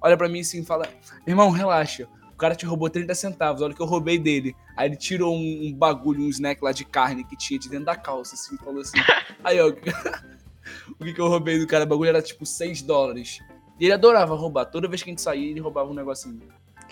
olha 0.00 0.16
pra 0.16 0.28
mim 0.28 0.40
assim 0.40 0.60
e 0.60 0.64
fala: 0.64 0.88
irmão, 1.26 1.50
relaxa. 1.50 2.08
O 2.32 2.36
cara 2.36 2.56
te 2.56 2.66
roubou 2.66 2.90
30 2.90 3.14
centavos, 3.14 3.62
olha 3.62 3.72
o 3.72 3.76
que 3.76 3.80
eu 3.80 3.86
roubei 3.86 4.18
dele. 4.18 4.56
Aí 4.76 4.88
ele 4.88 4.96
tirou 4.96 5.36
um, 5.36 5.68
um 5.68 5.72
bagulho, 5.72 6.20
um 6.20 6.28
snack 6.28 6.62
lá 6.64 6.72
de 6.72 6.84
carne 6.84 7.22
que 7.22 7.36
tinha 7.36 7.60
de 7.60 7.68
dentro 7.70 7.86
da 7.86 7.94
calça, 7.94 8.34
assim, 8.34 8.56
falou 8.56 8.80
assim. 8.80 8.98
Aí, 9.44 9.60
ó, 9.60 9.68
o 10.98 11.04
que, 11.04 11.12
que 11.14 11.20
eu 11.20 11.28
roubei 11.28 11.60
do 11.60 11.66
cara? 11.66 11.84
O 11.84 11.86
bagulho 11.86 12.08
era 12.08 12.20
tipo 12.20 12.44
6 12.44 12.82
dólares. 12.82 13.38
E 13.78 13.84
ele 13.84 13.92
adorava 13.92 14.34
roubar. 14.34 14.66
Toda 14.66 14.88
vez 14.88 15.00
que 15.00 15.10
a 15.10 15.12
gente 15.12 15.22
saía, 15.22 15.48
ele 15.48 15.60
roubava 15.60 15.88
um 15.88 15.94
negocinho. 15.94 16.40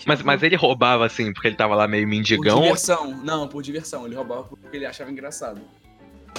Mas, 0.06 0.22
mas 0.22 0.42
ele 0.42 0.56
roubava 0.56 1.06
assim, 1.06 1.32
porque 1.32 1.48
ele 1.48 1.56
tava 1.56 1.74
lá 1.74 1.86
meio 1.86 2.04
Por 2.04 2.10
mendigão. 2.10 2.60
diversão. 2.62 3.16
Não, 3.22 3.46
por 3.48 3.62
diversão. 3.62 4.04
Ele 4.06 4.14
roubava 4.14 4.44
porque 4.44 4.76
ele 4.76 4.86
achava 4.86 5.10
engraçado. 5.10 5.60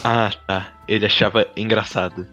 Ah, 0.04 0.32
tá. 0.48 0.74
Ele 0.88 1.06
achava 1.06 1.48
engraçado. 1.56 2.28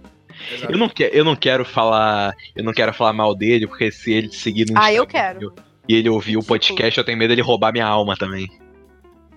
Exato. 0.52 0.72
Eu 0.72 0.78
não, 0.78 0.88
que, 0.88 1.04
eu 1.12 1.24
não 1.24 1.36
quero 1.36 1.64
falar. 1.64 2.34
Eu 2.56 2.64
não 2.64 2.72
quero 2.72 2.92
falar 2.94 3.12
mal 3.12 3.34
dele, 3.34 3.66
porque 3.66 3.92
se 3.92 4.12
ele 4.12 4.32
seguir 4.32 4.70
no 4.70 4.78
Ah, 4.78 4.92
eu 4.92 5.04
Instagram 5.04 5.34
quero. 5.34 5.54
E 5.88 5.94
ele 5.94 6.08
ouvir 6.08 6.36
o 6.36 6.40
Tipo- 6.40 6.48
podcast, 6.48 6.98
eu 6.98 7.04
tenho 7.04 7.18
medo 7.18 7.28
dele 7.30 7.42
roubar 7.42 7.72
minha 7.72 7.86
alma 7.86 8.16
também. 8.16 8.48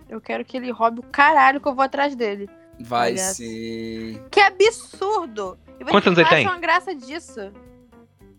Eu 0.09 0.21
quero 0.21 0.45
que 0.45 0.55
ele 0.57 0.71
roube 0.71 0.99
o 0.99 1.03
caralho 1.03 1.59
que 1.59 1.67
eu 1.67 1.73
vou 1.75 1.83
atrás 1.83 2.15
dele. 2.15 2.47
Vai 2.79 3.11
Olha. 3.11 3.17
ser. 3.17 4.21
Que 4.31 4.39
absurdo! 4.39 5.57
Quantos 5.89 6.07
anos 6.07 6.19
ele 6.19 6.29
tem? 6.29 6.45
acham 6.47 6.61
graça 6.61 6.95
disso? 6.95 7.51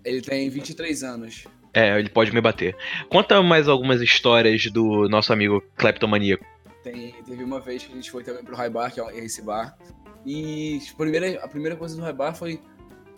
Ele 0.04 0.20
tem 0.22 0.48
23 0.48 1.02
anos. 1.02 1.44
É, 1.74 1.98
ele 1.98 2.08
pode 2.08 2.32
me 2.32 2.40
bater. 2.40 2.76
Conta 3.08 3.42
mais 3.42 3.66
algumas 3.68 4.00
histórias 4.00 4.64
do 4.70 5.08
nosso 5.08 5.32
amigo 5.32 5.60
Kleptomaníaco. 5.76 6.44
Tem, 6.84 7.12
teve 7.24 7.42
uma 7.42 7.60
vez 7.60 7.84
que 7.84 7.92
a 7.92 7.96
gente 7.96 8.10
foi 8.10 8.22
também 8.22 8.44
pro 8.44 8.54
High 8.54 8.70
Bar, 8.70 8.92
que 8.92 9.00
é 9.00 9.24
esse 9.24 9.42
bar. 9.42 9.76
E 10.24 10.78
a 10.92 10.96
primeira, 10.96 11.44
a 11.44 11.48
primeira 11.48 11.76
coisa 11.76 11.96
do 11.96 12.02
High 12.02 12.12
Bar 12.12 12.34
foi 12.34 12.60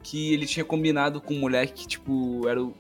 que 0.03 0.33
ele 0.33 0.47
tinha 0.47 0.65
combinado 0.65 1.21
com 1.21 1.35
um 1.35 1.41
moleque 1.41 1.73
que, 1.83 1.87
tipo, 1.89 2.49
era 2.49 2.63
o. 2.63 2.75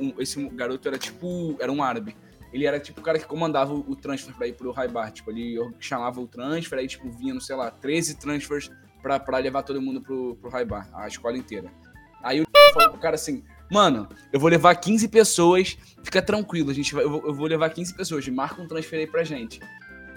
um- 0.00 0.14
esse 0.18 0.42
garoto 0.48 0.88
era 0.88 0.98
tipo. 0.98 1.56
Era 1.60 1.70
um 1.70 1.82
árabe. 1.82 2.16
Ele 2.52 2.66
era 2.66 2.80
tipo 2.80 3.00
o 3.00 3.04
cara 3.04 3.18
que 3.18 3.26
comandava 3.26 3.74
o, 3.74 3.94
transfer 3.94 4.34
pra 4.34 4.46
ir 4.46 4.54
pro 4.54 4.72
High 4.72 4.88
Bar. 4.88 5.12
Tipo, 5.12 5.30
ele 5.30 5.58
chamava 5.78 6.20
o 6.20 6.26
transfer, 6.26 6.78
aí, 6.78 6.88
tipo, 6.88 7.10
vinha, 7.10 7.34
no, 7.34 7.40
sei 7.40 7.54
lá, 7.54 7.70
13 7.70 8.16
transfers 8.16 8.70
pra, 9.02 9.20
pra 9.20 9.36
levar 9.38 9.62
todo 9.62 9.80
mundo 9.82 10.00
pro, 10.00 10.34
pro 10.36 10.50
High 10.50 10.64
Bar, 10.64 10.88
a 10.94 11.06
escola 11.06 11.36
inteira. 11.36 11.70
Aí 12.22 12.40
o 12.40 12.46
falou 12.72 12.90
pro 12.92 13.00
cara 13.00 13.16
assim: 13.16 13.44
Mano, 13.70 14.08
eu 14.32 14.40
vou 14.40 14.48
levar 14.48 14.74
15 14.74 15.08
pessoas, 15.08 15.76
fica 16.02 16.22
tranquilo, 16.22 16.70
a 16.70 16.74
gente 16.74 16.94
vai, 16.94 17.04
eu, 17.04 17.10
vou, 17.10 17.26
eu 17.26 17.34
vou 17.34 17.46
levar 17.46 17.68
15 17.70 17.94
pessoas, 17.94 18.26
marca 18.28 18.60
um 18.62 18.66
transfer 18.66 19.00
aí 19.00 19.06
pra 19.06 19.24
gente. 19.24 19.60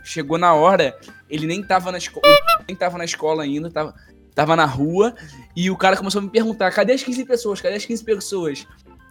Chegou 0.04 0.38
na 0.38 0.54
hora, 0.54 0.98
ele 1.30 1.46
nem 1.46 1.62
tava 1.62 1.92
na 1.92 1.98
escola, 1.98 2.26
nem 2.68 2.76
tava 2.76 2.98
na 2.98 3.06
escola 3.06 3.44
ainda, 3.44 3.70
tava, 3.70 3.94
tava 4.34 4.56
na 4.56 4.66
rua, 4.66 5.14
e 5.56 5.70
o 5.70 5.76
cara 5.76 5.98
começou 5.98 6.20
a 6.20 6.24
me 6.24 6.30
perguntar: 6.30 6.72
cadê 6.72 6.94
as 6.94 7.04
15 7.04 7.26
pessoas? 7.26 7.62
Cadê 7.62 7.76
as 7.76 7.86
15 7.86 8.04
pessoas? 8.04 8.68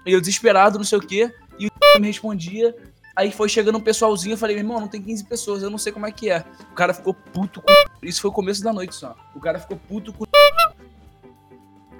E 0.07 0.13
eu 0.13 0.21
desesperado, 0.21 0.79
não 0.79 0.85
sei 0.85 0.99
o 0.99 1.03
quê, 1.03 1.33
e 1.59 1.67
o 1.67 1.71
me 2.01 2.07
respondia. 2.07 2.75
Aí 3.15 3.31
foi 3.31 3.49
chegando 3.49 3.77
um 3.77 3.83
pessoalzinho, 3.83 4.33
eu 4.33 4.39
falei, 4.39 4.57
meu 4.57 4.65
irmão, 4.65 4.81
não 4.81 4.89
tem 4.89 5.03
15 5.03 5.25
pessoas, 5.25 5.63
eu 5.63 5.69
não 5.69 5.77
sei 5.77 5.93
como 5.93 6.07
é 6.07 6.13
que 6.13 6.31
é. 6.31 6.45
O 6.71 6.75
cara 6.75 6.95
ficou 6.95 7.13
puto 7.13 7.61
com. 7.61 7.67
Isso 8.03 8.23
foi 8.23 8.31
o 8.31 8.33
começo 8.33 8.63
da 8.63 8.73
noite 8.73 8.95
só. 8.95 9.15
O 9.35 9.41
cara 9.41 9.59
ficou 9.59 9.77
puto 9.77 10.13
com. 10.13 10.25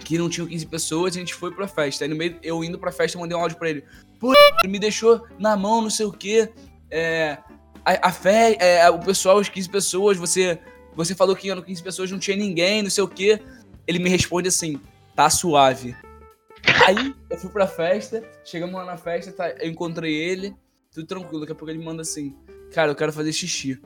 Que 0.05 0.19
não 0.19 0.29
tinham 0.29 0.47
15 0.49 0.67
pessoas, 0.67 1.17
a 1.17 1.19
gente 1.19 1.35
foi 1.35 1.53
pra 1.53 1.69
festa. 1.69 2.05
Aí 2.05 2.09
no 2.09 2.17
meio, 2.17 2.39
eu 2.43 2.65
indo 2.65 2.79
pra 2.79 2.91
festa, 2.91 3.19
mandei 3.19 3.37
um 3.37 3.41
áudio 3.41 3.59
pra 3.59 3.71
ele. 3.71 3.85
Pô, 4.19 4.33
ele 4.63 4.73
me 4.73 4.79
deixou 4.79 5.27
na 5.39 5.57
mão, 5.57 5.83
não 5.83 5.91
sei 5.91 6.07
o 6.07 6.13
quê. 6.13 6.51
É. 6.91 7.39
A, 7.85 8.09
a 8.09 8.13
fé, 8.13 8.57
é, 8.61 8.91
o 8.91 8.99
pessoal, 8.99 9.39
os 9.39 9.49
15 9.49 9.69
pessoas, 9.69 10.17
você. 10.17 10.59
Você 10.97 11.15
falou 11.15 11.37
que 11.37 11.47
iam 11.47 11.63
15 11.63 11.83
pessoas, 11.83 12.11
não 12.11 12.19
tinha 12.19 12.37
ninguém, 12.37 12.83
não 12.83 12.91
sei 12.91 13.05
o 13.05 13.09
quê. 13.09 13.41
Ele 13.87 13.99
me 13.99 14.11
responde 14.11 14.49
assim, 14.49 14.81
tá 15.15 15.31
suave. 15.31 15.97
Aí 16.87 17.15
eu 17.31 17.39
fui 17.39 17.51
pra 17.51 17.67
festa, 17.67 18.23
chegamos 18.45 18.75
lá 18.75 18.85
na 18.85 18.97
festa, 18.97 19.33
tá, 19.33 19.51
eu 19.51 19.71
encontrei 19.71 20.15
ele, 20.15 20.55
tudo 20.93 21.07
tranquilo. 21.07 21.41
Daqui 21.41 21.53
a 21.53 21.55
pouco 21.55 21.71
ele 21.71 21.83
manda 21.83 22.03
assim, 22.03 22.35
cara, 22.73 22.91
eu 22.91 22.95
quero 22.95 23.13
fazer 23.13 23.33
xixi. 23.33 23.81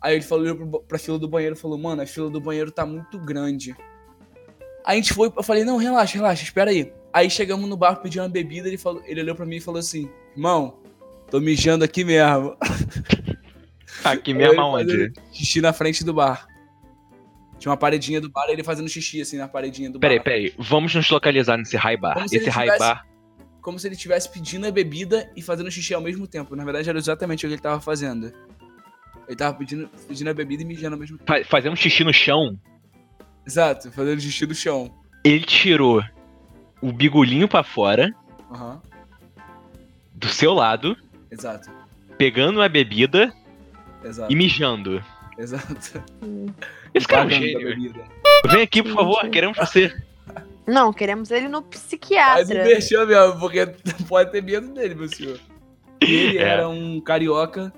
Aí 0.00 0.14
ele 0.14 0.24
falou 0.24 0.82
pra 0.86 0.98
fila 0.98 1.18
do 1.18 1.28
banheiro 1.28 1.56
falou, 1.56 1.78
mano, 1.78 2.02
a 2.02 2.06
fila 2.06 2.30
do 2.30 2.40
banheiro 2.40 2.70
tá 2.70 2.86
muito 2.86 3.18
grande. 3.18 3.74
A 4.86 4.94
gente 4.94 5.12
foi, 5.12 5.32
eu 5.36 5.42
falei, 5.42 5.64
não, 5.64 5.76
relaxa, 5.76 6.14
relaxa, 6.16 6.44
espera 6.44 6.70
aí. 6.70 6.92
Aí 7.12 7.28
chegamos 7.28 7.68
no 7.68 7.76
bar, 7.76 7.96
pedi 7.96 8.20
uma 8.20 8.28
bebida, 8.28 8.68
ele, 8.68 8.78
falou, 8.78 9.02
ele 9.04 9.20
olhou 9.20 9.34
pra 9.34 9.44
mim 9.44 9.56
e 9.56 9.60
falou 9.60 9.80
assim, 9.80 10.08
irmão, 10.36 10.78
tô 11.30 11.40
mijando 11.40 11.84
aqui 11.84 12.04
mesmo. 12.04 12.56
Aqui 14.04 14.30
Aí 14.32 14.36
mesmo 14.38 14.60
aonde? 14.60 15.12
Xixi 15.32 15.60
na 15.60 15.72
frente 15.72 16.04
do 16.04 16.12
bar. 16.14 16.46
Tinha 17.58 17.70
uma 17.70 17.76
paredinha 17.76 18.20
do 18.20 18.28
bar, 18.30 18.46
ele 18.48 18.62
fazendo 18.62 18.88
xixi 18.88 19.20
assim 19.22 19.36
na 19.38 19.48
paredinha 19.48 19.90
do 19.90 19.98
Peraí, 19.98 20.18
bar. 20.18 20.24
peraí. 20.24 20.54
Vamos 20.58 20.94
nos 20.94 21.08
localizar 21.10 21.56
nesse 21.56 21.76
high 21.76 21.96
bar. 21.96 22.14
Como 22.14 22.26
Esse 22.26 22.38
high 22.50 22.64
tivesse- 22.66 22.78
bar. 22.78 23.06
Como 23.62 23.78
se 23.80 23.88
ele 23.88 23.94
estivesse 23.96 24.28
pedindo 24.30 24.66
a 24.66 24.70
bebida 24.70 25.28
e 25.34 25.42
fazendo 25.42 25.70
xixi 25.70 25.92
ao 25.94 26.00
mesmo 26.00 26.26
tempo. 26.28 26.54
Na 26.54 26.64
verdade, 26.64 26.88
era 26.88 26.98
exatamente 26.98 27.44
o 27.44 27.48
que 27.48 27.54
ele 27.54 27.62
tava 27.62 27.80
fazendo. 27.80 28.32
Ele 29.26 29.36
tava 29.36 29.56
pedindo, 29.56 29.88
pedindo 30.06 30.30
a 30.30 30.34
bebida 30.34 30.62
e 30.62 30.66
mijando 30.66 30.94
ao 30.94 31.00
mesmo 31.00 31.18
tempo. 31.18 31.28
fa- 31.32 31.44
Fazendo 31.44 31.74
xixi 31.74 32.04
no 32.04 32.12
chão. 32.12 32.56
Exato, 33.46 33.90
fazendo 33.92 34.20
xixi 34.20 34.46
no 34.46 34.54
chão. 34.54 34.92
Ele 35.24 35.44
tirou 35.44 36.02
o 36.80 36.92
bigolinho 36.92 37.48
pra 37.48 37.62
fora, 37.62 38.14
Aham, 38.50 38.80
do 40.12 40.28
seu 40.28 40.52
lado, 40.52 40.96
exato, 41.30 41.70
pegando 42.18 42.60
a 42.62 42.68
bebida 42.68 43.32
exato, 44.04 44.32
e 44.32 44.36
mijando. 44.36 45.02
exato. 45.38 46.02
Esse 46.94 47.06
cara 47.06 47.22
é 47.22 47.26
um 47.26 47.30
gênio. 47.30 47.94
Vem 48.48 48.62
aqui, 48.62 48.82
por 48.82 48.94
favor. 48.94 49.28
Queremos 49.28 49.56
você. 49.58 49.94
Não, 50.66 50.92
queremos 50.92 51.30
ele 51.30 51.46
no 51.48 51.62
Faz 51.62 51.66
o 51.66 51.68
psiquiatra. 51.68 52.64
merchan 52.64 53.06
mesmo, 53.06 53.38
porque 53.38 53.66
pode 54.08 54.32
ter 54.32 54.42
medo 54.42 54.72
dele, 54.72 54.94
meu 54.94 55.08
senhor. 55.08 55.38
Ele 56.00 56.38
É. 56.38 56.42
era 56.42 56.68
um 56.68 57.00
carioca 57.00 57.72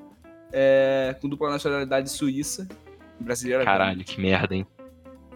é, 0.52 1.14
com 1.20 1.28
dupla 1.28 1.50
nacionalidade 1.50 2.08
suíça. 2.10 2.66
Brasileiro. 3.20 3.64
Caralho, 3.64 4.04
que 4.04 4.20
merda, 4.20 4.54
hein? 4.54 4.66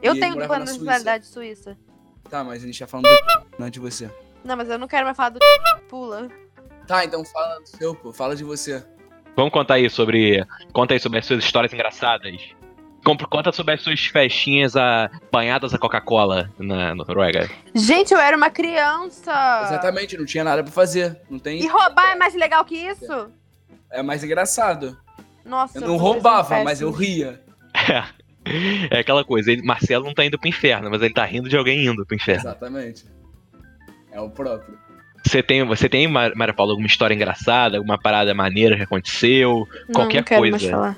Eu 0.03 0.15
E 0.17 0.21
tenho 0.21 0.37
dupla 0.37 0.59
nacionalidade 0.59 1.27
suíça. 1.27 1.77
Tá, 2.29 2.43
mas 2.43 2.63
a 2.63 2.67
gente 2.67 2.79
tá 2.79 2.87
falando 2.87 3.07
do... 3.07 3.47
não 3.59 3.67
é 3.67 3.71
de 3.71 3.79
você. 3.81 4.11
Não, 4.45 4.57
mas 4.57 4.69
eu 4.69 4.79
não 4.79 4.89
quero 4.89 5.05
mais 5.05 5.17
falar 5.17 5.31
do 5.31 5.39
pula. 5.89 6.29
Tá, 6.87 7.05
então 7.05 7.25
fala 7.25 7.61
do 7.61 7.69
seu, 7.69 7.95
pô. 7.95 8.13
Fala 8.13 8.35
de 8.35 8.43
você. 8.43 8.85
Vamos 9.37 9.53
contar 9.53 9.75
aí 9.75 9.89
sobre. 9.89 10.45
Conta 10.73 10.95
aí 10.95 11.01
sobre 11.01 11.19
as 11.21 11.27
suas 11.27 11.45
histórias 11.45 11.73
engraçadas. 11.73 12.35
Conta 13.05 13.51
sobre 13.51 13.75
as 13.75 13.81
suas 13.81 14.05
festinhas 14.07 14.77
apanhadas 14.77 15.75
a 15.75 15.79
Coca-Cola 15.79 16.51
na 16.59 16.95
Noruega. 16.95 17.51
Gente, 17.75 18.13
eu 18.15 18.21
era 18.21 18.37
uma 18.37 18.49
criança. 18.51 19.33
Exatamente, 19.65 20.17
não 20.17 20.25
tinha 20.25 20.45
nada 20.45 20.63
pra 20.63 20.73
fazer. 20.73 21.21
Não 21.29 21.39
E 21.39 21.41
tem. 21.41 21.67
roubar 21.67 22.13
é 22.13 22.15
mais 22.15 22.35
legal 22.35 22.65
que 22.65 22.77
isso? 22.77 23.29
É 23.91 24.03
mais 24.03 24.23
engraçado. 24.23 24.97
Nossa, 25.45 25.79
Eu 25.79 25.83
tô 25.83 25.89
não 25.89 25.97
roubava, 25.97 26.63
mas 26.63 26.81
eu 26.81 26.91
ria. 26.93 27.43
É 27.75 28.05
aquela 28.91 29.25
coisa, 29.25 29.51
ele, 29.53 29.63
Marcelo 29.63 30.05
não 30.05 30.15
tá 30.15 30.25
indo 30.25 30.39
pro 30.39 30.49
inferno, 30.49 30.91
mas 30.91 31.03
ele 31.03 31.15
tá 31.15 31.25
rindo 31.25 31.49
de 31.49 31.57
alguém 31.57 31.85
indo 31.87 32.05
pro 32.07 32.17
inferno. 32.17 32.43
Exatamente. 32.43 33.05
É 34.11 34.21
o 34.21 34.31
próprio. 34.31 34.79
Você 35.25 35.43
tem, 35.43 35.65
você 35.65 35.89
tem, 35.89 36.09
Mar- 36.09 36.33
Maria 36.35 36.53
Paula, 36.55 36.73
alguma 36.73 36.87
história 36.87 37.15
engraçada, 37.15 37.77
alguma 37.79 37.97
parada 37.99 38.35
maneira 38.35 38.77
que 38.77 38.83
aconteceu, 38.83 39.67
Não, 39.89 39.95
qualquer 39.95 40.19
não 40.19 40.25
quero 40.25 40.41
mais 40.43 40.51
coisa. 40.63 40.71
falar. 40.71 40.97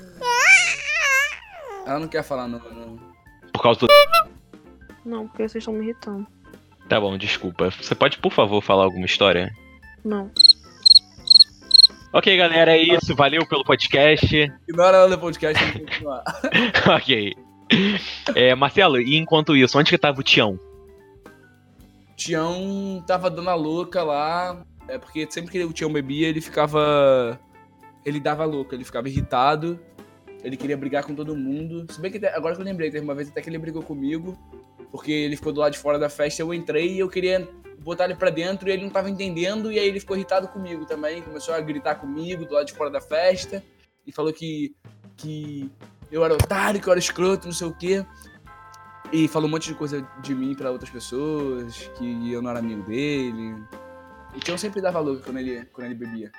Ela 1.87 1.99
não 2.01 2.09
quer 2.09 2.23
falar, 2.23 2.49
não. 2.49 2.59
não. 2.59 2.99
por 3.53 3.63
causa 3.63 3.81
do. 3.81 3.87
Não, 5.05 5.29
porque 5.29 5.47
vocês 5.47 5.61
estão 5.63 5.75
me 5.75 5.85
irritando. 5.85 6.27
Tá 6.89 6.99
bom, 6.99 7.17
desculpa. 7.19 7.71
Você 7.71 7.95
pode, 7.95 8.17
por 8.19 8.33
favor, 8.33 8.63
falar 8.63 8.85
alguma 8.85 9.05
história? 9.05 9.53
Não. 10.03 10.31
Ok, 12.13 12.35
galera, 12.37 12.73
é 12.77 12.79
isso. 12.81 13.15
Valeu 13.15 13.45
pelo 13.47 13.65
podcast. 13.65 14.53
Ignora 14.69 14.97
ela 14.99 15.09
no 15.09 15.19
podcast 15.19 15.63
e 15.63 15.67
vamos 15.73 15.91
continuar. 15.91 16.25
ok. 16.97 17.35
É, 18.35 18.55
Marcelo, 18.55 19.01
e 19.01 19.17
enquanto 19.17 19.57
isso, 19.57 19.79
onde 19.79 19.91
que 19.91 19.99
tava 19.99 20.21
o 20.21 20.23
Tião? 20.23 20.59
Tião 22.17 23.03
tava 23.07 23.31
dando 23.31 23.51
a 23.51 23.55
louca 23.55 24.03
lá. 24.03 24.65
É 24.89 24.99
porque 24.99 25.27
sempre 25.31 25.51
que 25.51 25.65
o 25.65 25.73
Tião 25.73 25.93
bebia, 25.93 26.29
ele 26.29 26.41
ficava. 26.41 27.39
Ele 28.05 28.21
dava 28.21 28.45
louca, 28.45 28.75
ele 28.75 28.85
ficava 28.85 29.09
irritado. 29.09 29.79
Ele 30.43 30.57
queria 30.57 30.77
brigar 30.77 31.05
com 31.05 31.15
todo 31.15 31.35
mundo. 31.35 31.87
Se 31.91 32.01
bem 32.01 32.11
que 32.11 32.25
agora 32.27 32.55
que 32.55 32.61
eu 32.61 32.65
lembrei, 32.65 32.91
teve 32.91 33.05
uma 33.05 33.15
vez 33.15 33.29
até 33.29 33.41
que 33.41 33.49
ele 33.49 33.59
brigou 33.59 33.83
comigo. 33.83 34.39
Porque 34.91 35.11
ele 35.11 35.37
ficou 35.37 35.53
do 35.53 35.61
lado 35.61 35.73
de 35.73 35.79
fora 35.79 35.99
da 35.99 36.09
festa, 36.09 36.43
eu 36.43 36.53
entrei 36.53 36.93
e 36.95 36.99
eu 37.01 37.09
queria 37.09 37.49
botar 37.81 38.05
ele 38.05 38.15
pra 38.15 38.31
dentro 38.31 38.69
e 38.69 38.73
ele 38.73 38.83
não 38.83 38.91
tava 38.91 39.11
entendendo. 39.11 39.73
E 39.73 39.79
aí 39.79 39.89
ele 39.89 39.99
ficou 39.99 40.17
irritado 40.17 40.47
comigo 40.49 40.85
também. 40.85 41.23
Começou 41.23 41.55
a 41.55 41.61
gritar 41.61 41.97
comigo 41.97 42.45
do 42.45 42.55
lado 42.55 42.67
de 42.67 42.75
fora 42.75 42.91
da 42.91 43.01
festa. 43.01 43.63
E 44.07 44.13
falou 44.13 44.33
que. 44.33 44.75
que 45.17 45.71
eu 46.11 46.25
era 46.25 46.35
otário, 46.35 46.81
que 46.81 46.87
eu 46.87 46.93
era 46.93 47.01
escroto, 47.01 47.47
não 47.47 47.53
sei 47.55 47.67
o 47.67 47.73
quê. 47.73 48.05
E 49.13 49.29
falou 49.29 49.49
um 49.49 49.51
monte 49.51 49.69
de 49.69 49.75
coisa 49.75 50.07
de 50.23 50.35
mim 50.35 50.55
pra 50.55 50.71
outras 50.71 50.91
pessoas, 50.91 51.91
que 51.99 52.33
eu 52.33 52.41
não 52.43 52.51
era 52.51 52.59
amigo 52.59 52.83
dele. 52.83 53.55
O 54.35 54.41
Tião 54.41 54.59
sempre 54.59 54.81
dava 54.81 54.99
louco 54.99 55.23
quando 55.23 55.39
ele, 55.39 55.65
quando 55.67 55.87
ele 55.87 55.95
bebia. 55.95 56.33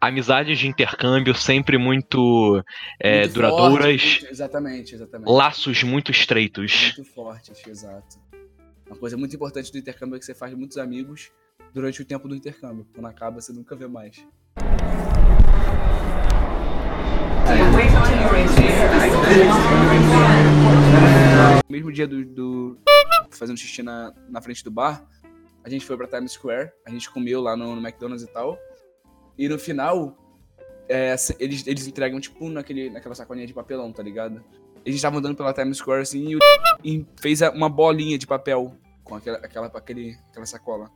Amizades 0.00 0.58
de 0.58 0.66
intercâmbio 0.66 1.34
sempre 1.34 1.76
muito, 1.76 2.64
é, 2.98 3.20
Muito 3.20 3.34
duradouras, 3.34 4.00
forte, 4.00 4.20
muito- 4.22 4.32
exatamente, 4.32 4.94
exatamente. 4.94 5.30
laços 5.30 5.82
muito 5.82 6.10
estreitos. 6.10 6.94
Muito 6.96 7.04
fortes, 7.12 7.66
exato. 7.66 8.18
Uma 8.86 8.96
coisa 8.96 9.16
muito 9.16 9.36
importante 9.36 9.70
do 9.70 9.78
intercâmbio 9.78 10.16
é 10.16 10.18
que 10.18 10.24
você 10.24 10.34
faz 10.34 10.54
muitos 10.54 10.78
amigos 10.78 11.30
durante 11.72 12.00
o 12.00 12.04
tempo 12.04 12.26
do 12.26 12.34
intercâmbio. 12.34 12.86
Quando 12.94 13.06
acaba, 13.06 13.40
você 13.40 13.52
nunca 13.52 13.76
vê 13.76 13.86
mais. 13.86 14.24
No 21.68 21.72
mesmo 21.72 21.92
dia 21.92 22.06
do, 22.06 22.24
do- 22.24 22.78
fazendo 23.30 23.56
xixi 23.58 23.82
na, 23.82 24.12
na 24.28 24.40
frente 24.40 24.62
do 24.64 24.70
bar, 24.70 25.04
a 25.64 25.68
gente 25.68 25.84
foi 25.84 25.96
pra 25.96 26.06
Times 26.06 26.32
Square, 26.32 26.70
a 26.86 26.90
gente 26.90 27.10
comeu 27.10 27.40
lá 27.40 27.56
no, 27.56 27.74
no 27.76 27.80
McDonald's 27.86 28.24
e 28.24 28.32
tal. 28.32 28.58
E 29.38 29.48
no 29.48 29.58
final, 29.58 30.16
é, 30.88 31.14
eles, 31.38 31.66
eles 31.66 31.86
entregam, 31.86 32.20
tipo, 32.20 32.48
naquele, 32.48 32.90
naquela 32.90 33.14
sacolinha 33.14 33.46
de 33.46 33.54
papelão, 33.54 33.92
tá 33.92 34.02
ligado? 34.02 34.42
Eles 34.84 34.96
estavam 34.96 35.18
andando 35.18 35.36
pela 35.36 35.52
Times 35.52 35.76
Square 35.78 36.02
assim 36.02 36.28
e, 36.30 36.36
o 36.36 36.38
e 36.84 37.06
fez 37.20 37.42
a- 37.42 37.50
uma 37.50 37.68
bolinha 37.68 38.16
de 38.18 38.26
papel 38.26 38.74
com 39.04 39.14
aquela, 39.14 39.38
aquela, 39.38 39.66
aquele, 39.66 40.16
aquela 40.30 40.46
sacola. 40.46 40.90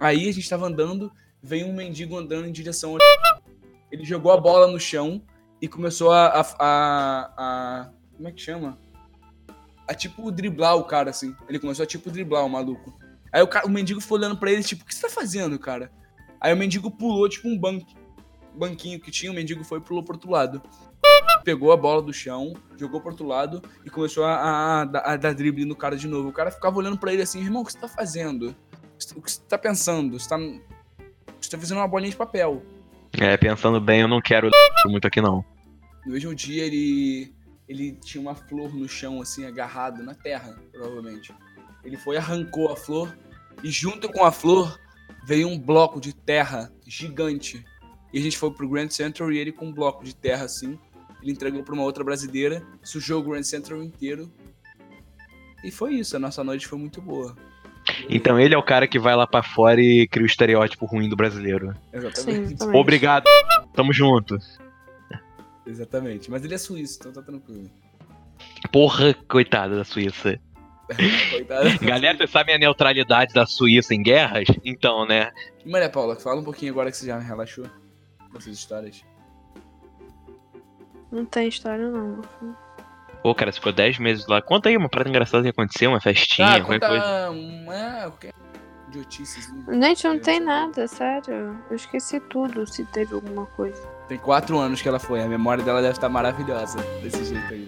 Aí 0.00 0.28
a 0.28 0.32
gente 0.32 0.48
tava 0.48 0.66
andando, 0.66 1.10
veio 1.42 1.66
um 1.66 1.72
mendigo 1.74 2.16
andando 2.18 2.46
em 2.48 2.52
direção 2.52 2.92
ao. 2.92 2.98
Ele 3.90 4.04
jogou 4.04 4.32
a 4.32 4.36
bola 4.40 4.66
no 4.66 4.78
chão 4.80 5.22
e 5.60 5.68
começou 5.68 6.12
a. 6.12 6.26
a, 6.26 6.40
a- 6.58 7.34
a- 7.36 7.90
como 8.16 8.28
é 8.28 8.32
que 8.32 8.40
chama? 8.40 8.78
A 9.88 9.94
tipo 9.94 10.30
driblar 10.30 10.76
o 10.76 10.84
cara, 10.84 11.10
assim. 11.10 11.34
Ele 11.48 11.58
começou 11.58 11.82
a 11.82 11.86
tipo 11.86 12.10
driblar 12.10 12.44
o 12.44 12.48
maluco. 12.48 12.96
Aí 13.32 13.42
o, 13.42 13.48
cara, 13.48 13.66
o 13.66 13.70
mendigo 13.70 14.00
foi 14.00 14.18
olhando 14.18 14.36
pra 14.36 14.50
ele, 14.50 14.62
tipo, 14.62 14.82
o 14.84 14.86
que 14.86 14.94
você 14.94 15.02
tá 15.02 15.08
fazendo, 15.08 15.58
cara? 15.58 15.90
Aí 16.40 16.52
o 16.52 16.56
mendigo 16.56 16.90
pulou, 16.90 17.28
tipo, 17.28 17.48
um 17.48 17.58
banco, 17.58 17.86
banquinho 18.54 19.00
que 19.00 19.10
tinha, 19.10 19.32
o 19.32 19.34
mendigo 19.34 19.64
foi 19.64 19.78
e 19.78 19.82
pulou 19.82 20.02
pro 20.04 20.14
outro 20.14 20.30
lado. 20.30 20.62
Pegou 21.42 21.72
a 21.72 21.76
bola 21.76 22.00
do 22.00 22.12
chão, 22.12 22.54
jogou 22.78 23.00
pro 23.00 23.10
outro 23.10 23.26
lado 23.26 23.60
e 23.84 23.90
começou 23.90 24.24
a, 24.24 24.34
a, 24.36 24.82
a 24.82 25.12
a 25.12 25.16
dar 25.16 25.34
drible 25.34 25.64
no 25.64 25.74
cara 25.76 25.96
de 25.96 26.06
novo. 26.08 26.28
O 26.28 26.32
cara 26.32 26.50
ficava 26.50 26.76
olhando 26.78 26.96
pra 26.96 27.12
ele 27.12 27.22
assim, 27.22 27.40
irmão, 27.40 27.62
o 27.62 27.64
que 27.64 27.72
você 27.72 27.78
tá 27.78 27.88
fazendo? 27.88 28.54
O 29.16 29.20
que 29.20 29.30
você 29.32 29.40
tá 29.48 29.58
pensando? 29.58 30.18
Você 30.18 30.28
tá, 30.28 30.38
você 30.38 31.50
tá 31.50 31.58
fazendo 31.58 31.78
uma 31.78 31.88
bolinha 31.88 32.10
de 32.10 32.16
papel. 32.16 32.62
É, 33.20 33.36
pensando 33.36 33.80
bem, 33.80 34.00
eu 34.00 34.08
não 34.08 34.20
quero 34.20 34.50
muito 34.86 35.06
aqui 35.06 35.20
não. 35.20 35.44
No 36.04 36.12
mesmo 36.12 36.34
dia, 36.34 36.64
ele, 36.64 37.34
ele 37.68 37.92
tinha 37.92 38.20
uma 38.20 38.34
flor 38.34 38.74
no 38.74 38.88
chão, 38.88 39.20
assim, 39.20 39.46
agarrado 39.46 40.02
na 40.02 40.14
terra, 40.14 40.58
provavelmente. 40.72 41.32
Ele 41.84 41.96
foi, 41.96 42.16
arrancou 42.16 42.70
a 42.70 42.76
flor, 42.76 43.16
e 43.62 43.70
junto 43.70 44.08
com 44.10 44.24
a 44.24 44.32
flor 44.32 44.78
veio 45.24 45.48
um 45.48 45.58
bloco 45.58 46.00
de 46.00 46.14
terra 46.14 46.72
gigante. 46.86 47.64
E 48.12 48.18
a 48.18 48.22
gente 48.22 48.36
foi 48.36 48.50
pro 48.52 48.68
Grand 48.68 48.90
Central 48.90 49.32
e 49.32 49.38
ele 49.38 49.52
com 49.52 49.66
um 49.66 49.72
bloco 49.72 50.04
de 50.04 50.14
terra, 50.14 50.44
assim, 50.44 50.78
ele 51.22 51.32
entregou 51.32 51.62
pra 51.62 51.74
uma 51.74 51.82
outra 51.82 52.04
brasileira, 52.04 52.62
sujou 52.82 53.20
o 53.20 53.24
Grand 53.24 53.42
Central 53.42 53.82
inteiro. 53.82 54.30
E 55.64 55.70
foi 55.70 55.94
isso, 55.94 56.16
a 56.16 56.18
nossa 56.18 56.44
noite 56.44 56.66
foi 56.66 56.78
muito 56.78 57.00
boa. 57.00 57.34
Então 58.08 58.38
ele 58.38 58.54
é 58.54 58.58
o 58.58 58.62
cara 58.62 58.86
que 58.86 58.98
vai 58.98 59.14
lá 59.14 59.26
pra 59.26 59.42
fora 59.42 59.80
e 59.80 60.06
cria 60.08 60.24
o 60.24 60.26
estereótipo 60.26 60.86
ruim 60.86 61.08
do 61.08 61.16
brasileiro. 61.16 61.74
Exatamente. 61.92 62.62
Sim. 62.62 62.74
Obrigado. 62.74 63.24
Tamo 63.74 63.92
junto. 63.92 64.38
Exatamente. 65.66 66.30
Mas 66.30 66.44
ele 66.44 66.54
é 66.54 66.58
suíço, 66.58 66.98
então 67.00 67.12
tá 67.12 67.22
tranquilo. 67.22 67.70
Porra, 68.70 69.14
coitada 69.28 69.76
da 69.76 69.84
Suíça. 69.84 70.38
Coitado. 71.30 71.78
Galera, 71.80 72.16
vocês 72.16 72.30
sabem 72.30 72.54
a 72.54 72.58
neutralidade 72.58 73.32
da 73.32 73.46
Suíça 73.46 73.94
em 73.94 74.02
guerras? 74.02 74.46
Então, 74.64 75.06
né? 75.06 75.30
E 75.64 75.70
Maria 75.70 75.88
Paula, 75.88 76.16
fala 76.16 76.40
um 76.40 76.44
pouquinho 76.44 76.72
agora 76.72 76.90
que 76.90 76.96
você 76.96 77.06
já 77.06 77.18
relaxou 77.18 77.64
com 78.30 78.36
essas 78.36 78.52
histórias. 78.52 79.02
Não 81.10 81.24
tem 81.24 81.48
história, 81.48 81.88
não. 81.88 82.20
Pô, 83.24 83.34
cara, 83.34 83.50
você 83.50 83.56
ficou 83.56 83.72
10 83.72 83.98
meses 84.00 84.26
lá. 84.26 84.42
Conta 84.42 84.68
aí 84.68 84.76
uma 84.76 84.86
parada 84.86 85.08
engraçada 85.08 85.42
que 85.42 85.48
aconteceu, 85.48 85.88
uma 85.90 86.00
festinha, 86.00 86.46
Ah, 86.46 86.60
qualquer 86.60 86.78
conta 86.80 86.88
coisa. 86.88 87.30
um, 87.30 87.72
é, 87.72 88.12
idioticezinho. 88.88 89.64
Gente, 89.82 90.06
não 90.06 90.18
tem 90.18 90.40
nada, 90.40 90.86
sério. 90.86 91.58
Eu 91.70 91.74
esqueci 91.76 92.20
tudo, 92.20 92.66
se 92.66 92.84
teve 92.84 93.14
alguma 93.14 93.46
coisa. 93.46 93.80
Tem 94.08 94.18
quatro 94.18 94.58
anos 94.58 94.82
que 94.82 94.88
ela 94.88 94.98
foi, 94.98 95.22
a 95.22 95.26
memória 95.26 95.64
dela 95.64 95.80
deve 95.80 95.94
estar 95.94 96.10
maravilhosa, 96.10 96.76
desse 97.02 97.24
jeito 97.24 97.50
aí. 97.50 97.66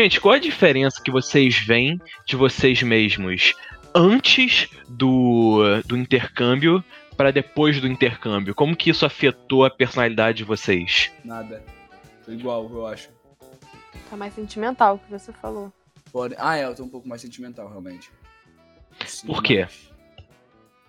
Gente, 0.00 0.20
qual 0.20 0.36
a 0.36 0.38
diferença 0.38 1.02
que 1.02 1.10
vocês 1.10 1.58
veem 1.58 2.00
de 2.24 2.36
vocês 2.36 2.84
mesmos 2.84 3.52
antes 3.92 4.68
do, 4.88 5.58
do 5.84 5.96
intercâmbio 5.96 6.84
para 7.16 7.32
depois 7.32 7.80
do 7.80 7.88
intercâmbio? 7.88 8.54
Como 8.54 8.76
que 8.76 8.90
isso 8.90 9.04
afetou 9.04 9.64
a 9.64 9.70
personalidade 9.70 10.38
de 10.38 10.44
vocês? 10.44 11.10
Nada. 11.24 11.64
Tô 12.24 12.30
igual, 12.30 12.70
eu 12.70 12.86
acho. 12.86 13.10
Tá 14.08 14.16
mais 14.16 14.32
sentimental 14.34 14.94
o 14.94 14.98
que 15.00 15.10
você 15.10 15.32
falou. 15.32 15.72
Pode... 16.12 16.36
Ah, 16.38 16.56
é, 16.56 16.64
eu 16.64 16.76
tô 16.76 16.84
um 16.84 16.88
pouco 16.88 17.08
mais 17.08 17.20
sentimental, 17.20 17.68
realmente. 17.68 18.08
Sim, 19.04 19.26
Por 19.26 19.42
quê? 19.42 19.62
mas- 19.62 19.90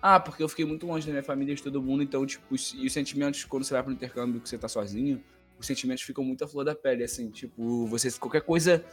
Ah, 0.00 0.20
porque 0.20 0.40
eu 0.40 0.48
fiquei 0.48 0.64
muito 0.64 0.86
longe 0.86 1.04
da 1.04 1.10
minha 1.10 1.24
família 1.24 1.50
e 1.50 1.56
de 1.56 1.64
todo 1.64 1.82
mundo, 1.82 2.04
então, 2.04 2.24
tipo, 2.24 2.44
e 2.54 2.86
os 2.86 2.92
sentimentos, 2.92 3.42
quando 3.44 3.64
você 3.64 3.74
vai 3.74 3.82
pro 3.82 3.92
intercâmbio 3.92 4.40
que 4.40 4.48
você 4.48 4.56
tá 4.56 4.68
sozinho, 4.68 5.20
os 5.60 5.66
sentimentos 5.66 6.02
ficam 6.02 6.24
muito 6.24 6.44
à 6.44 6.48
flor 6.48 6.64
da 6.64 6.74
pele, 6.74 7.04
assim, 7.04 7.30
tipo, 7.30 7.86
você, 7.86 8.10
qualquer 8.12 8.42
coisa 8.42 8.84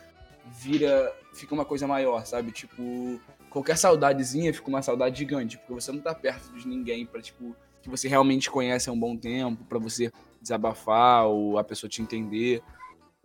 vira, 0.59 1.13
fica 1.34 1.53
uma 1.53 1.65
coisa 1.65 1.88
maior, 1.88 2.26
sabe? 2.26 2.51
Tipo, 2.51 3.20
qualquer 3.49 3.78
saudadezinha 3.78 4.53
fica 4.53 4.68
uma 4.68 4.82
saudade 4.82 5.18
gigante, 5.18 5.57
porque 5.57 5.74
você 5.74 5.91
não 5.91 5.99
tá 5.99 6.13
perto 6.13 6.51
de 6.57 6.68
ninguém 6.68 7.05
pra, 7.05 7.22
tipo, 7.22 7.55
que 7.82 7.89
você 7.89 8.07
realmente 8.07 8.49
conhece 8.49 8.89
há 8.89 8.93
um 8.93 8.99
bom 8.99 9.15
tempo, 9.15 9.63
pra 9.65 9.80
você 9.80 10.11
desabafar 10.41 11.26
ou 11.26 11.57
a 11.57 11.63
pessoa 11.63 11.89
te 11.89 12.01
entender. 12.01 12.61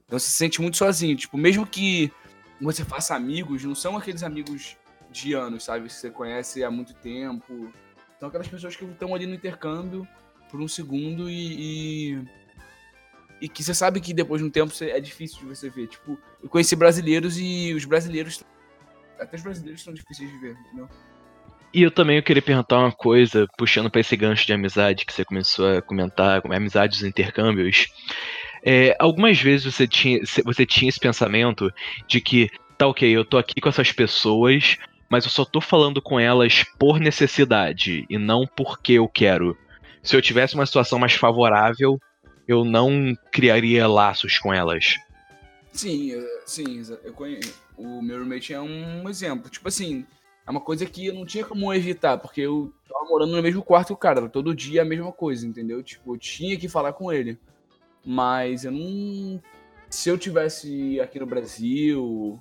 Então 0.06 0.18
você 0.18 0.28
se 0.28 0.36
sente 0.36 0.60
muito 0.60 0.76
sozinho, 0.76 1.16
tipo, 1.16 1.36
mesmo 1.36 1.66
que 1.66 2.12
você 2.60 2.84
faça 2.84 3.14
amigos, 3.14 3.64
não 3.64 3.74
são 3.74 3.96
aqueles 3.96 4.22
amigos 4.22 4.76
de 5.10 5.34
anos, 5.34 5.64
sabe? 5.64 5.88
Que 5.88 5.94
você 5.94 6.10
conhece 6.10 6.64
há 6.64 6.70
muito 6.70 6.94
tempo. 6.94 7.72
São 8.18 8.28
aquelas 8.28 8.48
pessoas 8.48 8.76
que 8.76 8.84
estão 8.84 9.14
ali 9.14 9.26
no 9.26 9.34
intercâmbio 9.34 10.06
por 10.50 10.60
um 10.60 10.68
segundo 10.68 11.28
e, 11.28 12.12
e. 12.12 12.41
e 13.42 13.48
que 13.48 13.64
você 13.64 13.74
sabe 13.74 14.00
que 14.00 14.14
depois 14.14 14.40
de 14.40 14.46
um 14.46 14.50
tempo 14.50 14.72
é 14.82 15.00
difícil 15.00 15.40
de 15.40 15.46
você 15.46 15.68
ver. 15.68 15.88
Tipo, 15.88 16.16
eu 16.40 16.48
conheci 16.48 16.76
brasileiros 16.76 17.36
e 17.36 17.74
os 17.74 17.84
brasileiros. 17.84 18.44
Até 19.18 19.36
os 19.36 19.42
brasileiros 19.42 19.82
são 19.82 19.92
difíceis 19.92 20.30
de 20.30 20.38
ver, 20.38 20.56
entendeu? 20.66 20.88
E 21.74 21.82
eu 21.82 21.90
também 21.90 22.22
queria 22.22 22.40
perguntar 22.40 22.78
uma 22.78 22.92
coisa, 22.92 23.48
puxando 23.58 23.90
para 23.90 24.00
esse 24.00 24.16
gancho 24.16 24.46
de 24.46 24.52
amizade 24.52 25.04
que 25.04 25.12
você 25.12 25.24
começou 25.24 25.76
a 25.76 25.82
comentar, 25.82 26.40
amizades 26.52 27.02
intercâmbios. 27.02 27.88
É, 28.64 28.94
algumas 28.96 29.40
vezes 29.40 29.74
você 29.74 29.88
tinha, 29.88 30.20
você 30.44 30.64
tinha 30.64 30.88
esse 30.88 31.00
pensamento 31.00 31.68
de 32.06 32.20
que, 32.20 32.48
tá 32.78 32.86
ok, 32.86 33.10
eu 33.10 33.24
tô 33.24 33.38
aqui 33.38 33.60
com 33.60 33.68
essas 33.68 33.90
pessoas, 33.90 34.76
mas 35.10 35.24
eu 35.24 35.30
só 35.30 35.44
tô 35.44 35.60
falando 35.60 36.00
com 36.00 36.20
elas 36.20 36.64
por 36.78 37.00
necessidade 37.00 38.06
e 38.08 38.18
não 38.18 38.46
porque 38.46 38.92
eu 38.92 39.08
quero. 39.08 39.58
Se 40.00 40.14
eu 40.14 40.22
tivesse 40.22 40.54
uma 40.54 40.66
situação 40.66 40.98
mais 40.98 41.14
favorável, 41.14 41.98
eu 42.46 42.64
não 42.64 43.16
criaria 43.30 43.86
laços 43.86 44.38
com 44.38 44.52
elas. 44.52 44.96
Sim, 45.72 46.12
sim, 46.44 46.82
eu 47.02 47.12
conheço. 47.12 47.54
O 47.76 48.02
meu 48.02 48.18
roommate 48.18 48.52
é 48.52 48.60
um 48.60 49.08
exemplo. 49.08 49.48
Tipo 49.48 49.68
assim, 49.68 50.04
é 50.46 50.50
uma 50.50 50.60
coisa 50.60 50.84
que 50.84 51.06
eu 51.06 51.14
não 51.14 51.24
tinha 51.24 51.44
como 51.44 51.72
evitar, 51.72 52.18
porque 52.18 52.42
eu 52.42 52.72
tava 52.88 53.06
morando 53.06 53.34
no 53.34 53.42
mesmo 53.42 53.62
quarto 53.62 53.88
que 53.88 53.92
o 53.94 53.96
cara, 53.96 54.28
todo 54.28 54.54
dia 54.54 54.82
a 54.82 54.84
mesma 54.84 55.12
coisa, 55.12 55.46
entendeu? 55.46 55.82
Tipo, 55.82 56.14
eu 56.14 56.18
tinha 56.18 56.58
que 56.58 56.68
falar 56.68 56.92
com 56.92 57.12
ele. 57.12 57.38
Mas 58.04 58.64
eu 58.64 58.72
não. 58.72 59.40
Se 59.88 60.08
eu 60.08 60.18
tivesse 60.18 61.00
aqui 61.00 61.18
no 61.20 61.26
Brasil, 61.26 62.40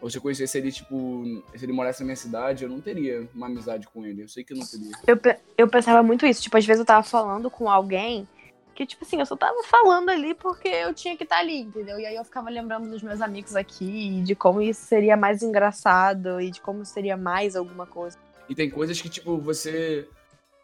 ou 0.00 0.10
se 0.10 0.16
eu 0.16 0.22
conhecesse 0.22 0.58
ele, 0.58 0.72
tipo, 0.72 1.24
se 1.54 1.64
ele 1.64 1.72
morasse 1.72 2.00
na 2.00 2.06
minha 2.06 2.16
cidade, 2.16 2.64
eu 2.64 2.70
não 2.70 2.80
teria 2.80 3.28
uma 3.34 3.46
amizade 3.46 3.86
com 3.86 4.04
ele. 4.04 4.22
Eu 4.22 4.28
sei 4.28 4.42
que 4.42 4.52
eu 4.52 4.56
não 4.56 4.66
teria. 4.66 4.90
Eu, 5.06 5.18
eu 5.58 5.68
pensava 5.68 6.02
muito 6.02 6.26
isso. 6.26 6.42
Tipo, 6.42 6.56
às 6.56 6.64
vezes 6.64 6.80
eu 6.80 6.86
tava 6.86 7.02
falando 7.04 7.50
com 7.50 7.68
alguém 7.68 8.26
que, 8.74 8.86
tipo 8.86 9.04
assim, 9.04 9.20
eu 9.20 9.26
só 9.26 9.36
tava 9.36 9.62
falando 9.64 10.10
ali 10.10 10.34
porque 10.34 10.68
eu 10.68 10.94
tinha 10.94 11.16
que 11.16 11.24
estar 11.24 11.36
tá 11.36 11.40
ali, 11.42 11.60
entendeu? 11.60 11.98
E 11.98 12.06
aí 12.06 12.14
eu 12.14 12.24
ficava 12.24 12.50
lembrando 12.50 12.88
dos 12.88 13.02
meus 13.02 13.20
amigos 13.20 13.54
aqui, 13.54 14.22
de 14.22 14.34
como 14.34 14.60
isso 14.62 14.82
seria 14.82 15.16
mais 15.16 15.42
engraçado 15.42 16.40
e 16.40 16.50
de 16.50 16.60
como 16.60 16.84
seria 16.84 17.16
mais 17.16 17.54
alguma 17.54 17.86
coisa. 17.86 18.18
E 18.48 18.54
tem 18.54 18.70
coisas 18.70 19.00
que, 19.00 19.08
tipo, 19.08 19.38
você. 19.38 20.08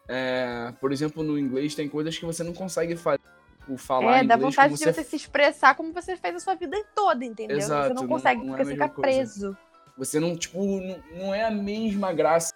É, 0.08 0.72
por 0.80 0.90
exemplo, 0.92 1.22
no 1.22 1.38
inglês, 1.38 1.74
tem 1.74 1.88
coisas 1.88 2.16
que 2.16 2.24
você 2.24 2.42
não 2.42 2.52
consegue 2.52 2.96
fazer. 2.96 3.20
Tipo, 3.60 3.76
falar 3.76 4.18
é, 4.18 4.24
dá 4.24 4.36
vontade 4.36 4.72
de 4.72 4.78
você... 4.78 4.92
você 4.92 5.04
se 5.04 5.16
expressar 5.16 5.74
como 5.74 5.92
você 5.92 6.16
fez 6.16 6.36
a 6.36 6.40
sua 6.40 6.54
vida 6.54 6.76
toda, 6.94 7.24
entendeu? 7.24 7.58
Exato, 7.58 7.88
você 7.88 7.94
não 7.94 8.08
consegue, 8.08 8.40
não, 8.40 8.46
não 8.46 8.56
porque 8.56 8.62
é 8.62 8.64
você 8.64 8.72
fica 8.72 8.88
coisa. 8.88 9.00
preso. 9.00 9.56
Você 9.98 10.20
não, 10.20 10.36
tipo, 10.36 10.58
não, 10.80 11.02
não 11.14 11.34
é 11.34 11.44
a 11.44 11.50
mesma 11.50 12.12
graça 12.12 12.54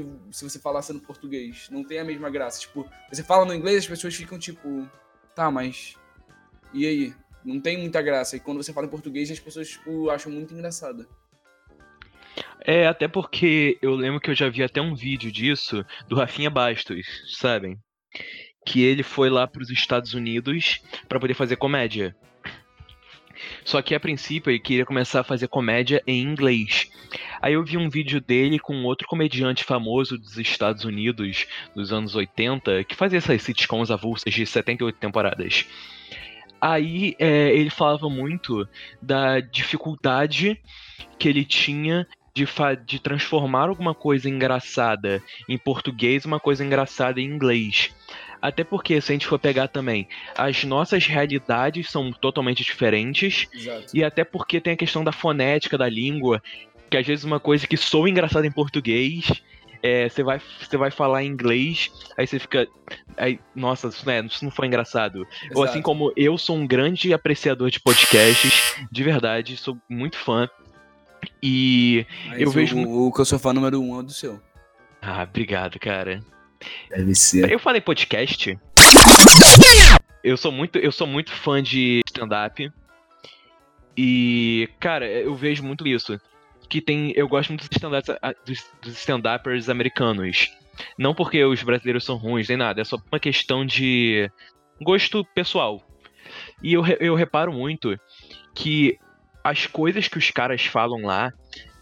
que 0.00 0.06
se 0.30 0.48
você 0.48 0.58
falasse 0.58 0.92
no 0.92 1.00
português. 1.00 1.68
Não 1.70 1.84
tem 1.84 1.98
a 1.98 2.04
mesma 2.04 2.30
graça. 2.30 2.60
Tipo, 2.60 2.88
você 3.10 3.22
fala 3.22 3.44
no 3.44 3.54
inglês, 3.54 3.78
as 3.78 3.86
pessoas 3.86 4.14
ficam 4.14 4.38
tipo, 4.38 4.88
tá, 5.34 5.50
mas. 5.50 5.96
E 6.72 6.86
aí? 6.86 7.14
Não 7.44 7.60
tem 7.60 7.78
muita 7.78 8.00
graça. 8.00 8.36
E 8.36 8.40
quando 8.40 8.62
você 8.62 8.72
fala 8.72 8.86
em 8.86 8.90
português, 8.90 9.30
as 9.30 9.40
pessoas, 9.40 9.68
tipo, 9.68 10.10
acham 10.10 10.30
muito 10.32 10.54
engraçado. 10.54 11.06
É, 12.64 12.86
até 12.86 13.08
porque 13.08 13.78
eu 13.82 13.94
lembro 13.94 14.20
que 14.20 14.30
eu 14.30 14.34
já 14.34 14.48
vi 14.48 14.62
até 14.62 14.80
um 14.80 14.94
vídeo 14.94 15.30
disso 15.30 15.84
do 16.08 16.14
Rafinha 16.14 16.48
Bastos, 16.48 17.04
sabem? 17.38 17.76
Que 18.64 18.82
ele 18.82 19.02
foi 19.02 19.28
lá 19.28 19.46
para 19.46 19.62
os 19.62 19.70
Estados 19.70 20.14
Unidos 20.14 20.80
para 21.08 21.18
poder 21.18 21.34
fazer 21.34 21.56
comédia. 21.56 22.16
Só 23.64 23.80
que 23.82 23.94
a 23.94 24.00
princípio 24.00 24.50
ele 24.50 24.58
queria 24.58 24.86
começar 24.86 25.20
a 25.20 25.24
fazer 25.24 25.48
comédia 25.48 26.02
em 26.06 26.20
inglês. 26.20 26.90
Aí 27.40 27.54
eu 27.54 27.64
vi 27.64 27.76
um 27.76 27.88
vídeo 27.88 28.20
dele 28.20 28.58
com 28.58 28.84
outro 28.84 29.06
comediante 29.06 29.64
famoso 29.64 30.18
dos 30.18 30.38
Estados 30.38 30.84
Unidos 30.84 31.46
dos 31.74 31.92
anos 31.92 32.14
80 32.14 32.84
que 32.84 32.94
fazia 32.94 33.18
essas 33.18 33.42
sitcoms 33.42 33.90
avulsas 33.90 34.32
de 34.32 34.46
78 34.46 34.96
temporadas. 34.98 35.66
Aí 36.60 37.16
é, 37.18 37.54
ele 37.54 37.70
falava 37.70 38.08
muito 38.08 38.68
da 39.00 39.40
dificuldade 39.40 40.60
que 41.18 41.28
ele 41.28 41.44
tinha 41.44 42.06
de, 42.34 42.46
de 42.86 42.98
transformar 43.00 43.68
alguma 43.68 43.94
coisa 43.94 44.28
engraçada 44.28 45.22
em 45.48 45.58
português, 45.58 46.24
uma 46.24 46.40
coisa 46.40 46.64
engraçada 46.64 47.20
em 47.20 47.24
inglês. 47.24 47.92
Até 48.42 48.64
porque, 48.64 49.00
se 49.00 49.12
a 49.12 49.14
gente 49.14 49.26
for 49.28 49.38
pegar 49.38 49.68
também, 49.68 50.08
as 50.36 50.64
nossas 50.64 51.06
realidades 51.06 51.88
são 51.88 52.10
totalmente 52.10 52.64
diferentes. 52.64 53.46
Exato. 53.54 53.86
E 53.94 54.02
até 54.02 54.24
porque 54.24 54.60
tem 54.60 54.72
a 54.72 54.76
questão 54.76 55.04
da 55.04 55.12
fonética 55.12 55.78
da 55.78 55.88
língua, 55.88 56.42
que 56.90 56.96
às 56.96 57.06
vezes 57.06 57.24
uma 57.24 57.38
coisa 57.38 57.68
que 57.68 57.76
soa 57.76 58.10
engraçada 58.10 58.44
em 58.44 58.50
português, 58.50 59.40
é, 59.80 60.08
você 60.08 60.24
vai, 60.24 60.40
você 60.60 60.76
vai 60.76 60.90
falar 60.90 61.22
em 61.22 61.28
inglês, 61.28 61.90
aí 62.18 62.26
você 62.26 62.40
fica. 62.40 62.66
Aí, 63.16 63.38
nossa, 63.54 63.88
isso 63.88 64.04
não, 64.04 64.12
é, 64.12 64.20
isso 64.20 64.44
não 64.44 64.50
foi 64.50 64.66
engraçado. 64.66 65.26
Exato. 65.42 65.58
Ou 65.58 65.64
assim 65.64 65.80
como 65.80 66.12
eu 66.16 66.36
sou 66.36 66.56
um 66.56 66.66
grande 66.66 67.14
apreciador 67.14 67.70
de 67.70 67.78
podcasts, 67.78 68.76
de 68.90 69.02
verdade, 69.04 69.56
sou 69.56 69.78
muito 69.88 70.16
fã. 70.16 70.48
E 71.40 72.04
Mas 72.26 72.40
eu 72.40 72.48
o, 72.48 72.50
vejo. 72.50 72.78
O 72.80 73.12
que 73.12 73.20
eu 73.20 73.24
sou 73.24 73.38
fã 73.38 73.52
número 73.52 73.80
um 73.80 73.94
é 73.96 73.98
o 74.00 74.02
do 74.02 74.12
seu. 74.12 74.40
Ah, 75.00 75.22
obrigado, 75.22 75.78
cara. 75.78 76.20
Deve 76.90 77.14
ser. 77.14 77.50
Eu 77.50 77.58
falei 77.58 77.80
podcast. 77.80 78.58
Eu 80.22 80.36
sou 80.36 80.52
muito, 80.52 80.78
eu 80.78 80.92
sou 80.92 81.06
muito 81.06 81.32
fã 81.32 81.62
de 81.62 82.00
stand-up. 82.06 82.70
E, 83.96 84.68
cara, 84.80 85.06
eu 85.06 85.34
vejo 85.34 85.62
muito 85.62 85.86
isso. 85.86 86.20
Que 86.68 86.80
tem. 86.80 87.12
Eu 87.16 87.28
gosto 87.28 87.50
muito 87.50 87.68
dos 87.68 88.64
dos 88.82 88.98
stand-uppers 88.98 89.68
americanos. 89.68 90.50
Não 90.98 91.14
porque 91.14 91.44
os 91.44 91.62
brasileiros 91.62 92.04
são 92.04 92.16
ruins 92.16 92.48
nem 92.48 92.56
nada, 92.56 92.80
é 92.80 92.84
só 92.84 92.96
uma 93.10 93.20
questão 93.20 93.64
de 93.64 94.30
gosto 94.80 95.24
pessoal. 95.34 95.82
E 96.62 96.72
eu, 96.72 96.84
eu 96.98 97.14
reparo 97.14 97.52
muito 97.52 97.98
que 98.54 98.98
as 99.44 99.66
coisas 99.66 100.08
que 100.08 100.18
os 100.18 100.30
caras 100.30 100.64
falam 100.64 101.02
lá 101.02 101.32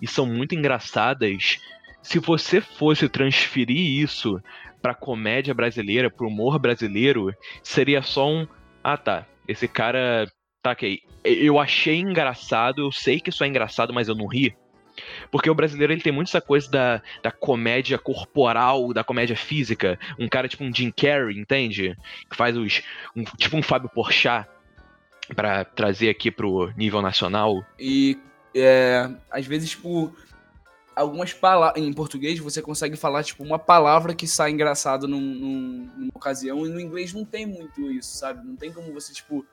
e 0.01 0.09
são 0.09 0.27
muito 0.27 0.55
engraçadas, 0.55 1.59
se 2.03 2.19
você 2.19 2.61
fosse 2.61 3.09
transferir 3.09 4.03
isso 4.03 4.41
pra 4.81 4.95
comédia 4.95 5.55
brasileira, 5.55 6.11
pro 6.11 6.29
humor 6.29 6.59
brasileiro, 6.59 7.35
seria 7.63 8.03
só 8.03 8.29
um. 8.29 8.47
Ah 8.83 8.97
tá, 8.97 9.27
esse 9.47 9.69
cara. 9.69 10.31
Tá 10.63 10.73
ok. 10.73 11.01
Eu 11.25 11.59
achei 11.59 11.99
engraçado, 11.99 12.83
eu 12.83 12.93
sei 12.93 13.19
que 13.19 13.31
isso 13.31 13.43
é 13.43 13.47
engraçado, 13.47 13.95
mas 13.95 14.09
eu 14.09 14.15
não 14.15 14.27
ri. 14.27 14.55
Porque 15.31 15.49
o 15.49 15.55
brasileiro 15.55 15.93
ele 15.93 16.03
tem 16.03 16.13
muito 16.13 16.29
essa 16.29 16.41
coisa 16.41 16.71
da, 16.71 17.03
da 17.23 17.31
comédia 17.31 17.99
corporal, 17.99 18.93
da 18.93 19.05
comédia 19.05 19.37
física. 19.37 19.99
Um 20.19 20.29
cara 20.29 20.49
tipo 20.49 20.65
um 20.65 20.75
Jim 20.75 20.91
Carrey, 20.91 21.39
entende? 21.39 21.97
Que 22.29 22.37
faz 22.37 22.57
os. 22.57 22.83
Um, 23.17 23.25
tipo 23.25 23.57
um 23.57 23.63
Fábio 23.63 23.89
Porchat 23.89 24.47
para 25.35 25.65
trazer 25.65 26.11
aqui 26.11 26.31
pro 26.31 26.73
nível 26.77 27.01
nacional. 27.01 27.65
E 27.79 28.19
é, 28.55 29.09
às 29.31 29.47
vezes, 29.47 29.71
tipo, 29.71 30.15
algumas 30.95 31.33
palavras. 31.33 31.83
Em 31.83 31.93
português 31.93 32.39
você 32.39 32.61
consegue 32.61 32.97
falar, 32.97 33.25
tipo, 33.25 33.43
uma 33.43 33.59
palavra 33.59 34.15
que 34.15 34.27
sai 34.27 34.51
engraçado 34.51 35.07
num, 35.09 35.21
num, 35.21 35.91
numa 35.97 36.13
ocasião, 36.15 36.67
e 36.67 36.69
no 36.69 36.81
inglês 36.81 37.13
não 37.13 37.25
tem 37.25 37.47
muito 37.47 37.91
isso, 37.91 38.17
sabe? 38.17 38.47
Não 38.47 38.57
tem 38.57 38.73
como 38.73 38.93
você, 38.93 39.13
tipo, 39.13 39.45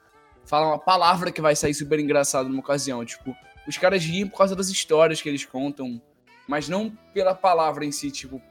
falar 0.46 0.68
uma 0.68 0.80
palavra 0.80 1.32
que 1.32 1.42
vai 1.42 1.56
sair 1.56 1.74
super 1.74 2.00
engraçado 2.00 2.50
numa 2.50 2.60
ocasião. 2.60 3.04
Tipo, 3.06 3.36
os 3.68 3.78
caras 3.78 4.04
riem 4.04 4.28
por 4.28 4.38
causa 4.38 4.56
das 4.56 4.70
histórias 4.70 5.22
que 5.22 5.30
eles 5.30 5.46
contam, 5.46 6.02
mas 6.48 6.70
não 6.70 6.90
pela 7.14 7.36
palavra 7.36 7.86
em 7.86 7.92
si, 7.92 8.10
tipo. 8.12 8.42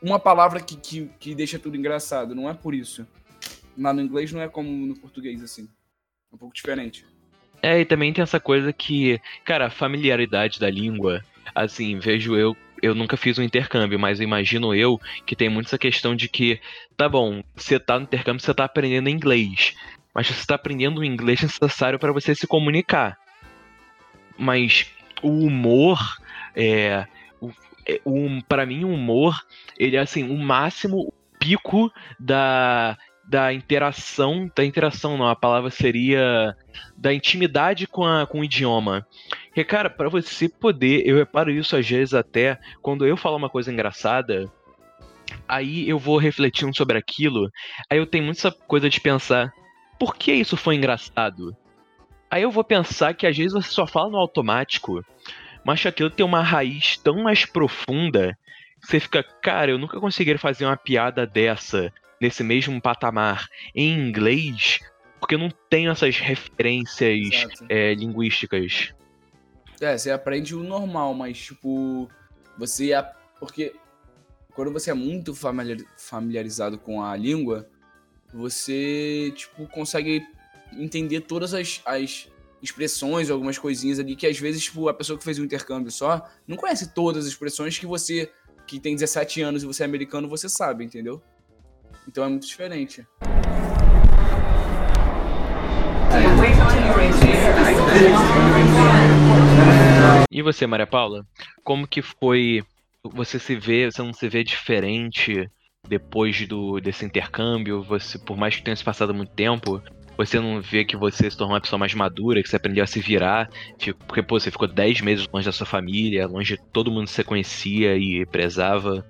Uma 0.00 0.18
palavra 0.18 0.60
que, 0.60 0.76
que, 0.76 1.10
que 1.18 1.34
deixa 1.34 1.58
tudo 1.58 1.76
engraçado, 1.76 2.34
não 2.34 2.50
é 2.50 2.54
por 2.54 2.74
isso. 2.74 3.06
Lá 3.78 3.92
no 3.92 4.02
inglês 4.02 4.32
não 4.32 4.42
é 4.42 4.48
como 4.48 4.68
no 4.68 4.96
português, 4.96 5.42
assim. 5.42 5.68
É 6.30 6.34
um 6.34 6.38
pouco 6.38 6.54
diferente. 6.54 7.06
É, 7.62 7.80
e 7.80 7.84
também 7.84 8.12
tem 8.12 8.22
essa 8.22 8.40
coisa 8.40 8.72
que, 8.72 9.20
cara, 9.44 9.66
a 9.66 9.70
familiaridade 9.70 10.58
da 10.58 10.68
língua, 10.68 11.22
assim, 11.54 11.98
vejo 11.98 12.36
eu, 12.36 12.56
eu 12.82 12.94
nunca 12.94 13.16
fiz 13.16 13.38
um 13.38 13.42
intercâmbio, 13.42 13.98
mas 13.98 14.20
imagino 14.20 14.74
eu 14.74 15.00
que 15.24 15.36
tem 15.36 15.48
muito 15.48 15.66
essa 15.66 15.78
questão 15.78 16.14
de 16.14 16.28
que, 16.28 16.60
tá 16.96 17.08
bom, 17.08 17.42
você 17.54 17.78
tá 17.78 17.98
no 17.98 18.04
intercâmbio, 18.04 18.42
você 18.42 18.52
tá 18.52 18.64
aprendendo 18.64 19.08
inglês, 19.08 19.74
mas 20.14 20.26
você 20.26 20.46
tá 20.46 20.56
aprendendo 20.56 21.00
o 21.00 21.04
inglês 21.04 21.42
necessário 21.42 21.98
para 21.98 22.12
você 22.12 22.34
se 22.34 22.46
comunicar. 22.46 23.18
Mas 24.36 24.86
o 25.22 25.46
humor, 25.46 25.98
é, 26.54 27.06
o, 27.40 27.50
é, 27.86 28.00
o, 28.04 28.42
para 28.48 28.66
mim, 28.66 28.84
o 28.84 28.92
humor, 28.92 29.40
ele 29.78 29.96
é 29.96 30.00
assim, 30.00 30.28
o 30.28 30.36
máximo, 30.36 31.12
pico 31.38 31.92
da, 32.18 32.96
da 33.32 33.50
interação, 33.50 34.50
da 34.54 34.62
interação 34.62 35.16
não, 35.16 35.26
a 35.26 35.34
palavra 35.34 35.70
seria 35.70 36.54
da 36.94 37.14
intimidade 37.14 37.86
com, 37.86 38.04
a, 38.04 38.26
com 38.26 38.40
o 38.40 38.44
idioma. 38.44 39.06
Porque, 39.46 39.64
cara, 39.64 39.88
para 39.88 40.10
você 40.10 40.50
poder, 40.50 41.06
eu 41.06 41.16
reparo 41.16 41.50
isso 41.50 41.74
às 41.74 41.88
vezes 41.88 42.12
até, 42.12 42.60
quando 42.82 43.06
eu 43.06 43.16
falo 43.16 43.38
uma 43.38 43.48
coisa 43.48 43.72
engraçada, 43.72 44.52
aí 45.48 45.88
eu 45.88 45.98
vou 45.98 46.18
refletindo 46.18 46.76
sobre 46.76 46.98
aquilo, 46.98 47.50
aí 47.88 47.96
eu 47.96 48.04
tenho 48.04 48.22
muita 48.22 48.52
coisa 48.52 48.90
de 48.90 49.00
pensar, 49.00 49.50
por 49.98 50.14
que 50.14 50.34
isso 50.34 50.54
foi 50.54 50.74
engraçado? 50.74 51.56
Aí 52.30 52.42
eu 52.42 52.50
vou 52.50 52.62
pensar 52.62 53.14
que 53.14 53.26
às 53.26 53.34
vezes 53.34 53.54
você 53.54 53.70
só 53.70 53.86
fala 53.86 54.10
no 54.10 54.18
automático, 54.18 55.02
mas 55.64 55.80
que 55.80 55.88
aquilo 55.88 56.10
tem 56.10 56.26
uma 56.26 56.42
raiz 56.42 56.98
tão 56.98 57.22
mais 57.22 57.46
profunda, 57.46 58.36
você 58.78 59.00
fica, 59.00 59.22
cara, 59.22 59.70
eu 59.70 59.78
nunca 59.78 59.98
conseguiria 59.98 60.38
fazer 60.38 60.66
uma 60.66 60.76
piada 60.76 61.26
dessa 61.26 61.90
nesse 62.22 62.44
mesmo 62.44 62.80
patamar 62.80 63.48
em 63.74 63.98
inglês, 64.08 64.78
porque 65.18 65.34
eu 65.34 65.38
não 65.40 65.50
tenho 65.68 65.90
essas 65.90 66.16
referências 66.18 67.18
é, 67.68 67.92
linguísticas. 67.94 68.94
É, 69.80 69.98
você 69.98 70.10
aprende 70.12 70.54
o 70.54 70.62
normal, 70.62 71.12
mas 71.12 71.36
tipo, 71.38 72.08
você. 72.56 72.92
a- 72.92 73.02
Porque 73.40 73.74
quando 74.54 74.72
você 74.72 74.92
é 74.92 74.94
muito 74.94 75.34
familiar- 75.34 75.84
familiarizado 75.98 76.78
com 76.78 77.02
a 77.02 77.16
língua, 77.16 77.68
você, 78.32 79.32
tipo, 79.34 79.66
consegue 79.66 80.24
entender 80.72 81.22
todas 81.22 81.52
as, 81.52 81.82
as 81.84 82.28
expressões, 82.62 83.28
algumas 83.30 83.58
coisinhas 83.58 83.98
ali, 83.98 84.14
que 84.14 84.26
às 84.28 84.38
vezes, 84.38 84.62
tipo, 84.62 84.88
a 84.88 84.94
pessoa 84.94 85.18
que 85.18 85.24
fez 85.24 85.38
o 85.40 85.44
intercâmbio 85.44 85.90
só 85.90 86.24
não 86.46 86.56
conhece 86.56 86.94
todas 86.94 87.24
as 87.24 87.32
expressões 87.32 87.76
que 87.76 87.84
você, 87.86 88.30
que 88.66 88.78
tem 88.78 88.94
17 88.94 89.42
anos 89.42 89.64
e 89.64 89.66
você 89.66 89.82
é 89.82 89.86
americano, 89.86 90.28
você 90.28 90.48
sabe, 90.48 90.84
entendeu? 90.84 91.20
Então 92.06 92.24
é 92.24 92.28
muito 92.28 92.46
diferente. 92.46 93.06
E 100.30 100.42
você, 100.42 100.66
Maria 100.66 100.86
Paula? 100.86 101.24
Como 101.62 101.86
que 101.86 102.02
foi 102.02 102.62
você 103.04 103.38
se 103.38 103.54
vê, 103.54 103.90
você 103.90 104.02
não 104.02 104.12
se 104.12 104.28
vê 104.28 104.44
diferente 104.44 105.48
depois 105.88 106.46
do 106.46 106.80
desse 106.80 107.04
intercâmbio? 107.04 107.82
Você, 107.82 108.18
por 108.18 108.36
mais 108.36 108.56
que 108.56 108.62
tenha 108.62 108.76
se 108.76 108.84
passado 108.84 109.14
muito 109.14 109.32
tempo, 109.32 109.82
você 110.16 110.38
não 110.38 110.60
vê 110.60 110.84
que 110.84 110.96
você 110.96 111.30
se 111.30 111.36
tornou 111.36 111.54
uma 111.54 111.60
pessoa 111.60 111.78
mais 111.78 111.94
madura, 111.94 112.42
que 112.42 112.48
você 112.48 112.56
aprendeu 112.56 112.84
a 112.84 112.86
se 112.86 113.00
virar? 113.00 113.48
Porque, 114.06 114.22
pô, 114.22 114.38
você 114.38 114.50
ficou 114.50 114.68
10 114.68 115.00
meses 115.00 115.26
longe 115.32 115.46
da 115.46 115.52
sua 115.52 115.66
família, 115.66 116.26
longe 116.26 116.56
de 116.56 116.62
todo 116.72 116.90
mundo 116.90 117.06
que 117.06 117.12
você 117.12 117.24
conhecia 117.24 117.96
e 117.96 118.26
prezava. 118.26 119.04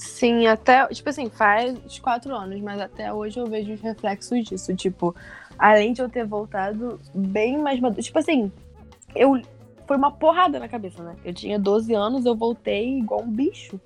Sim, 0.00 0.46
até, 0.46 0.86
tipo 0.86 1.10
assim, 1.10 1.28
faz 1.28 1.76
quatro 1.98 2.34
anos, 2.34 2.58
mas 2.62 2.80
até 2.80 3.12
hoje 3.12 3.38
eu 3.38 3.46
vejo 3.46 3.74
os 3.74 3.80
reflexos 3.82 4.44
disso. 4.44 4.74
Tipo, 4.74 5.14
além 5.58 5.92
de 5.92 6.00
eu 6.00 6.08
ter 6.08 6.24
voltado 6.24 6.98
bem 7.14 7.58
mais 7.58 7.78
maduro. 7.78 8.02
Tipo 8.02 8.18
assim, 8.18 8.50
eu. 9.14 9.42
Foi 9.86 9.98
uma 9.98 10.10
porrada 10.10 10.58
na 10.58 10.68
cabeça, 10.68 11.02
né? 11.02 11.16
Eu 11.22 11.34
tinha 11.34 11.58
12 11.58 11.92
anos, 11.92 12.24
eu 12.24 12.34
voltei 12.34 12.98
igual 12.98 13.20
um 13.20 13.30
bicho. 13.30 13.78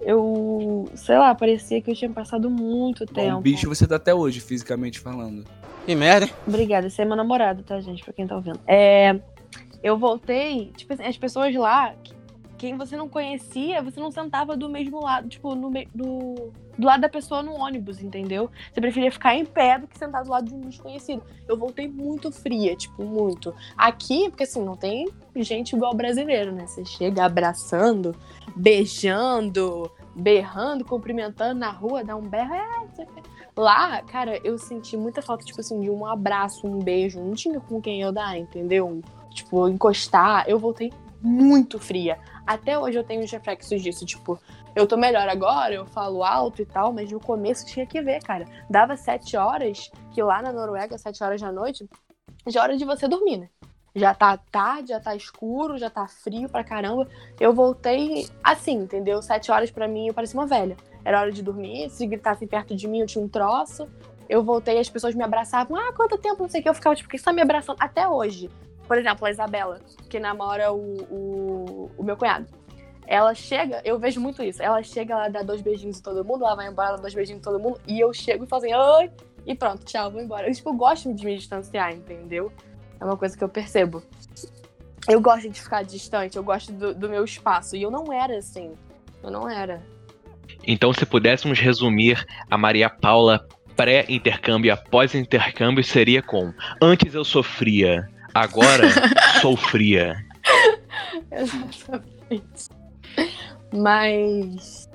Eu, 0.00 0.90
sei 0.96 1.16
lá, 1.16 1.32
parecia 1.32 1.80
que 1.80 1.92
eu 1.92 1.94
tinha 1.94 2.10
passado 2.10 2.50
muito 2.50 3.06
Bom, 3.06 3.12
tempo. 3.12 3.38
o 3.38 3.40
bicho 3.40 3.68
você 3.68 3.86
tá 3.86 3.96
até 3.96 4.12
hoje, 4.12 4.40
fisicamente 4.40 4.98
falando. 4.98 5.44
Que 5.84 5.94
merda, 5.94 6.26
hein? 6.26 6.32
Obrigada, 6.44 6.88
esse 6.88 7.00
é 7.00 7.04
meu 7.04 7.14
namorado, 7.14 7.62
tá, 7.62 7.78
gente? 7.80 8.02
Pra 8.02 8.12
quem 8.12 8.26
tá 8.26 8.34
ouvindo. 8.34 8.58
É, 8.66 9.20
eu 9.80 9.96
voltei, 9.96 10.72
tipo 10.76 10.92
assim, 10.92 11.04
as 11.04 11.16
pessoas 11.16 11.54
lá, 11.54 11.94
quem 12.56 12.76
você 12.76 12.96
não 12.96 13.08
conhecia, 13.08 13.82
você 13.82 14.00
não 14.00 14.10
sentava 14.10 14.56
do 14.56 14.68
mesmo 14.68 15.00
lado, 15.00 15.28
tipo, 15.28 15.54
no 15.54 15.70
do, 15.94 16.52
do 16.76 16.86
lado 16.86 17.00
da 17.00 17.08
pessoa 17.08 17.42
no 17.42 17.52
ônibus, 17.52 18.02
entendeu? 18.02 18.50
Você 18.72 18.80
preferia 18.80 19.10
ficar 19.12 19.34
em 19.34 19.44
pé 19.44 19.78
do 19.78 19.86
que 19.86 19.98
sentar 19.98 20.24
do 20.24 20.30
lado 20.30 20.48
de 20.48 20.54
um 20.54 20.60
desconhecido. 20.60 21.22
Eu 21.46 21.56
voltei 21.56 21.86
muito 21.88 22.32
fria, 22.32 22.74
tipo, 22.74 23.04
muito. 23.04 23.54
Aqui, 23.76 24.28
porque 24.30 24.44
assim, 24.44 24.64
não 24.64 24.76
tem 24.76 25.08
gente 25.36 25.76
igual 25.76 25.94
brasileiro, 25.94 26.52
né? 26.52 26.66
Você 26.66 26.84
chega 26.84 27.24
abraçando, 27.24 28.14
beijando, 28.54 29.90
berrando, 30.14 30.84
cumprimentando 30.84 31.60
na 31.60 31.70
rua, 31.70 32.02
dá 32.02 32.16
um 32.16 32.22
berro, 32.22 32.54
é. 32.54 32.66
Lá, 33.56 34.02
cara, 34.02 34.38
eu 34.44 34.58
senti 34.58 34.98
muita 34.98 35.22
falta, 35.22 35.44
tipo 35.44 35.60
assim, 35.60 35.80
de 35.80 35.88
um 35.88 36.04
abraço, 36.04 36.66
um 36.66 36.78
beijo. 36.78 37.18
Não 37.18 37.32
tinha 37.32 37.58
com 37.58 37.80
quem 37.80 38.02
eu 38.02 38.12
dar, 38.12 38.36
entendeu? 38.36 39.00
Tipo, 39.30 39.66
encostar. 39.66 40.44
Eu 40.46 40.58
voltei 40.58 40.92
muito 41.22 41.78
fria. 41.78 42.18
Até 42.46 42.78
hoje 42.78 42.98
eu 42.98 43.04
tenho 43.04 43.24
os 43.24 43.30
reflexos 43.30 43.82
disso. 43.82 44.06
Tipo, 44.06 44.38
eu 44.74 44.86
tô 44.86 44.96
melhor 44.96 45.28
agora, 45.28 45.74
eu 45.74 45.86
falo 45.86 46.22
alto 46.22 46.62
e 46.62 46.66
tal, 46.66 46.92
mas 46.92 47.10
no 47.10 47.18
começo 47.18 47.66
tinha 47.66 47.86
que 47.86 48.00
ver, 48.00 48.22
cara. 48.22 48.44
Dava 48.70 48.96
sete 48.96 49.36
horas, 49.36 49.90
que 50.12 50.22
lá 50.22 50.42
na 50.42 50.52
Noruega, 50.52 50.96
sete 50.98 51.24
horas 51.24 51.40
da 51.40 51.50
noite, 51.50 51.88
já 52.46 52.60
é 52.60 52.62
hora 52.62 52.76
de 52.76 52.84
você 52.84 53.08
dormir, 53.08 53.38
né? 53.38 53.48
Já 53.94 54.14
tá 54.14 54.36
tarde, 54.36 54.90
já 54.90 55.00
tá 55.00 55.16
escuro, 55.16 55.78
já 55.78 55.88
tá 55.88 56.06
frio 56.06 56.50
pra 56.50 56.62
caramba. 56.62 57.08
Eu 57.40 57.54
voltei 57.54 58.28
assim, 58.44 58.74
entendeu? 58.74 59.22
Sete 59.22 59.50
horas 59.50 59.70
pra 59.70 59.88
mim 59.88 60.08
eu 60.08 60.14
parecia 60.14 60.38
uma 60.38 60.46
velha. 60.46 60.76
Era 61.02 61.20
hora 61.20 61.32
de 61.32 61.42
dormir, 61.42 61.88
se 61.88 62.06
gritassem 62.06 62.46
perto 62.46 62.76
de 62.76 62.86
mim 62.86 63.00
eu 63.00 63.06
tinha 63.06 63.24
um 63.24 63.28
troço. 63.28 63.88
Eu 64.28 64.44
voltei, 64.44 64.78
as 64.78 64.90
pessoas 64.90 65.14
me 65.14 65.24
abraçavam. 65.24 65.76
Ah, 65.76 65.92
quanto 65.94 66.18
tempo, 66.18 66.42
não 66.42 66.48
sei 66.48 66.60
o 66.60 66.62
que. 66.62 66.68
Eu 66.68 66.74
ficava 66.74 66.94
tipo, 66.94 67.08
por 67.08 67.12
que 67.12 67.18
você 67.18 67.24
tá 67.24 67.32
me 67.32 67.40
abraçando? 67.40 67.78
Até 67.80 68.06
hoje. 68.06 68.50
Por 68.86 68.98
exemplo, 68.98 69.26
a 69.26 69.30
Isabela, 69.30 69.80
que 70.08 70.20
namora 70.20 70.72
o, 70.72 70.96
o, 71.10 71.90
o 71.98 72.02
meu 72.02 72.16
cunhado. 72.16 72.46
Ela 73.06 73.34
chega, 73.34 73.80
eu 73.84 73.98
vejo 73.98 74.20
muito 74.20 74.42
isso. 74.42 74.62
Ela 74.62 74.82
chega, 74.82 75.14
ela 75.14 75.28
dá 75.28 75.42
dois 75.42 75.60
beijinhos 75.60 75.98
em 75.98 76.02
todo 76.02 76.24
mundo, 76.24 76.44
ela 76.44 76.56
vai 76.56 76.68
embora, 76.68 76.88
ela 76.88 76.96
dá 76.96 77.02
dois 77.02 77.14
beijinhos 77.14 77.40
em 77.40 77.42
todo 77.42 77.60
mundo, 77.60 77.80
e 77.86 78.00
eu 78.00 78.12
chego 78.12 78.44
e 78.44 78.46
falo 78.48 78.64
assim, 78.64 78.74
oi, 78.74 79.10
e 79.46 79.54
pronto, 79.54 79.84
tchau, 79.84 80.10
vou 80.10 80.20
embora. 80.20 80.48
Eu, 80.48 80.52
tipo, 80.52 80.72
gosto 80.72 81.12
de 81.14 81.24
me 81.24 81.36
distanciar, 81.36 81.92
entendeu? 81.92 82.52
É 83.00 83.04
uma 83.04 83.16
coisa 83.16 83.36
que 83.36 83.44
eu 83.44 83.48
percebo. 83.48 84.02
Eu 85.08 85.20
gosto 85.20 85.48
de 85.48 85.60
ficar 85.60 85.84
distante, 85.84 86.36
eu 86.36 86.42
gosto 86.42 86.72
do, 86.72 86.92
do 86.92 87.08
meu 87.08 87.24
espaço. 87.24 87.76
E 87.76 87.82
eu 87.82 87.90
não 87.90 88.12
era 88.12 88.36
assim. 88.36 88.72
Eu 89.22 89.30
não 89.30 89.48
era. 89.48 89.80
Então, 90.66 90.92
se 90.92 91.06
pudéssemos 91.06 91.60
resumir 91.60 92.26
a 92.50 92.58
Maria 92.58 92.90
Paula 92.90 93.46
pré-intercâmbio 93.76 94.68
e 94.68 94.70
após-intercâmbio, 94.70 95.84
seria 95.84 96.22
com: 96.22 96.52
Antes 96.82 97.14
eu 97.14 97.24
sofria, 97.24 98.08
agora 98.40 98.88
sou 99.40 99.56
fria. 99.56 100.16
Exatamente. 101.30 102.68
Mas. 103.72 104.88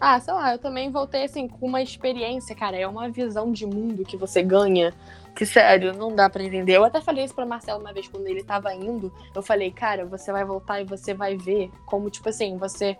Ah, 0.00 0.20
sei 0.20 0.32
lá, 0.32 0.52
eu 0.52 0.58
também 0.58 0.90
voltei 0.90 1.24
assim 1.24 1.48
com 1.48 1.66
uma 1.66 1.82
experiência, 1.82 2.54
cara. 2.54 2.76
É 2.76 2.86
uma 2.86 3.08
visão 3.08 3.50
de 3.50 3.66
mundo 3.66 4.04
que 4.04 4.16
você 4.16 4.42
ganha. 4.42 4.94
Que 5.34 5.46
sério, 5.46 5.92
não 5.92 6.14
dá 6.14 6.28
pra 6.28 6.42
entender. 6.42 6.76
Eu 6.76 6.84
até 6.84 7.00
falei 7.00 7.24
isso 7.24 7.34
pra 7.34 7.46
Marcelo 7.46 7.80
uma 7.80 7.92
vez 7.92 8.08
quando 8.08 8.26
ele 8.26 8.42
tava 8.42 8.74
indo. 8.74 9.12
Eu 9.34 9.42
falei, 9.42 9.70
cara, 9.70 10.04
você 10.04 10.32
vai 10.32 10.44
voltar 10.44 10.80
e 10.80 10.84
você 10.84 11.14
vai 11.14 11.36
ver 11.36 11.70
como, 11.86 12.10
tipo 12.10 12.28
assim, 12.28 12.56
você. 12.56 12.96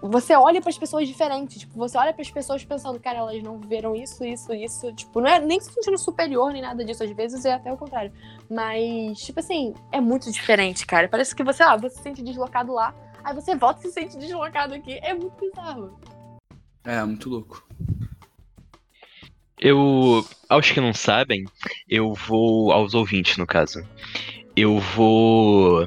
Você 0.00 0.34
olha 0.36 0.60
pras 0.60 0.78
pessoas 0.78 1.08
diferentes. 1.08 1.58
Tipo, 1.58 1.74
você 1.74 1.98
olha 1.98 2.12
pras 2.12 2.30
pessoas 2.30 2.64
pensando, 2.64 3.00
cara, 3.00 3.18
elas 3.18 3.42
não 3.42 3.58
viveram 3.58 3.96
isso, 3.96 4.24
isso, 4.24 4.52
isso. 4.54 4.92
Tipo, 4.92 5.20
não 5.20 5.28
é 5.28 5.40
nem 5.40 5.60
se 5.60 5.72
sentindo 5.72 5.98
superior 5.98 6.52
nem 6.52 6.62
nada 6.62 6.84
disso. 6.84 7.02
Às 7.02 7.10
vezes 7.10 7.44
é 7.44 7.54
até 7.54 7.72
o 7.72 7.76
contrário. 7.76 8.12
Mas, 8.48 9.18
tipo 9.18 9.40
assim, 9.40 9.74
é 9.90 10.00
muito 10.00 10.30
diferente, 10.30 10.86
cara. 10.86 11.08
Parece 11.08 11.34
que 11.34 11.42
você, 11.42 11.62
ah, 11.62 11.76
você 11.76 11.96
se 11.96 12.02
sente 12.02 12.22
deslocado 12.22 12.72
lá, 12.72 12.94
aí 13.24 13.34
você 13.34 13.56
volta 13.56 13.80
e 13.80 13.88
se 13.88 13.92
sente 13.92 14.16
deslocado 14.16 14.74
aqui. 14.74 14.98
É 15.02 15.12
muito 15.12 15.34
bizarro. 15.40 15.98
É, 16.84 17.04
muito 17.04 17.28
louco. 17.28 17.66
Eu, 19.60 20.24
aos 20.48 20.70
que 20.70 20.80
não 20.80 20.94
sabem, 20.94 21.44
eu 21.88 22.14
vou, 22.14 22.70
aos 22.70 22.94
ouvintes 22.94 23.36
no 23.36 23.46
caso, 23.46 23.84
eu 24.54 24.78
vou, 24.78 25.86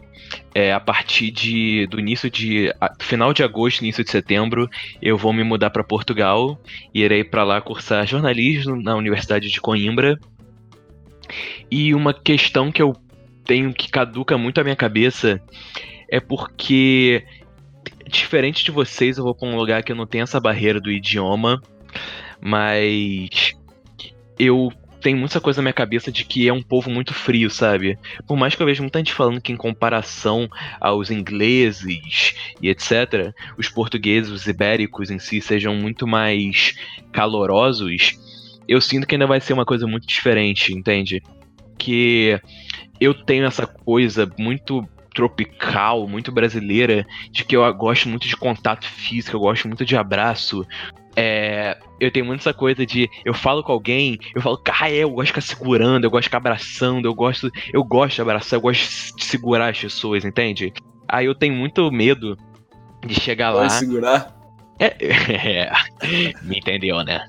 é, 0.53 0.73
a 0.73 0.79
partir 0.79 1.31
de, 1.31 1.87
do 1.87 1.99
início 1.99 2.29
de, 2.29 2.73
a- 2.79 2.93
final 2.99 3.33
de 3.33 3.43
agosto, 3.43 3.81
início 3.81 4.03
de 4.03 4.11
setembro, 4.11 4.69
eu 5.01 5.17
vou 5.17 5.31
me 5.31 5.43
mudar 5.43 5.69
para 5.69 5.83
Portugal 5.83 6.59
e 6.93 7.01
irei 7.01 7.23
para 7.23 7.43
lá 7.43 7.61
cursar 7.61 8.05
jornalismo 8.05 8.75
na 8.81 8.95
Universidade 8.95 9.49
de 9.49 9.61
Coimbra. 9.61 10.19
E 11.69 11.93
uma 11.93 12.13
questão 12.13 12.71
que 12.71 12.81
eu 12.81 12.95
tenho 13.45 13.73
que 13.73 13.89
caduca 13.89 14.37
muito 14.37 14.59
a 14.59 14.63
minha 14.63 14.75
cabeça 14.75 15.41
é 16.09 16.19
porque, 16.19 17.23
diferente 18.07 18.63
de 18.65 18.71
vocês, 18.71 19.17
eu 19.17 19.23
vou 19.23 19.33
para 19.33 19.47
um 19.47 19.55
lugar 19.55 19.81
que 19.83 19.91
eu 19.91 19.95
não 19.95 20.05
tenho 20.05 20.23
essa 20.23 20.39
barreira 20.39 20.81
do 20.81 20.91
idioma, 20.91 21.61
mas 22.41 23.55
eu 24.37 24.71
tenho 25.01 25.17
muita 25.17 25.41
coisa 25.41 25.59
na 25.59 25.63
minha 25.63 25.73
cabeça 25.73 26.11
de 26.11 26.23
que 26.23 26.47
é 26.47 26.53
um 26.53 26.61
povo 26.61 26.89
muito 26.89 27.13
frio, 27.13 27.49
sabe? 27.49 27.97
Por 28.25 28.37
mais 28.37 28.55
que 28.55 28.61
eu 28.61 28.65
veja 28.65 28.81
muita 28.81 28.99
gente 28.99 29.13
falando 29.13 29.41
que 29.41 29.51
em 29.51 29.57
comparação 29.57 30.47
aos 30.79 31.11
ingleses 31.11 32.33
e 32.61 32.69
etc, 32.69 33.33
os 33.57 33.67
portugueses, 33.67 34.31
os 34.31 34.47
ibéricos 34.47 35.11
em 35.11 35.19
si 35.19 35.41
sejam 35.41 35.75
muito 35.75 36.07
mais 36.07 36.75
calorosos, 37.11 38.17
eu 38.67 38.79
sinto 38.79 39.05
que 39.05 39.15
ainda 39.15 39.27
vai 39.27 39.41
ser 39.41 39.53
uma 39.53 39.65
coisa 39.65 39.85
muito 39.85 40.07
diferente, 40.07 40.73
entende? 40.73 41.21
Que 41.77 42.39
eu 42.99 43.13
tenho 43.13 43.45
essa 43.45 43.65
coisa 43.65 44.31
muito 44.37 44.87
tropical, 45.13 46.07
muito 46.07 46.31
brasileira, 46.31 47.05
de 47.31 47.43
que 47.43 47.55
eu 47.55 47.73
gosto 47.73 48.07
muito 48.07 48.27
de 48.27 48.37
contato 48.37 48.87
físico, 48.87 49.35
eu 49.35 49.41
gosto 49.41 49.67
muito 49.67 49.83
de 49.83 49.97
abraço. 49.97 50.65
É, 51.15 51.77
eu 51.99 52.09
tenho 52.09 52.25
muito 52.25 52.39
essa 52.39 52.53
coisa 52.53 52.85
de 52.85 53.09
eu 53.25 53.33
falo 53.33 53.63
com 53.63 53.71
alguém, 53.71 54.17
eu 54.33 54.41
falo, 54.41 54.61
ah, 54.79 54.89
é, 54.89 54.97
eu 54.97 55.09
gosto 55.09 55.25
de 55.25 55.31
ficar 55.31 55.41
segurando, 55.41 56.05
eu 56.05 56.09
gosto 56.09 56.23
de 56.23 56.27
ficar 56.27 56.37
abraçando, 56.37 57.05
eu 57.05 57.13
gosto, 57.13 57.51
eu 57.73 57.83
gosto 57.83 58.15
de 58.15 58.21
abraçar, 58.21 58.57
eu 58.57 58.61
gosto 58.61 59.15
de 59.15 59.25
segurar 59.25 59.69
as 59.69 59.79
pessoas, 59.79 60.23
entende? 60.23 60.73
Aí 61.07 61.25
eu 61.25 61.35
tenho 61.35 61.53
muito 61.53 61.91
medo 61.91 62.37
de 63.05 63.13
chegar 63.19 63.51
lá. 63.51 63.63
Pode 63.63 63.73
segurar. 63.73 64.41
É, 64.79 64.95
é, 65.67 65.71
me 66.41 66.57
entendeu, 66.57 67.03
né? 67.03 67.25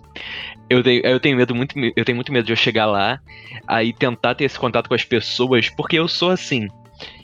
Eu 0.70 0.82
tenho, 0.82 1.04
eu 1.04 1.20
tenho 1.20 1.36
medo 1.36 1.54
muito, 1.54 1.74
eu 1.78 2.04
tenho 2.04 2.16
muito 2.16 2.32
medo 2.32 2.46
de 2.46 2.52
eu 2.52 2.56
chegar 2.56 2.86
lá, 2.86 3.20
aí 3.66 3.92
tentar 3.92 4.34
ter 4.34 4.44
esse 4.44 4.58
contato 4.58 4.88
com 4.88 4.94
as 4.94 5.04
pessoas, 5.04 5.68
porque 5.68 5.98
eu 5.98 6.08
sou 6.08 6.30
assim. 6.30 6.68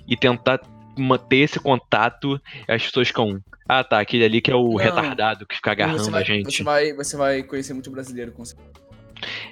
E 0.06 0.16
tentar 0.16 0.60
manter 1.00 1.38
esse 1.38 1.58
contato, 1.58 2.40
as 2.66 2.84
pessoas 2.84 3.08
ficam. 3.08 3.40
Ah, 3.68 3.84
tá, 3.84 4.00
aquele 4.00 4.24
ali 4.24 4.40
que 4.40 4.50
é 4.50 4.54
o 4.54 4.70
Não. 4.70 4.76
retardado 4.76 5.46
que 5.46 5.56
fica 5.56 5.72
agarrando 5.72 6.10
vai, 6.10 6.22
a 6.22 6.24
gente. 6.24 6.56
Você 6.56 6.62
vai, 6.62 6.92
você 6.92 7.16
vai 7.16 7.42
conhecer 7.42 7.74
muito 7.74 7.90
brasileiro, 7.90 8.32
com 8.32 8.44
certeza. 8.44 8.88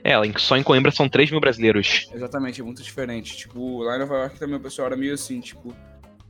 É, 0.04 0.14
só 0.38 0.56
em 0.56 0.62
Coimbra 0.62 0.90
são 0.90 1.08
3 1.08 1.30
mil 1.30 1.40
brasileiros. 1.40 2.08
Exatamente, 2.14 2.60
é 2.60 2.64
muito 2.64 2.82
diferente. 2.82 3.36
Tipo, 3.36 3.82
lá 3.82 3.96
em 3.96 3.98
Nova 3.98 4.14
York 4.14 4.38
também 4.38 4.56
o 4.56 4.60
pessoal 4.60 4.86
era 4.86 4.96
meio 4.96 5.14
assim, 5.14 5.40
tipo. 5.40 5.74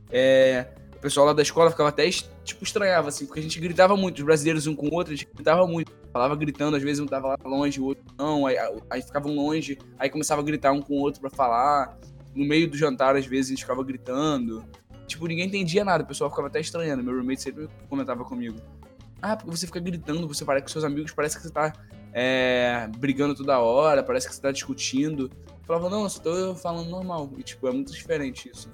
É. 0.09 0.67
O 0.95 0.99
pessoal 0.99 1.27
lá 1.27 1.33
da 1.33 1.43
escola 1.43 1.69
ficava 1.69 1.89
até, 1.89 2.09
tipo, 2.09 2.63
estranhava, 2.63 3.09
assim, 3.09 3.27
porque 3.27 3.39
a 3.39 3.43
gente 3.43 3.59
gritava 3.59 3.95
muito, 3.95 4.17
os 4.17 4.23
brasileiros 4.23 4.65
um 4.65 4.75
com 4.75 4.87
o 4.87 4.93
outro, 4.95 5.13
a 5.13 5.15
gente 5.15 5.29
gritava 5.31 5.67
muito. 5.67 5.91
Falava 6.11 6.35
gritando, 6.35 6.75
às 6.75 6.81
vezes 6.81 6.99
um 6.99 7.05
tava 7.05 7.27
lá 7.27 7.37
longe, 7.45 7.79
o 7.79 7.85
outro 7.85 8.03
não, 8.17 8.47
aí, 8.47 8.57
aí 8.89 9.01
ficavam 9.03 9.35
longe, 9.35 9.77
aí 9.99 10.09
começava 10.09 10.41
a 10.41 10.43
gritar 10.43 10.71
um 10.71 10.81
com 10.81 10.95
o 10.95 10.99
outro 10.99 11.21
pra 11.21 11.29
falar. 11.29 11.95
No 12.33 12.43
meio 12.43 12.67
do 12.67 12.75
jantar, 12.75 13.15
às 13.15 13.27
vezes, 13.27 13.47
a 13.47 13.49
gente 13.51 13.61
ficava 13.61 13.83
gritando. 13.83 14.65
Tipo, 15.07 15.25
ninguém 15.25 15.47
entendia 15.47 15.83
nada, 15.85 16.03
o 16.03 16.07
pessoal 16.07 16.29
ficava 16.29 16.47
até 16.47 16.59
estranhando. 16.59 17.01
Meu 17.01 17.15
roommate 17.15 17.41
sempre 17.41 17.69
comentava 17.89 18.23
comigo. 18.25 18.59
Ah, 19.21 19.35
porque 19.35 19.49
você 19.49 19.65
fica 19.65 19.79
gritando, 19.79 20.27
você 20.27 20.45
parece 20.45 20.65
com 20.65 20.69
seus 20.69 20.83
amigos, 20.83 21.11
parece 21.11 21.37
que 21.37 21.43
você 21.43 21.49
tá 21.51 21.73
é, 22.13 22.87
brigando 22.97 23.33
toda 23.33 23.59
hora, 23.59 24.03
parece 24.03 24.27
que 24.27 24.35
você 24.35 24.41
tá 24.41 24.51
discutindo. 24.51 25.31
Eu 25.47 25.65
falava, 25.65 25.89
não, 25.89 26.03
eu 26.03 26.09
só 26.09 26.21
tô 26.21 26.55
falando 26.55 26.89
normal. 26.89 27.29
E, 27.37 27.43
tipo, 27.43 27.67
é 27.67 27.71
muito 27.71 27.91
diferente 27.91 28.49
isso. 28.49 28.69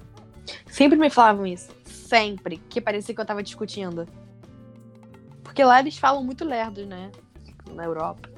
Sempre 0.66 0.98
me 0.98 1.08
falavam 1.08 1.46
isso. 1.46 1.70
Sempre. 1.84 2.58
Que 2.68 2.80
parecia 2.80 3.14
que 3.14 3.20
eu 3.20 3.24
tava 3.24 3.42
discutindo. 3.42 4.06
Porque 5.42 5.64
lá 5.64 5.80
eles 5.80 5.96
falam 5.96 6.22
muito 6.22 6.44
lerdos, 6.44 6.86
né? 6.86 7.10
Na 7.72 7.84
Europa. 7.84 8.28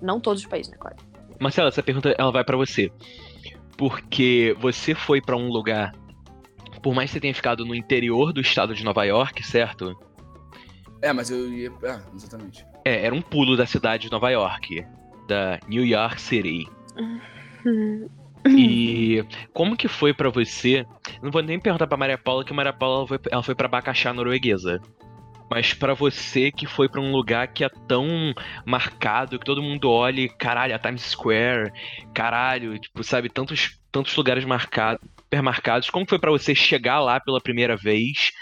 Não 0.00 0.20
todos 0.20 0.42
os 0.42 0.48
países, 0.48 0.70
né, 0.70 0.78
claro. 0.78 0.96
Marcela, 1.40 1.68
essa 1.68 1.82
pergunta 1.82 2.14
ela 2.18 2.30
vai 2.30 2.44
pra 2.44 2.56
você. 2.56 2.90
Porque 3.76 4.56
você 4.60 4.94
foi 4.94 5.20
pra 5.20 5.36
um 5.36 5.48
lugar, 5.48 5.94
por 6.86 6.94
mais 6.94 7.10
que 7.10 7.14
você 7.14 7.20
tenha 7.20 7.34
ficado 7.34 7.66
no 7.66 7.74
interior 7.74 8.32
do 8.32 8.40
estado 8.40 8.72
de 8.72 8.84
Nova 8.84 9.02
York, 9.02 9.44
certo? 9.44 9.98
É, 11.02 11.12
mas 11.12 11.30
eu 11.30 11.52
ia. 11.52 11.72
Ah, 11.82 12.00
exatamente. 12.14 12.64
É, 12.84 13.04
era 13.06 13.12
um 13.12 13.20
pulo 13.20 13.56
da 13.56 13.66
cidade 13.66 14.04
de 14.04 14.12
Nova 14.12 14.30
York, 14.30 14.86
da 15.26 15.58
New 15.66 15.84
York 15.84 16.20
City. 16.20 16.68
E 18.48 19.24
como 19.52 19.76
que 19.76 19.88
foi 19.88 20.14
pra 20.14 20.30
você? 20.30 20.86
Não 21.20 21.32
vou 21.32 21.42
nem 21.42 21.58
perguntar 21.58 21.88
pra 21.88 21.96
Maria 21.96 22.16
Paula 22.16 22.44
que 22.44 22.52
Maria 22.52 22.72
Paula 22.72 22.98
ela 22.98 23.08
foi, 23.08 23.18
ela 23.32 23.42
foi 23.42 23.56
para 23.56 23.66
Bacaxá 23.66 24.12
norueguesa. 24.12 24.80
Mas 25.50 25.74
pra 25.74 25.92
você 25.92 26.52
que 26.52 26.66
foi 26.68 26.88
pra 26.88 27.00
um 27.00 27.10
lugar 27.10 27.48
que 27.48 27.64
é 27.64 27.68
tão 27.88 28.06
marcado 28.64 29.40
que 29.40 29.44
todo 29.44 29.60
mundo 29.60 29.90
olha, 29.90 30.28
caralho, 30.28 30.76
a 30.76 30.78
Times 30.78 31.02
Square, 31.02 31.72
caralho, 32.14 32.78
tipo, 32.78 33.02
sabe, 33.02 33.28
tantos 33.28 33.76
tantos 33.90 34.14
lugares 34.14 34.44
marcados, 34.44 35.00
super 35.36 35.42
marcados. 35.42 35.90
Como 35.90 36.06
foi 36.08 36.18
pra 36.18 36.30
você 36.30 36.54
chegar 36.54 37.00
lá 37.00 37.20
pela 37.20 37.40
primeira 37.40 37.76
vez? 37.76 38.32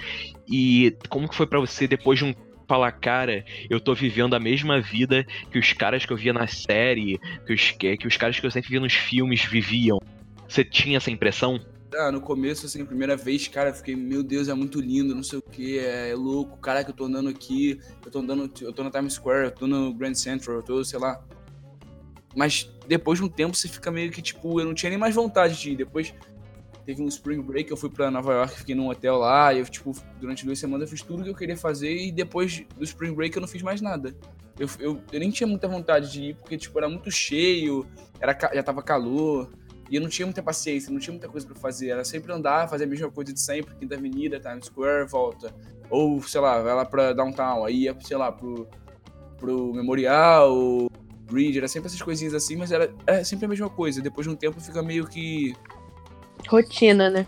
E 0.48 0.96
como 1.08 1.28
que 1.28 1.34
foi 1.34 1.46
pra 1.46 1.60
você 1.60 1.86
depois 1.86 2.18
de 2.18 2.24
um 2.24 2.34
falar, 2.66 2.92
cara, 2.92 3.44
eu 3.68 3.78
tô 3.78 3.94
vivendo 3.94 4.34
a 4.34 4.40
mesma 4.40 4.80
vida 4.80 5.26
que 5.50 5.58
os 5.58 5.72
caras 5.74 6.06
que 6.06 6.12
eu 6.12 6.16
via 6.16 6.32
na 6.32 6.46
série, 6.46 7.18
que 7.46 7.52
os, 7.52 7.70
que, 7.72 7.96
que 7.98 8.06
os 8.06 8.16
caras 8.16 8.40
que 8.40 8.46
eu 8.46 8.50
sempre 8.50 8.70
via 8.70 8.80
nos 8.80 8.94
filmes 8.94 9.44
viviam. 9.44 9.98
Você 10.48 10.64
tinha 10.64 10.96
essa 10.96 11.10
impressão? 11.10 11.60
Ah, 11.94 12.10
no 12.10 12.22
começo, 12.22 12.64
assim, 12.64 12.84
primeira 12.84 13.16
vez, 13.16 13.46
cara, 13.48 13.68
eu 13.68 13.74
fiquei, 13.74 13.94
meu 13.94 14.22
Deus, 14.22 14.48
é 14.48 14.54
muito 14.54 14.80
lindo, 14.80 15.14
não 15.14 15.22
sei 15.22 15.38
o 15.38 15.42
que, 15.42 15.78
é 15.78 16.14
louco, 16.16 16.56
caraca, 16.56 16.90
eu 16.90 16.94
tô 16.94 17.04
andando 17.04 17.28
aqui, 17.28 17.78
eu 18.04 18.10
tô 18.10 18.18
andando, 18.18 18.50
eu 18.62 18.72
tô 18.72 18.82
na 18.82 18.90
Times 18.90 19.12
Square, 19.12 19.44
eu 19.44 19.50
tô 19.52 19.66
no 19.66 19.92
Grand 19.92 20.14
Central, 20.14 20.56
eu 20.56 20.62
tô, 20.62 20.84
sei 20.84 20.98
lá. 20.98 21.22
Mas 22.34 22.68
depois 22.88 23.18
de 23.18 23.24
um 23.24 23.28
tempo 23.28 23.54
você 23.54 23.68
fica 23.68 23.90
meio 23.90 24.10
que, 24.10 24.22
tipo, 24.22 24.58
eu 24.58 24.64
não 24.64 24.74
tinha 24.74 24.90
nem 24.90 24.98
mais 24.98 25.14
vontade 25.14 25.60
de 25.60 25.72
ir. 25.72 25.76
Depois 25.76 26.12
teve 26.84 27.02
um 27.02 27.08
Spring 27.08 27.42
Break, 27.42 27.70
eu 27.70 27.76
fui 27.76 27.90
pra 27.90 28.10
Nova 28.10 28.32
York, 28.32 28.58
fiquei 28.58 28.74
num 28.74 28.88
hotel 28.88 29.16
lá, 29.16 29.54
eu, 29.54 29.64
tipo, 29.64 29.92
durante 30.20 30.44
duas 30.44 30.58
semanas 30.58 30.82
eu 30.82 30.96
fiz 30.96 31.02
tudo 31.02 31.22
que 31.22 31.30
eu 31.30 31.34
queria 31.34 31.56
fazer, 31.56 31.94
e 31.96 32.12
depois 32.12 32.64
do 32.76 32.84
Spring 32.84 33.14
Break 33.14 33.36
eu 33.36 33.40
não 33.40 33.48
fiz 33.48 33.62
mais 33.62 33.80
nada. 33.80 34.14
Eu, 34.58 34.68
eu, 34.78 35.02
eu 35.12 35.20
nem 35.20 35.30
tinha 35.30 35.46
muita 35.46 35.66
vontade 35.66 36.12
de 36.12 36.22
ir, 36.22 36.36
porque, 36.36 36.56
tipo, 36.56 36.78
era 36.78 36.88
muito 36.88 37.10
cheio, 37.10 37.86
era, 38.20 38.36
já 38.54 38.62
tava 38.62 38.82
calor, 38.82 39.50
e 39.90 39.96
eu 39.96 40.02
não 40.02 40.08
tinha 40.08 40.26
muita 40.26 40.42
paciência, 40.42 40.92
não 40.92 40.98
tinha 40.98 41.12
muita 41.12 41.28
coisa 41.28 41.46
pra 41.46 41.56
fazer. 41.56 41.90
Era 41.90 42.04
sempre 42.04 42.32
andar, 42.32 42.68
fazer 42.68 42.84
a 42.84 42.86
mesma 42.86 43.10
coisa 43.10 43.32
de 43.32 43.40
sempre, 43.40 43.74
Quinta 43.74 43.94
Avenida, 43.94 44.40
Times 44.40 44.66
Square, 44.66 45.08
volta. 45.08 45.54
Ou, 45.90 46.22
sei 46.22 46.40
lá, 46.40 46.62
vai 46.62 46.74
lá 46.74 46.84
pra 46.84 47.12
Downtown, 47.12 47.64
aí 47.64 47.82
ia, 47.82 47.96
sei 48.00 48.16
lá, 48.16 48.32
pro, 48.32 48.66
pro 49.36 49.74
Memorial, 49.74 50.88
Bridge, 51.24 51.58
era 51.58 51.68
sempre 51.68 51.88
essas 51.88 52.00
coisinhas 52.00 52.34
assim, 52.34 52.56
mas 52.56 52.72
era, 52.72 52.92
era 53.06 53.24
sempre 53.24 53.46
a 53.46 53.48
mesma 53.48 53.68
coisa. 53.68 54.00
Depois 54.00 54.26
de 54.26 54.32
um 54.32 54.36
tempo 54.36 54.60
fica 54.60 54.82
meio 54.82 55.06
que. 55.06 55.54
Rotina, 56.48 57.10
né? 57.10 57.26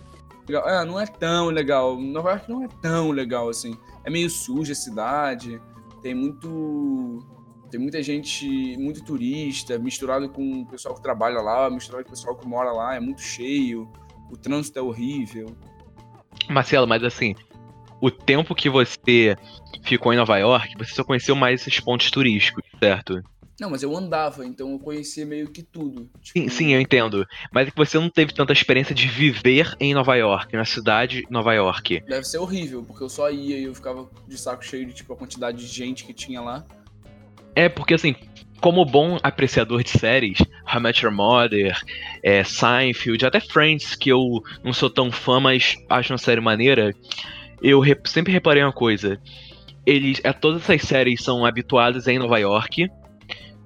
legal. 0.48 0.66
Ah, 0.66 0.84
não 0.84 1.00
é 1.00 1.06
tão 1.06 1.48
legal. 1.48 2.00
Nova 2.00 2.30
York 2.30 2.50
não 2.50 2.62
é 2.64 2.68
tão 2.80 3.10
legal 3.10 3.48
assim. 3.48 3.76
É 4.04 4.10
meio 4.10 4.30
suja 4.30 4.72
a 4.72 4.76
cidade, 4.76 5.60
tem 6.02 6.14
muito. 6.14 7.24
Tem 7.70 7.80
muita 7.80 8.00
gente, 8.00 8.76
muito 8.78 9.04
turista, 9.04 9.76
misturado 9.76 10.28
com 10.28 10.62
o 10.62 10.66
pessoal 10.66 10.94
que 10.94 11.02
trabalha 11.02 11.40
lá, 11.40 11.68
misturado 11.68 12.04
com 12.04 12.10
o 12.10 12.12
pessoal 12.12 12.36
que 12.36 12.46
mora 12.46 12.70
lá, 12.70 12.94
é 12.94 13.00
muito 13.00 13.20
cheio, 13.20 13.90
o 14.30 14.36
trânsito 14.36 14.78
é 14.78 14.82
horrível. 14.82 15.48
Marcelo, 16.48 16.86
mas 16.86 17.02
assim, 17.02 17.34
o 18.00 18.08
tempo 18.08 18.54
que 18.54 18.70
você 18.70 19.36
ficou 19.82 20.12
em 20.12 20.16
Nova 20.16 20.38
York, 20.38 20.76
você 20.78 20.94
só 20.94 21.02
conheceu 21.02 21.34
mais 21.34 21.60
esses 21.60 21.80
pontos 21.80 22.08
turísticos, 22.08 22.62
certo? 22.78 23.20
Não, 23.58 23.70
mas 23.70 23.82
eu 23.82 23.96
andava, 23.96 24.44
então 24.44 24.72
eu 24.72 24.78
conhecia 24.78 25.24
meio 25.24 25.48
que 25.48 25.62
tudo. 25.62 26.10
Sim, 26.22 26.42
Tipo, 26.42 26.50
sim, 26.50 26.74
eu 26.74 26.80
entendo. 26.80 27.26
Mas 27.50 27.68
é 27.68 27.70
que 27.70 27.76
você 27.76 27.98
não 27.98 28.10
teve 28.10 28.34
tanta 28.34 28.52
experiência 28.52 28.94
de 28.94 29.08
viver 29.08 29.74
em 29.80 29.94
Nova 29.94 30.14
York, 30.14 30.54
na 30.54 30.64
cidade 30.66 31.22
de 31.22 31.26
Nova 31.30 31.54
York. 31.54 32.02
Deve 32.06 32.24
ser 32.24 32.38
horrível, 32.38 32.82
porque 32.84 33.02
eu 33.02 33.08
só 33.08 33.30
ia 33.30 33.58
e 33.58 33.64
eu 33.64 33.74
ficava 33.74 34.08
de 34.28 34.36
saco 34.36 34.62
cheio 34.64 34.84
de 34.86 34.92
tipo 34.92 35.12
a 35.12 35.16
quantidade 35.16 35.56
de 35.58 35.66
gente 35.66 36.04
que 36.04 36.12
tinha 36.12 36.40
lá. 36.42 36.66
É, 37.54 37.70
porque 37.70 37.94
assim, 37.94 38.14
como 38.60 38.84
bom 38.84 39.18
apreciador 39.22 39.82
de 39.82 39.88
séries, 39.90 40.38
How 40.70 40.78
I 40.78 40.82
Met 40.82 41.02
Your 41.04 41.14
Mother, 41.14 41.80
é, 42.22 42.44
Seinfeld, 42.44 43.24
até 43.24 43.40
Friends, 43.40 43.94
que 43.94 44.10
eu 44.10 44.42
não 44.62 44.74
sou 44.74 44.90
tão 44.90 45.10
fã, 45.10 45.40
mas 45.40 45.76
acho 45.88 46.12
uma 46.12 46.18
série 46.18 46.42
maneira, 46.42 46.94
eu 47.62 47.80
re- 47.80 47.98
sempre 48.04 48.34
reparei 48.34 48.62
uma 48.62 48.72
coisa. 48.72 49.18
Eles, 49.86 50.20
é, 50.24 50.32
todas 50.34 50.62
essas 50.62 50.82
séries 50.82 51.22
são 51.22 51.46
habituadas 51.46 52.06
em 52.06 52.18
Nova 52.18 52.38
York, 52.38 52.88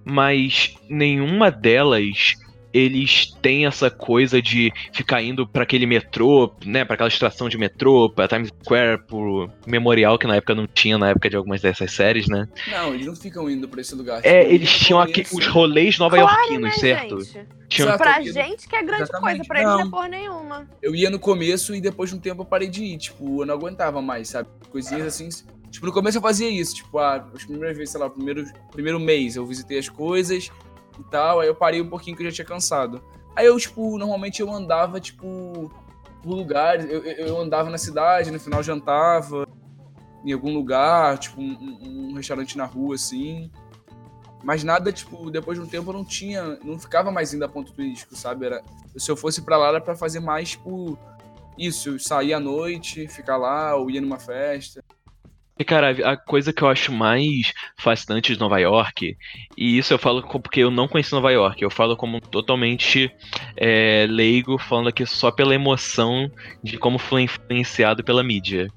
mas 0.04 0.74
nenhuma 0.88 1.50
delas 1.50 2.34
eles 2.72 3.32
têm 3.42 3.66
essa 3.66 3.90
coisa 3.90 4.40
de 4.40 4.72
ficar 4.92 5.20
indo 5.20 5.44
pra 5.44 5.64
aquele 5.64 5.86
metrô, 5.86 6.54
né, 6.64 6.84
para 6.84 6.94
aquela 6.94 7.08
estação 7.08 7.48
de 7.48 7.58
metrô, 7.58 8.08
pra 8.08 8.28
Times 8.28 8.52
Square, 8.62 9.02
pro 9.08 9.50
Memorial 9.66 10.16
que 10.16 10.24
na 10.28 10.36
época 10.36 10.54
não 10.54 10.68
tinha 10.68 10.96
na 10.96 11.08
época 11.10 11.28
de 11.28 11.34
algumas 11.36 11.60
dessas 11.60 11.90
séries, 11.92 12.28
né? 12.28 12.46
Não, 12.70 12.94
eles 12.94 13.06
não 13.06 13.16
ficam 13.16 13.50
indo 13.50 13.66
pra 13.68 13.80
esse 13.80 13.92
lugar. 13.96 14.20
É, 14.24 14.48
eles 14.48 14.70
tinham 14.70 15.00
aqui, 15.00 15.26
os 15.32 15.46
rolês 15.48 15.98
nova-iorquinos, 15.98 16.62
né, 16.62 16.70
certo? 16.70 17.20
gente? 17.24 17.48
Exato. 17.76 17.98
Pra 17.98 18.22
eu- 18.24 18.32
gente 18.32 18.68
que 18.68 18.76
é 18.76 18.82
grande 18.84 19.02
Exatamente. 19.02 19.38
coisa, 19.38 19.48
pra 19.48 19.58
eles 19.62 19.70
não 19.72 19.80
é 19.80 19.84
Não. 19.84 19.90
porra 19.90 20.08
nenhuma. 20.08 20.68
Eu 20.80 20.94
ia 20.94 21.10
no 21.10 21.18
começo 21.18 21.74
e 21.74 21.80
depois 21.80 22.10
de 22.10 22.16
um 22.16 22.20
tempo 22.20 22.42
eu 22.42 22.46
parei 22.46 22.68
de 22.68 22.84
ir. 22.84 22.98
Tipo, 22.98 23.42
eu 23.42 23.46
não 23.46 23.54
aguentava 23.54 24.00
mais, 24.00 24.28
sabe? 24.28 24.48
Coisinhas 24.70 25.06
assim. 25.08 25.28
Tipo, 25.70 25.86
no 25.86 25.92
começo 25.92 26.18
eu 26.18 26.22
fazia 26.22 26.48
isso. 26.50 26.74
Tipo, 26.74 26.98
ah, 26.98 27.26
as 27.34 27.44
primeiras 27.44 27.76
vezes, 27.76 27.92
sei 27.92 28.00
lá, 28.00 28.10
primeiro, 28.10 28.44
primeiro 28.72 28.98
mês 28.98 29.36
eu 29.36 29.46
visitei 29.46 29.78
as 29.78 29.88
coisas 29.88 30.50
e 30.98 31.04
tal. 31.04 31.40
Aí 31.40 31.48
eu 31.48 31.54
parei 31.54 31.80
um 31.80 31.88
pouquinho 31.88 32.16
que 32.16 32.22
eu 32.22 32.30
já 32.30 32.34
tinha 32.36 32.44
cansado. 32.44 33.02
Aí 33.36 33.46
eu, 33.46 33.56
tipo, 33.58 33.96
normalmente 33.96 34.40
eu 34.40 34.50
andava, 34.52 35.00
tipo, 35.00 35.70
por 36.22 36.34
lugares. 36.34 36.84
Eu, 36.90 37.02
eu 37.04 37.40
andava 37.40 37.70
na 37.70 37.78
cidade, 37.78 38.30
no 38.30 38.40
final 38.40 38.62
jantava 38.62 39.46
em 40.24 40.32
algum 40.32 40.52
lugar, 40.52 41.16
tipo, 41.18 41.40
um, 41.40 42.10
um- 42.10 42.14
restaurante 42.14 42.58
na 42.58 42.64
rua, 42.66 42.94
assim. 42.96 43.50
Mas 44.42 44.64
nada, 44.64 44.92
tipo, 44.92 45.30
depois 45.30 45.58
de 45.58 45.64
um 45.64 45.68
tempo 45.68 45.90
eu 45.90 45.94
não 45.94 46.04
tinha. 46.04 46.58
Não 46.64 46.78
ficava 46.78 47.10
mais 47.10 47.32
indo 47.32 47.44
a 47.44 47.48
ponto 47.48 47.72
turístico, 47.72 48.16
sabe? 48.16 48.46
Era, 48.46 48.62
se 48.96 49.10
eu 49.10 49.16
fosse 49.16 49.40
pra 49.42 49.56
lá 49.56 49.68
era 49.68 49.80
pra 49.80 49.94
fazer 49.94 50.20
mais, 50.20 50.50
tipo, 50.50 50.98
isso, 51.56 51.98
sair 51.98 52.32
à 52.34 52.40
noite, 52.40 53.06
ficar 53.06 53.36
lá, 53.36 53.76
ou 53.76 53.90
ir 53.90 54.00
numa 54.00 54.18
festa. 54.18 54.82
E, 55.60 55.64
cara, 55.64 55.90
a 56.10 56.16
coisa 56.16 56.54
que 56.54 56.62
eu 56.62 56.68
acho 56.68 56.90
mais 56.90 57.52
fascinante 57.76 58.32
de 58.32 58.40
Nova 58.40 58.58
York, 58.58 59.14
e 59.58 59.76
isso 59.76 59.92
eu 59.92 59.98
falo 59.98 60.22
porque 60.22 60.60
eu 60.60 60.70
não 60.70 60.88
conheci 60.88 61.12
Nova 61.12 61.30
York, 61.30 61.62
eu 61.62 61.68
falo 61.68 61.98
como 61.98 62.18
totalmente 62.18 63.12
é, 63.58 64.06
leigo, 64.08 64.56
falando 64.56 64.88
aqui 64.88 65.04
só 65.04 65.30
pela 65.30 65.54
emoção 65.54 66.30
de 66.64 66.78
como 66.78 66.98
foi 66.98 67.24
influenciado 67.24 68.02
pela 68.02 68.24
mídia. 68.24 68.68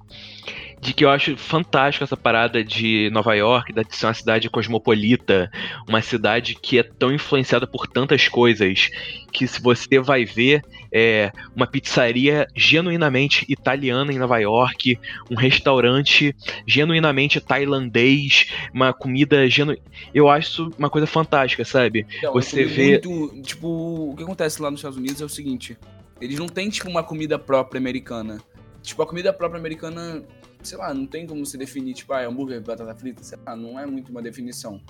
De 0.84 0.94
que 0.94 1.06
eu 1.06 1.10
acho 1.10 1.38
fantástico 1.38 2.04
essa 2.04 2.18
parada 2.18 2.62
de 2.64 3.10
Nova 3.12 3.34
York, 3.36 3.72
de 3.72 3.96
ser 3.96 4.06
uma 4.06 4.14
cidade 4.14 4.50
cosmopolita, 4.50 5.50
uma 5.88 6.02
cidade 6.02 6.56
que 6.56 6.78
é 6.78 6.84
tão 6.84 7.14
influenciada 7.14 7.66
por 7.66 7.88
tantas 7.88 8.28
coisas, 8.28 8.90
que 9.32 9.48
se 9.48 9.62
você 9.62 10.00
vai 10.00 10.26
ver 10.26 10.62
é, 10.92 11.32
uma 11.56 11.66
pizzaria 11.66 12.48
genuinamente 12.54 13.46
italiana 13.48 14.12
em 14.12 14.18
Nova 14.20 14.38
York, 14.40 15.00
um 15.32 15.36
restaurante 15.36 16.36
genuinamente 16.68 17.40
tailandês, 17.40 18.48
uma 18.74 18.92
comida 18.94 19.50
genu... 19.50 19.78
Eu 20.14 20.30
acho 20.30 20.50
isso 20.50 20.72
uma 20.78 20.90
coisa 20.90 21.08
fantástica, 21.08 21.64
sabe? 21.64 22.06
Então, 22.18 22.34
Você 22.34 22.66
vê- 22.66 23.00
Muito, 23.02 23.42
tipo, 23.42 23.68
o 24.12 24.16
que 24.18 24.24
acontece 24.24 24.62
lá 24.62 24.70
nos 24.70 24.80
Estados 24.82 24.98
Unidos 24.98 25.22
é 25.22 25.26
o 25.26 25.30
seguinte: 25.30 25.78
eles 26.20 26.38
não 26.38 26.48
têm, 26.48 26.70
tipo, 26.70 26.90
uma 26.90 27.04
comida 27.04 27.40
própria 27.40 27.80
americana. 27.80 28.40
tipo, 28.82 29.02
a 29.02 29.08
comida 29.08 29.32
própria 29.32 29.58
americana, 29.60 30.22
sei 30.64 30.78
lá, 30.78 30.94
não 30.94 31.06
tem 31.06 31.28
como 31.28 31.46
se 31.46 31.58
definir, 31.58 31.94
tipo, 31.94 32.14
ah, 32.14 32.26
hambúrguer, 32.26 32.62
batata 32.62 32.96
frita, 32.96 33.24
sei 33.24 33.38
lá, 33.46 33.56
não 33.56 33.80
é 33.80 33.86
muito 33.86 34.10
uma 34.10 34.22
definição. 34.22 34.82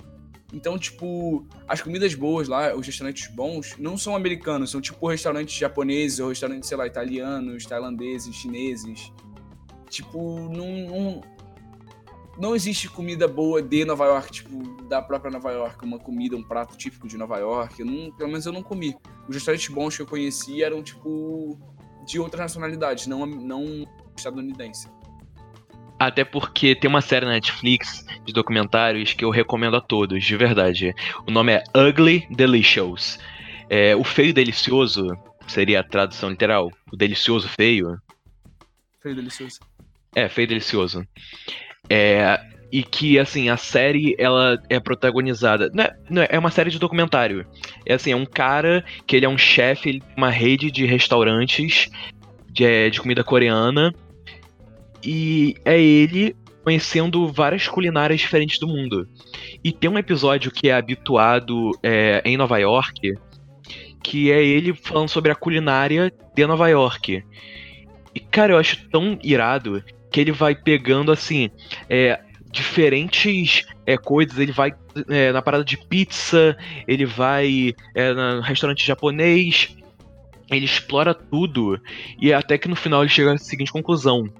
Então, 0.52 0.78
tipo, 0.78 1.44
as 1.66 1.82
comidas 1.82 2.14
boas 2.14 2.46
lá, 2.46 2.74
os 2.76 2.86
restaurantes 2.86 3.26
bons, 3.26 3.76
não 3.76 3.96
são 3.96 4.14
americanos, 4.14 4.70
são 4.70 4.80
tipo 4.80 5.08
restaurantes 5.08 5.56
japoneses 5.56 6.20
ou 6.20 6.28
restaurantes, 6.28 6.68
sei 6.68 6.78
lá, 6.78 6.86
italianos, 6.86 7.66
tailandeses, 7.66 8.34
chineses. 8.36 9.12
Tipo, 9.90 10.48
não, 10.50 10.86
não, 10.86 11.20
não 12.38 12.54
existe 12.54 12.88
comida 12.88 13.26
boa 13.26 13.60
de 13.60 13.84
Nova 13.84 14.06
York, 14.06 14.30
tipo, 14.30 14.82
da 14.84 15.02
própria 15.02 15.30
Nova 15.30 15.50
York, 15.50 15.84
uma 15.84 15.98
comida, 15.98 16.36
um 16.36 16.42
prato 16.42 16.76
típico 16.76 17.08
de 17.08 17.16
Nova 17.16 17.38
York. 17.38 17.80
Eu 17.80 17.86
não, 17.86 18.12
pelo 18.12 18.28
menos 18.28 18.46
eu 18.46 18.52
não 18.52 18.62
comi. 18.62 18.96
Os 19.28 19.34
restaurantes 19.34 19.68
bons 19.68 19.96
que 19.96 20.02
eu 20.02 20.06
conheci 20.06 20.62
eram, 20.62 20.84
tipo, 20.84 21.58
de 22.06 22.20
outras 22.20 22.42
nacionalidades, 22.42 23.08
não, 23.08 23.26
não 23.26 23.84
estadunidense. 24.16 24.88
Até 26.04 26.22
porque 26.22 26.74
tem 26.74 26.86
uma 26.86 27.00
série 27.00 27.24
na 27.24 27.32
Netflix 27.32 28.04
de 28.26 28.32
documentários 28.34 29.14
que 29.14 29.24
eu 29.24 29.30
recomendo 29.30 29.74
a 29.76 29.80
todos, 29.80 30.22
de 30.22 30.36
verdade. 30.36 30.94
O 31.26 31.30
nome 31.30 31.52
é 31.54 31.64
Ugly 31.74 32.26
Delicious. 32.30 33.18
É, 33.70 33.96
o 33.96 34.04
feio 34.04 34.34
delicioso 34.34 35.06
seria 35.46 35.80
a 35.80 35.82
tradução 35.82 36.28
literal. 36.28 36.70
O 36.92 36.96
delicioso 36.96 37.48
feio. 37.48 37.98
Feio 39.02 39.14
delicioso. 39.14 39.60
É, 40.14 40.28
feio 40.28 40.46
delicioso. 40.46 41.08
É, 41.88 42.38
e 42.70 42.82
que, 42.82 43.18
assim, 43.18 43.48
a 43.48 43.56
série, 43.56 44.14
ela 44.18 44.62
é 44.68 44.78
protagonizada... 44.78 45.70
Não 45.72 45.84
é, 45.84 45.96
não 46.10 46.22
é, 46.22 46.28
é 46.32 46.38
uma 46.38 46.50
série 46.50 46.68
de 46.68 46.78
documentário. 46.78 47.46
É 47.86 47.94
assim, 47.94 48.12
é 48.12 48.16
um 48.16 48.26
cara 48.26 48.84
que 49.06 49.16
ele 49.16 49.24
é 49.24 49.28
um 49.28 49.38
chefe, 49.38 49.88
ele 49.88 50.00
tem 50.00 50.16
uma 50.18 50.30
rede 50.30 50.70
de 50.70 50.84
restaurantes 50.84 51.88
de, 52.50 52.62
é, 52.62 52.90
de 52.90 53.00
comida 53.00 53.24
coreana. 53.24 53.90
E 55.04 55.54
é 55.64 55.80
ele 55.80 56.34
conhecendo 56.64 57.30
várias 57.30 57.68
culinárias 57.68 58.20
diferentes 58.20 58.58
do 58.58 58.66
mundo. 58.66 59.06
E 59.62 59.70
tem 59.70 59.90
um 59.90 59.98
episódio 59.98 60.50
que 60.50 60.70
é 60.70 60.74
habituado 60.74 61.70
é, 61.82 62.22
em 62.24 62.36
Nova 62.36 62.58
York, 62.58 63.12
que 64.02 64.32
é 64.32 64.42
ele 64.42 64.72
falando 64.72 65.08
sobre 65.08 65.30
a 65.30 65.34
culinária 65.34 66.12
de 66.34 66.46
Nova 66.46 66.68
York. 66.68 67.22
E, 68.14 68.20
cara, 68.20 68.54
eu 68.54 68.58
acho 68.58 68.88
tão 68.88 69.18
irado 69.22 69.84
que 70.10 70.20
ele 70.20 70.32
vai 70.32 70.54
pegando, 70.54 71.12
assim, 71.12 71.50
é, 71.88 72.20
diferentes 72.50 73.66
é, 73.84 73.98
coisas. 73.98 74.38
Ele 74.38 74.52
vai 74.52 74.72
é, 75.08 75.32
na 75.32 75.42
parada 75.42 75.64
de 75.64 75.76
pizza, 75.76 76.56
ele 76.86 77.04
vai 77.04 77.74
é, 77.94 78.12
no 78.14 78.40
restaurante 78.40 78.86
japonês, 78.86 79.76
ele 80.50 80.64
explora 80.64 81.12
tudo. 81.12 81.80
E 82.20 82.32
até 82.32 82.56
que 82.56 82.68
no 82.68 82.76
final 82.76 83.02
ele 83.02 83.10
chega 83.10 83.32
à 83.32 83.38
seguinte 83.38 83.72
conclusão: 83.72 84.30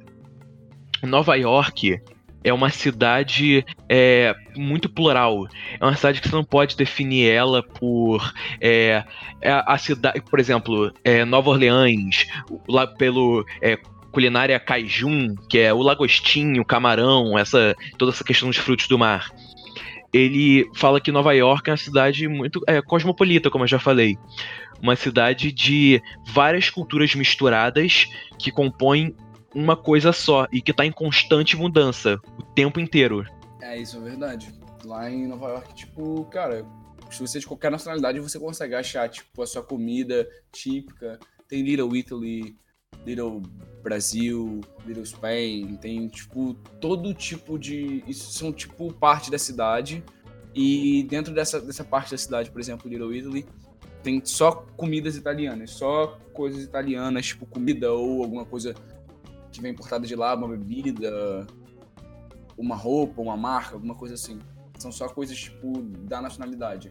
Nova 1.06 1.34
York 1.36 2.00
é 2.44 2.52
uma 2.52 2.68
cidade 2.68 3.64
é, 3.88 4.34
muito 4.54 4.88
plural. 4.88 5.48
É 5.80 5.84
uma 5.84 5.96
cidade 5.96 6.20
que 6.20 6.28
você 6.28 6.36
não 6.36 6.44
pode 6.44 6.76
definir 6.76 7.30
ela 7.30 7.62
por 7.62 8.32
é, 8.60 9.02
é 9.40 9.62
a 9.66 9.78
cidade, 9.78 10.20
por 10.20 10.38
exemplo, 10.38 10.92
é, 11.02 11.24
Nova 11.24 11.50
Orleans, 11.50 12.26
lá 12.68 12.86
pelo 12.86 13.44
é, 13.62 13.78
culinária 14.12 14.60
cajun, 14.60 15.34
que 15.48 15.58
é 15.58 15.72
o 15.72 15.82
lagostinho, 15.82 16.64
camarão, 16.64 17.36
essa 17.38 17.74
toda 17.98 18.12
essa 18.12 18.22
questão 18.22 18.48
dos 18.48 18.58
frutos 18.58 18.86
do 18.86 18.98
mar. 18.98 19.30
Ele 20.12 20.70
fala 20.76 21.00
que 21.00 21.10
Nova 21.10 21.32
York 21.32 21.68
é 21.68 21.72
uma 21.72 21.76
cidade 21.76 22.28
muito 22.28 22.60
é, 22.68 22.80
cosmopolita, 22.80 23.50
como 23.50 23.64
eu 23.64 23.68
já 23.68 23.80
falei. 23.80 24.16
Uma 24.80 24.94
cidade 24.94 25.50
de 25.50 26.00
várias 26.28 26.70
culturas 26.70 27.12
misturadas 27.14 28.06
que 28.38 28.52
compõem 28.52 29.16
uma 29.54 29.76
coisa 29.76 30.12
só 30.12 30.46
e 30.52 30.60
que 30.60 30.72
tá 30.72 30.84
em 30.84 30.92
constante 30.92 31.56
mudança 31.56 32.20
o 32.38 32.42
tempo 32.42 32.80
inteiro. 32.80 33.24
É, 33.62 33.78
isso 33.78 33.96
é 33.96 34.00
verdade. 34.00 34.52
Lá 34.84 35.10
em 35.10 35.26
Nova 35.26 35.48
York, 35.48 35.74
tipo, 35.74 36.24
cara, 36.26 36.66
se 37.10 37.20
você 37.20 37.38
é 37.38 37.40
de 37.40 37.46
qualquer 37.46 37.70
nacionalidade, 37.70 38.20
você 38.20 38.38
consegue 38.38 38.74
achar, 38.74 39.08
tipo, 39.08 39.42
a 39.42 39.46
sua 39.46 39.62
comida 39.62 40.28
típica. 40.52 41.18
Tem 41.48 41.62
Little 41.62 41.96
Italy, 41.96 42.56
Little 43.06 43.42
Brasil, 43.82 44.60
Little 44.86 45.04
Spain, 45.04 45.76
tem, 45.76 46.08
tipo, 46.08 46.54
todo 46.80 47.14
tipo 47.14 47.58
de... 47.58 48.02
Isso 48.06 48.32
são, 48.32 48.52
tipo, 48.52 48.92
parte 48.92 49.30
da 49.30 49.38
cidade. 49.38 50.02
E 50.54 51.02
dentro 51.04 51.34
dessa, 51.34 51.60
dessa 51.60 51.84
parte 51.84 52.10
da 52.10 52.18
cidade, 52.18 52.50
por 52.50 52.60
exemplo, 52.60 52.88
Little 52.88 53.14
Italy, 53.14 53.46
tem 54.02 54.20
só 54.24 54.52
comidas 54.76 55.16
italianas, 55.16 55.70
só 55.70 56.18
coisas 56.32 56.62
italianas, 56.62 57.26
tipo 57.26 57.46
comida 57.46 57.90
ou 57.92 58.22
alguma 58.22 58.44
coisa 58.44 58.74
que 59.54 59.62
vem 59.62 59.72
importada 59.72 60.06
de 60.06 60.14
lá, 60.14 60.34
uma 60.34 60.48
bebida, 60.48 61.46
uma 62.56 62.76
roupa, 62.76 63.20
uma 63.22 63.36
marca, 63.36 63.74
alguma 63.74 63.94
coisa 63.94 64.14
assim. 64.14 64.38
São 64.78 64.90
só 64.90 65.08
coisas, 65.08 65.38
tipo, 65.38 65.82
da 65.82 66.20
nacionalidade. 66.20 66.90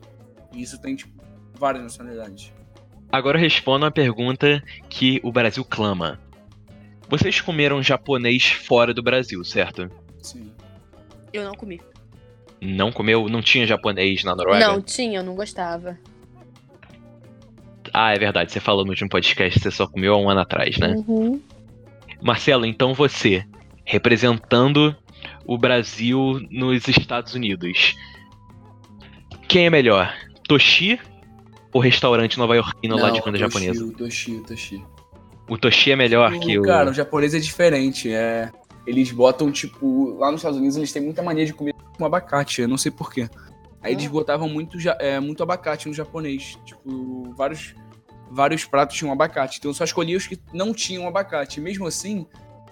E 0.53 0.61
isso 0.61 0.79
tem, 0.81 0.95
tipo, 0.95 1.21
várias 1.53 1.83
nacionalidades. 1.83 2.51
Agora 3.11 3.37
responda 3.37 3.85
uma 3.85 3.91
pergunta 3.91 4.63
que 4.89 5.19
o 5.23 5.31
Brasil 5.31 5.63
clama. 5.63 6.19
Vocês 7.09 7.39
comeram 7.41 7.83
japonês 7.83 8.47
fora 8.51 8.93
do 8.93 9.03
Brasil, 9.03 9.43
certo? 9.43 9.89
Sim. 10.21 10.51
Eu 11.31 11.43
não 11.43 11.53
comi. 11.53 11.79
Não 12.61 12.91
comeu? 12.91 13.27
Não 13.27 13.41
tinha 13.41 13.67
japonês 13.67 14.23
na 14.23 14.35
Noruega? 14.35 14.65
Não, 14.65 14.81
tinha, 14.81 15.19
eu 15.19 15.23
não 15.23 15.35
gostava. 15.35 15.99
Ah, 17.93 18.13
é 18.13 18.17
verdade. 18.17 18.51
Você 18.51 18.59
falou 18.59 18.83
no 18.83 18.91
último 18.91 19.09
podcast 19.09 19.59
que 19.59 19.63
você 19.63 19.69
só 19.69 19.85
comeu 19.85 20.13
há 20.13 20.17
um 20.17 20.29
ano 20.29 20.39
atrás, 20.39 20.77
né? 20.77 20.95
Uhum. 21.07 21.41
Marcelo, 22.23 22.65
então 22.65 22.93
você, 22.93 23.45
representando 23.85 24.95
o 25.45 25.57
Brasil 25.57 26.39
nos 26.49 26.87
Estados 26.87 27.33
Unidos, 27.33 27.95
quem 29.47 29.65
é 29.65 29.69
melhor? 29.69 30.13
Toshi 30.47 30.99
ou 31.71 31.81
restaurante 31.81 32.37
nova-iorquino 32.37 32.95
lá 32.95 33.09
de 33.09 33.21
comida 33.21 33.45
Toshi, 33.45 33.65
japonesa? 33.65 33.85
O 33.85 33.91
Toshi, 33.91 34.31
o 34.35 34.43
Toshi. 34.43 34.85
O 35.49 35.57
Toshi 35.57 35.91
é 35.91 35.95
melhor 35.95 36.31
que 36.39 36.57
o. 36.57 36.61
Cara, 36.61 36.91
o 36.91 36.93
japonês 36.93 37.33
é 37.33 37.39
diferente. 37.39 38.11
É... 38.11 38.49
Eles 38.87 39.11
botam, 39.11 39.51
tipo, 39.51 40.17
lá 40.17 40.31
nos 40.31 40.41
Estados 40.41 40.57
Unidos 40.57 40.77
eles 40.77 40.91
têm 40.91 41.01
muita 41.01 41.21
mania 41.21 41.45
de 41.45 41.53
comer 41.53 41.73
com 41.97 42.05
abacate, 42.05 42.61
eu 42.61 42.67
não 42.67 42.77
sei 42.77 42.91
porquê. 42.91 43.29
Aí 43.81 43.93
eles 43.93 44.07
botavam 44.07 44.47
muito, 44.47 44.77
é, 44.99 45.19
muito 45.19 45.43
abacate 45.43 45.87
no 45.87 45.93
japonês. 45.93 46.57
Tipo, 46.65 47.33
vários, 47.35 47.75
vários 48.33 48.65
pratos 48.65 48.97
tinham 48.97 49.11
abacate. 49.11 49.59
Então 49.59 49.71
eu 49.71 49.75
só 49.75 49.83
escolhia 49.83 50.17
os 50.17 50.27
que 50.27 50.39
não 50.53 50.73
tinham 50.73 51.07
abacate. 51.07 51.61
Mesmo 51.61 51.85
assim, 51.85 52.25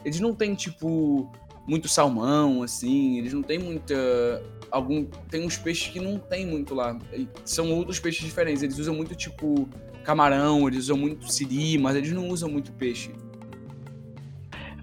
eles 0.04 0.20
não 0.20 0.34
têm, 0.34 0.56
tipo, 0.56 1.32
muito 1.68 1.88
salmão, 1.88 2.64
assim. 2.64 3.18
Eles 3.20 3.34
não 3.34 3.44
têm 3.44 3.60
muita. 3.60 3.96
Algum, 4.72 5.06
tem 5.30 5.46
uns 5.46 5.58
peixes 5.58 5.92
que 5.92 6.00
não 6.00 6.18
tem 6.18 6.46
muito 6.46 6.74
lá. 6.74 6.98
São 7.46 7.72
outros 7.72 8.00
peixes 8.00 8.26
diferentes. 8.26 8.64
Eles 8.64 8.78
usam 8.80 8.96
muito, 8.96 9.16
tipo, 9.16 9.70
camarão, 10.04 10.68
eles 10.68 10.86
usam 10.86 10.98
muito 10.98 11.32
siri, 11.32 11.78
mas 11.78 11.96
eles 11.96 12.12
não 12.12 12.28
usam 12.30 12.50
muito 12.50 12.72
peixe. 12.74 13.12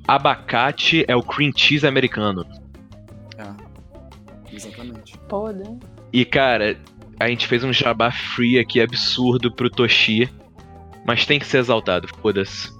Abacate 0.07 1.05
é 1.07 1.14
o 1.14 1.22
cream 1.22 1.53
cheese 1.55 1.87
americano. 1.87 2.47
É. 3.37 4.55
Exatamente. 4.55 5.18
Pode. 5.29 5.62
E, 6.12 6.24
cara, 6.24 6.79
a 7.20 7.29
gente 7.29 7.47
fez 7.47 7.64
um 7.64 7.72
jabá 7.72 8.11
free 8.11 8.59
aqui 8.59 8.81
absurdo 8.81 9.53
pro 9.53 9.68
Toshi. 9.68 10.31
Mas 11.09 11.25
tem 11.25 11.39
que 11.39 11.47
ser 11.47 11.57
exaltado, 11.57 12.07
foda-se. 12.21 12.71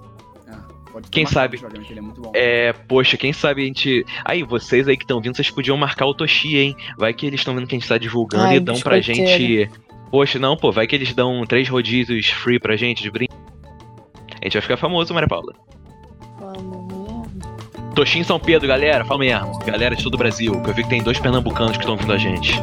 Pode 0.91 1.09
Quem 1.09 1.25
sabe? 1.25 1.57
programa, 1.57 1.83
que 1.83 1.91
ele 1.91 1.99
é 1.99 2.03
muito 2.03 2.21
bom. 2.21 2.31
É, 2.35 2.73
poxa, 2.73 3.17
quem 3.17 3.33
sabe 3.33 3.63
a 3.63 3.65
gente. 3.65 4.05
Aí, 4.23 4.43
vocês 4.43 4.87
aí 4.87 4.95
que 4.95 5.03
estão 5.03 5.19
vindo, 5.19 5.35
vocês 5.35 5.49
podiam 5.49 5.75
marcar 5.75 6.05
o 6.05 6.13
Toshi, 6.13 6.55
hein? 6.55 6.75
Vai 6.95 7.11
que 7.11 7.25
eles 7.25 7.39
estão 7.39 7.55
vendo 7.55 7.65
que 7.65 7.75
a 7.75 7.79
gente 7.79 7.87
tá 7.89 7.97
divulgando 7.97 8.43
Ai, 8.43 8.57
e 8.57 8.59
dão 8.59 8.79
pra 8.79 9.01
gente. 9.01 9.67
Poxa, 10.11 10.37
não, 10.37 10.55
pô, 10.55 10.71
vai 10.71 10.85
que 10.85 10.95
eles 10.95 11.11
dão 11.11 11.43
três 11.47 11.67
rodízios 11.67 12.29
free 12.29 12.59
pra 12.59 12.75
gente 12.75 13.01
de 13.01 13.09
brinde. 13.09 13.33
A 14.39 14.45
gente 14.45 14.53
vai 14.53 14.61
ficar 14.61 14.77
famoso, 14.77 15.11
Maria 15.11 15.27
Paula. 15.27 15.53
Vamos 16.39 16.93
mesmo. 16.93 17.25
Toshi 17.95 18.19
em 18.19 18.23
São 18.23 18.39
Pedro, 18.39 18.67
galera, 18.67 19.03
fala 19.05 19.21
mesmo. 19.21 19.57
Galera 19.65 19.95
de 19.95 20.03
todo 20.03 20.13
o 20.13 20.17
Brasil, 20.17 20.61
que 20.61 20.69
eu 20.69 20.73
vi 20.75 20.83
que 20.83 20.89
tem 20.89 21.01
dois 21.01 21.17
pernambucanos 21.19 21.77
que 21.77 21.83
estão 21.83 21.97
vindo 21.97 22.13
a 22.13 22.17
gente. 22.17 22.53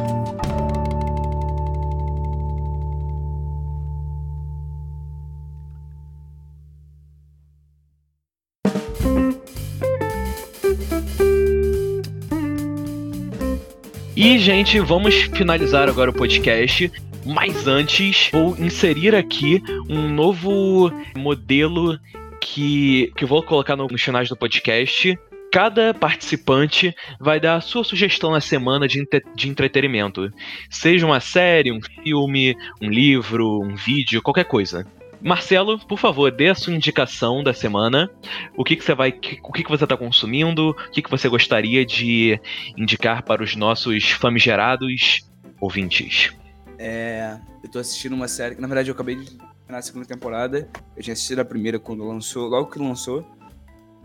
E, 14.19 14.39
gente, 14.39 14.79
vamos 14.79 15.13
finalizar 15.13 15.87
agora 15.87 16.09
o 16.09 16.13
podcast. 16.13 16.91
Mas 17.23 17.67
antes, 17.67 18.29
vou 18.31 18.57
inserir 18.57 19.13
aqui 19.13 19.61
um 19.87 20.09
novo 20.09 20.91
modelo 21.15 21.99
que, 22.41 23.11
que 23.15 23.25
vou 23.25 23.43
colocar 23.43 23.75
no- 23.75 23.85
nos 23.87 24.01
finais 24.01 24.27
do 24.27 24.35
podcast. 24.35 25.15
Cada 25.51 25.93
participante 25.93 26.95
vai 27.19 27.39
dar 27.39 27.57
a 27.57 27.61
sua 27.61 27.83
sugestão 27.83 28.31
na 28.31 28.41
semana 28.41 28.87
de, 28.87 28.99
entre- 28.99 29.23
de 29.35 29.49
entretenimento. 29.49 30.33
Seja 30.67 31.05
uma 31.05 31.19
série, 31.19 31.71
um 31.71 31.79
filme, 32.03 32.55
um 32.81 32.89
livro, 32.89 33.61
um 33.61 33.75
vídeo, 33.75 34.19
qualquer 34.21 34.45
coisa. 34.45 34.83
Marcelo, 35.21 35.79
por 35.79 35.97
favor, 35.97 36.31
dê 36.31 36.49
a 36.49 36.55
sua 36.55 36.73
indicação 36.73 37.43
da 37.43 37.53
semana. 37.53 38.09
O 38.55 38.63
que, 38.63 38.75
que 38.75 38.83
você 38.83 38.93
vai. 38.93 39.09
O 39.43 39.51
que, 39.51 39.63
que 39.63 39.69
você 39.69 39.83
está 39.83 39.97
consumindo? 39.97 40.69
O 40.69 40.91
que, 40.91 41.01
que 41.01 41.09
você 41.09 41.27
gostaria 41.27 41.85
de 41.85 42.39
indicar 42.77 43.23
para 43.23 43.43
os 43.43 43.55
nossos 43.55 44.11
famigerados 44.11 45.27
ouvintes? 45.59 46.33
É, 46.77 47.37
eu 47.63 47.69
tô 47.69 47.79
assistindo 47.79 48.13
uma 48.13 48.27
série 48.27 48.55
que, 48.55 48.61
na 48.61 48.67
verdade, 48.67 48.89
eu 48.89 48.93
acabei 48.93 49.15
de 49.15 49.37
na 49.67 49.81
segunda 49.81 50.05
temporada. 50.05 50.69
Eu 50.95 51.03
tinha 51.03 51.13
assistido 51.13 51.39
a 51.39 51.45
primeira 51.45 51.77
quando 51.77 52.07
lançou, 52.07 52.47
logo 52.47 52.71
que 52.71 52.79
lançou. 52.79 53.25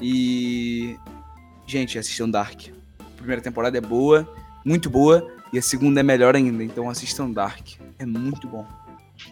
E. 0.00 0.96
Gente, 1.66 1.98
assistam 1.98 2.28
Dark. 2.28 2.68
A 2.98 3.16
primeira 3.16 3.40
temporada 3.40 3.78
é 3.78 3.80
boa, 3.80 4.28
muito 4.64 4.90
boa, 4.90 5.30
e 5.52 5.58
a 5.58 5.62
segunda 5.62 6.00
é 6.00 6.02
melhor 6.02 6.34
ainda. 6.34 6.64
Então 6.64 6.90
assistam 6.90 7.30
Dark. 7.30 7.74
É 7.98 8.04
muito 8.04 8.48
bom. 8.48 8.66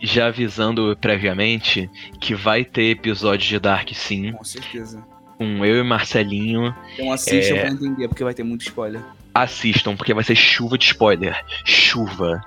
Já 0.01 0.27
avisando 0.29 0.97
previamente 1.01 1.91
que 2.21 2.35
vai 2.35 2.65
ter 2.65 2.91
episódio 2.91 3.49
de 3.49 3.59
Dark 3.59 3.91
sim, 3.95 4.33
Com 4.33 4.45
certeza. 4.45 5.03
com 5.39 5.65
eu 5.65 5.81
e 5.81 5.83
Marcelinho. 5.83 6.75
Então 6.95 7.13
assistam 7.13 7.57
É. 7.57 7.61
pra 7.61 7.71
entender, 7.71 8.09
porque 8.09 8.25
vai 8.25 8.35
ter 8.35 8.43
muito 8.43 8.63
spoiler. 8.63 9.03
Assistam, 9.35 9.95
porque 9.97 10.13
vai 10.15 10.25
ser 10.25 10.35
chuva 10.35 10.77
de 10.77 10.85
spoiler. 10.87 11.39
Chuva. 11.65 12.41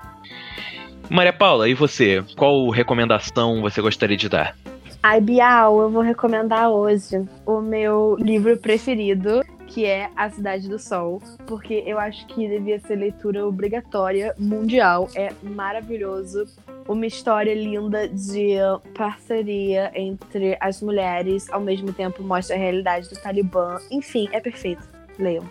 Maria 1.10 1.32
Paula, 1.32 1.68
e 1.68 1.74
você? 1.74 2.24
Qual 2.36 2.68
recomendação 2.70 3.60
você 3.60 3.80
gostaria 3.82 4.16
de 4.16 4.28
dar? 4.28 4.56
Ai, 5.02 5.20
Bial, 5.20 5.80
eu 5.80 5.90
vou 5.90 6.00
recomendar 6.02 6.70
hoje 6.70 7.22
o 7.44 7.60
meu 7.60 8.16
livro 8.18 8.56
preferido, 8.56 9.42
que 9.66 9.84
é 9.84 10.08
A 10.16 10.30
Cidade 10.30 10.66
do 10.66 10.78
Sol, 10.78 11.22
porque 11.46 11.82
eu 11.86 11.98
acho 11.98 12.26
que 12.26 12.48
devia 12.48 12.80
ser 12.80 12.96
leitura 12.96 13.46
obrigatória 13.46 14.34
mundial. 14.38 15.10
É 15.14 15.30
maravilhoso. 15.42 16.46
Uma 16.86 17.06
história 17.06 17.54
linda 17.54 18.06
de 18.06 18.56
parceria 18.94 19.90
entre 19.94 20.56
as 20.60 20.82
mulheres, 20.82 21.50
ao 21.50 21.60
mesmo 21.60 21.92
tempo 21.92 22.22
mostra 22.22 22.56
a 22.56 22.58
realidade 22.58 23.08
do 23.08 23.16
Talibã. 23.16 23.78
Enfim, 23.90 24.28
é 24.32 24.40
perfeito. 24.40 24.86
Leiam. 25.18 25.48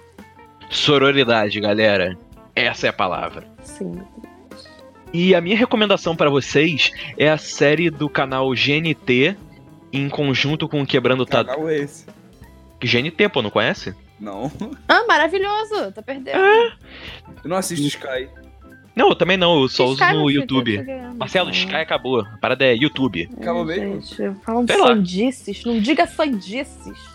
Sororidade, 0.70 1.60
galera. 1.60 2.18
Essa 2.56 2.88
é 2.88 2.90
a 2.90 2.94
palavra. 2.94 3.48
Sim. 3.64 4.00
E 5.12 5.34
a 5.34 5.42
minha 5.42 5.58
recomendação 5.58 6.16
para 6.16 6.30
vocês 6.30 6.92
é 7.18 7.30
a 7.30 7.38
série 7.38 7.90
do 7.90 8.08
canal 8.10 8.50
GNT 8.52 9.36
em 9.92 10.10
conjunto 10.10 10.68
com 10.68 10.82
o 10.82 10.86
Quebrando 10.86 11.26
Tabu. 11.26 11.50
Canal 11.50 11.70
é 11.70 11.78
esse? 11.78 12.06
GNT, 12.80 13.30
pô, 13.30 13.42
não 13.42 13.50
conhece? 13.50 13.96
Não. 14.20 14.52
Ah, 14.88 15.06
maravilhoso! 15.08 15.92
Tá 15.92 16.02
perdendo. 16.02 16.38
Eu 16.38 17.50
não 17.50 17.58
assisto 17.58 17.86
Sky. 17.88 18.30
Não, 18.96 19.10
eu 19.10 19.16
também 19.16 19.38
não, 19.38 19.62
eu 19.62 19.68
só 19.68 19.86
uso 19.86 20.02
Sky, 20.04 20.14
no 20.14 20.30
YouTube. 20.30 20.78
tá. 20.78 21.14
Marcelo, 21.18 21.50
Sky 21.50 21.76
acabou. 21.76 22.22
A 22.22 22.38
parada 22.38 22.66
é 22.66 22.76
YouTube. 22.76 23.30
Acabou 23.40 23.66
mesmo? 23.66 24.02
Gente, 24.02 24.36
falam 24.44 24.66
sandices. 24.68 25.64
Não 25.66 25.80
diga 25.80 26.06
sandices. 26.06 27.14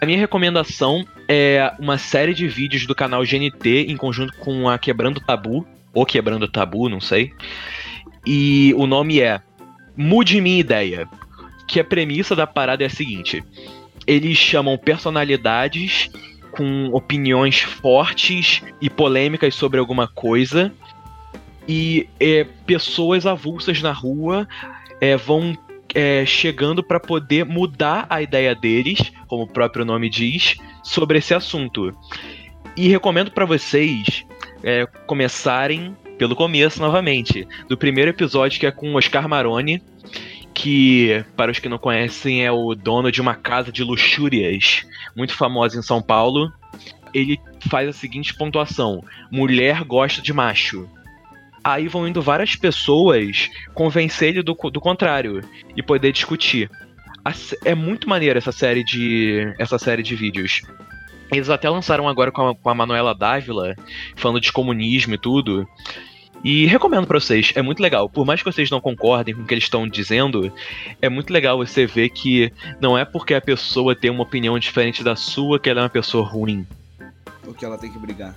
A 0.00 0.06
minha 0.06 0.18
recomendação 0.18 1.04
é 1.26 1.72
uma 1.78 1.98
série 1.98 2.32
de 2.32 2.46
vídeos 2.46 2.86
do 2.86 2.94
canal 2.94 3.22
GNT 3.24 3.86
em 3.88 3.96
conjunto 3.96 4.32
com 4.38 4.68
a 4.68 4.78
Quebrando 4.78 5.20
Tabu, 5.20 5.66
ou 5.92 6.06
Quebrando 6.06 6.46
Tabu, 6.46 6.88
não 6.88 7.00
sei. 7.00 7.32
E 8.24 8.72
o 8.76 8.86
nome 8.86 9.20
é 9.20 9.40
Mude 9.96 10.40
Minha 10.40 10.60
Ideia. 10.60 11.08
Que 11.66 11.80
a 11.80 11.84
premissa 11.84 12.34
da 12.34 12.46
parada 12.46 12.82
é 12.82 12.86
a 12.86 12.90
seguinte: 12.90 13.44
eles 14.06 14.38
chamam 14.38 14.78
personalidades 14.78 16.08
com 16.52 16.86
opiniões 16.92 17.60
fortes 17.60 18.62
e 18.80 18.88
polêmicas 18.88 19.54
sobre 19.54 19.78
alguma 19.78 20.08
coisa. 20.08 20.72
E 21.68 22.08
é, 22.18 22.44
pessoas 22.66 23.26
avulsas 23.26 23.82
na 23.82 23.92
rua 23.92 24.48
é, 25.00 25.16
vão 25.16 25.56
é, 25.94 26.24
chegando 26.24 26.82
para 26.82 26.98
poder 26.98 27.44
mudar 27.44 28.06
a 28.08 28.22
ideia 28.22 28.54
deles, 28.54 29.12
como 29.26 29.42
o 29.42 29.48
próprio 29.48 29.84
nome 29.84 30.08
diz, 30.08 30.56
sobre 30.82 31.18
esse 31.18 31.34
assunto. 31.34 31.94
E 32.76 32.88
recomendo 32.88 33.30
para 33.30 33.44
vocês 33.44 34.24
é, 34.62 34.86
começarem 35.06 35.96
pelo 36.16 36.34
começo 36.34 36.80
novamente, 36.80 37.46
do 37.68 37.76
primeiro 37.76 38.10
episódio 38.10 38.58
que 38.58 38.66
é 38.66 38.70
com 38.70 38.94
Oscar 38.94 39.28
Maroni, 39.28 39.80
que, 40.52 41.24
para 41.36 41.52
os 41.52 41.60
que 41.60 41.68
não 41.68 41.78
conhecem, 41.78 42.44
é 42.44 42.50
o 42.50 42.74
dono 42.74 43.12
de 43.12 43.20
uma 43.20 43.36
casa 43.36 43.70
de 43.70 43.84
luxúrias 43.84 44.84
muito 45.16 45.34
famosa 45.34 45.78
em 45.78 45.82
São 45.82 46.02
Paulo. 46.02 46.52
Ele 47.14 47.38
faz 47.68 47.88
a 47.88 47.92
seguinte 47.92 48.34
pontuação: 48.34 49.04
mulher 49.30 49.84
gosta 49.84 50.20
de 50.20 50.32
macho. 50.32 50.88
Aí 51.68 51.86
vão 51.86 52.08
indo 52.08 52.22
várias 52.22 52.56
pessoas 52.56 53.50
convencer 53.74 54.30
ele 54.30 54.42
do, 54.42 54.54
do 54.54 54.80
contrário 54.80 55.42
e 55.76 55.82
poder 55.82 56.12
discutir. 56.12 56.70
É 57.62 57.74
muito 57.74 58.08
maneira 58.08 58.38
essa 58.38 58.50
série 58.50 58.82
de 58.82 59.54
essa 59.58 59.78
série 59.78 60.02
de 60.02 60.16
vídeos. 60.16 60.62
Eles 61.30 61.50
até 61.50 61.68
lançaram 61.68 62.08
agora 62.08 62.32
com 62.32 62.48
a, 62.48 62.54
com 62.54 62.70
a 62.70 62.74
Manuela 62.74 63.14
Dávila, 63.14 63.76
falando 64.16 64.40
de 64.40 64.50
comunismo 64.50 65.12
e 65.12 65.18
tudo. 65.18 65.68
E 66.42 66.64
recomendo 66.64 67.06
pra 67.06 67.20
vocês, 67.20 67.52
é 67.54 67.60
muito 67.60 67.82
legal. 67.82 68.08
Por 68.08 68.24
mais 68.24 68.42
que 68.42 68.50
vocês 68.50 68.70
não 68.70 68.80
concordem 68.80 69.34
com 69.34 69.42
o 69.42 69.46
que 69.46 69.52
eles 69.52 69.64
estão 69.64 69.86
dizendo, 69.86 70.50
é 71.02 71.10
muito 71.10 71.30
legal 71.30 71.58
você 71.58 71.84
ver 71.84 72.08
que 72.08 72.50
não 72.80 72.96
é 72.96 73.04
porque 73.04 73.34
a 73.34 73.42
pessoa 73.42 73.94
tem 73.94 74.10
uma 74.10 74.22
opinião 74.22 74.58
diferente 74.58 75.04
da 75.04 75.14
sua 75.14 75.60
que 75.60 75.68
ela 75.68 75.80
é 75.80 75.82
uma 75.82 75.90
pessoa 75.90 76.26
ruim. 76.26 76.66
Porque 77.42 77.62
ela 77.62 77.76
tem 77.76 77.92
que 77.92 77.98
brigar. 77.98 78.34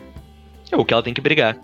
É 0.72 0.78
o 0.78 0.86
que 0.86 0.94
ela 0.94 1.04
tem 1.04 1.14
que 1.14 1.20
brigar. 1.20 1.58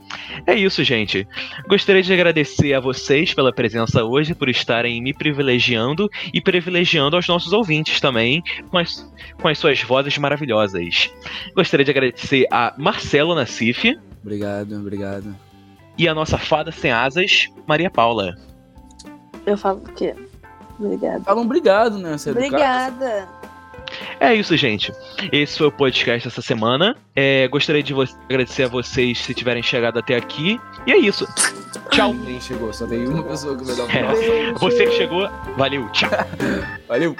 É 0.46 0.54
isso, 0.54 0.84
gente. 0.84 1.26
Gostaria 1.68 2.04
de 2.04 2.12
agradecer 2.12 2.74
a 2.74 2.80
vocês 2.80 3.34
pela 3.34 3.54
presença 3.54 4.04
hoje, 4.04 4.36
por 4.36 4.50
estarem 4.50 5.02
me 5.02 5.14
privilegiando 5.14 6.10
e 6.34 6.42
privilegiando 6.42 7.16
aos 7.16 7.28
nossos 7.28 7.54
ouvintes 7.54 8.02
também, 8.02 8.44
com 8.70 8.78
as, 8.78 9.10
com 9.42 9.48
as 9.48 9.58
suas 9.58 9.82
vozes 9.82 10.18
maravilhosas. 10.18 11.10
Gostaria 11.56 11.86
de 11.86 11.92
agradecer 11.92 12.46
a 12.52 12.74
Marcelo 12.78 13.34
Nassif 13.34 13.98
Obrigado, 14.22 14.76
obrigado. 14.76 15.36
e 15.98 16.06
a 16.08 16.14
nossa 16.14 16.38
fada 16.38 16.70
sem 16.70 16.92
asas, 16.92 17.48
Maria 17.66 17.90
Paula. 17.90 18.36
Eu 19.46 19.58
falo 19.58 19.80
o 19.80 19.94
quê? 19.94 20.14
Obrigada. 20.78 21.24
Falam 21.24 21.44
obrigado, 21.44 21.98
né? 21.98 22.12
É 22.14 22.30
educado. 22.30 23.06
É 24.20 24.34
isso, 24.34 24.56
gente. 24.58 24.92
Esse 25.32 25.58
foi 25.58 25.68
o 25.68 25.72
podcast 25.72 26.28
essa 26.28 26.42
semana. 26.42 26.96
É, 27.16 27.48
gostaria 27.48 27.84
de 27.84 27.94
agradecer 28.26 28.64
a 28.64 28.68
vocês 28.68 29.18
se 29.20 29.34
tiverem 29.34 29.64
chegado 29.64 30.00
até 30.00 30.16
aqui. 30.16 30.60
E 30.86 30.92
é 30.92 30.98
isso. 30.98 31.26
Tchau. 31.92 32.14
Quem 32.26 32.40
chegou? 32.42 32.74
Só 32.74 32.88
tem 32.88 33.08
uma 33.08 33.24
pessoa 33.24 33.58
que 33.58 33.64
vai 33.64 33.76
dar 33.76 33.84
um 33.84 33.90
É. 33.90 34.54
Você 34.54 34.86
que 34.86 34.92
chegou, 34.92 35.30
valeu. 35.58 35.90
Tchau. 35.92 36.10
Valeu! 36.88 37.16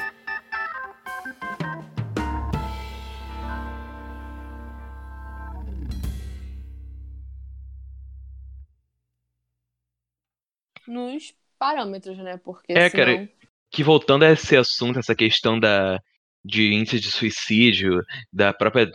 Nos 10.88 11.34
parâmetros, 11.60 12.18
né? 12.18 12.38
Porque 12.38 12.74
É, 12.74 12.90
senão... 12.90 13.06
cara, 13.06 13.30
que 13.70 13.84
voltando 13.84 14.24
a 14.24 14.32
esse 14.32 14.56
assunto, 14.56 15.00
essa 15.00 15.16
questão 15.16 15.60
da 15.60 16.02
de 16.44 16.74
índice 16.74 17.00
de 17.00 17.12
suicídio, 17.12 18.04
da 18.32 18.54
própria 18.54 18.90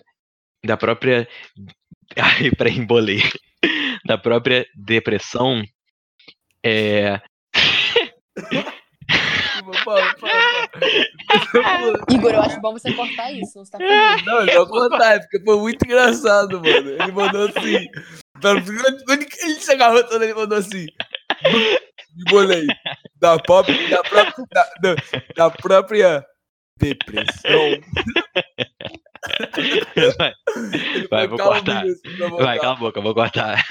da 0.65 0.77
própria 0.77 1.29
ai, 2.17 2.51
para 2.57 2.71
embolei, 2.71 3.23
da 4.05 4.17
própria 4.19 4.67
depressão, 4.77 5.63
é. 6.65 7.21
Igor, 12.11 12.33
eu 12.33 12.41
acho 12.43 12.61
bom 12.61 12.73
você 12.73 12.93
cortar 12.93 13.33
isso, 13.33 13.53
não 13.57 13.65
você 13.65 13.71
tá. 13.73 13.79
Não, 14.25 14.47
não 14.47 14.55
vou 14.55 14.67
contar, 14.69 15.15
é 15.15 15.19
porque 15.21 15.41
foi 15.45 15.59
muito 15.59 15.85
engraçado, 15.85 16.61
mano. 16.61 16.91
Ele 16.91 17.13
mandou 17.13 17.49
assim. 17.49 17.87
Quando 18.41 18.69
ele 19.13 19.61
se 19.61 19.73
agarrou 19.73 20.03
todo, 20.05 20.23
ele 20.23 20.35
mandou 20.35 20.59
assim. 20.59 20.87
Me 22.17 22.25
bolei. 22.31 22.67
Da, 23.17 23.39
pop, 23.39 23.73
da, 23.89 24.03
própria, 24.03 24.45
da, 24.51 24.65
da- 24.81 24.97
da 25.37 25.51
própria 25.51 26.25
depressão. 26.83 27.81
vai, 30.19 30.33
Vai, 31.09 31.29
vou 31.29 31.39
cortar. 31.39 31.85
vai, 31.85 32.57
dar. 32.57 32.61
cala 32.61 32.73
a 32.73 32.77
boca, 32.77 33.01
vou 33.01 33.15
cortar. 33.15 33.65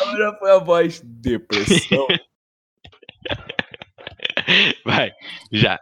Agora 0.00 0.38
foi 0.38 0.50
a 0.52 0.58
voz 0.58 1.00
depressão. 1.04 2.06
Vai, 4.84 5.12
já. 5.52 5.80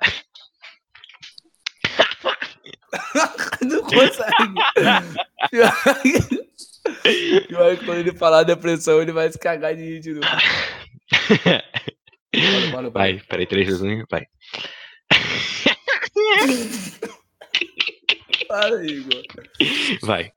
Não 3.62 3.82
consegue. 3.82 4.54
E 7.04 7.56
aí, 7.56 7.76
quando 7.78 7.98
ele 7.98 8.12
falar 8.14 8.42
depressão, 8.42 9.00
ele 9.00 9.12
vai 9.12 9.30
se 9.30 9.38
cagar 9.38 9.74
de 9.74 9.82
rir 9.82 10.00
de 10.00 10.14
novo. 10.14 10.26
Bora, 12.32 12.70
bora, 12.70 12.70
bora. 12.70 12.90
Vai, 12.90 13.20
peraí, 13.28 13.46
três 13.46 13.66
vezes 13.66 13.82
um, 13.82 14.04
vai. 14.10 14.26
Para, 18.48 18.84
Igor. 18.84 19.22
Vai. 20.02 20.32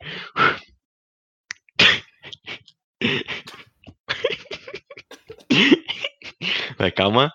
Vai, 6.77 6.91
calma. 6.91 7.31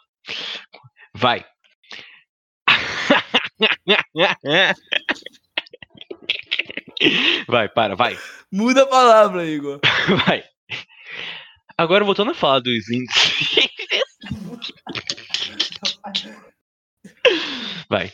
Vai. 1.15 1.45
Vai, 7.49 7.69
para, 7.69 7.95
vai. 7.97 8.17
Muda 8.53 8.83
a 8.83 8.87
palavra, 8.87 9.47
Igor. 9.47 9.81
Vai. 10.27 10.45
Agora 11.77 12.05
voltando 12.05 12.33
a 12.33 12.35
falar 12.35 12.61
dos 12.61 12.89
índices. 12.91 13.69
Vai. 17.89 18.13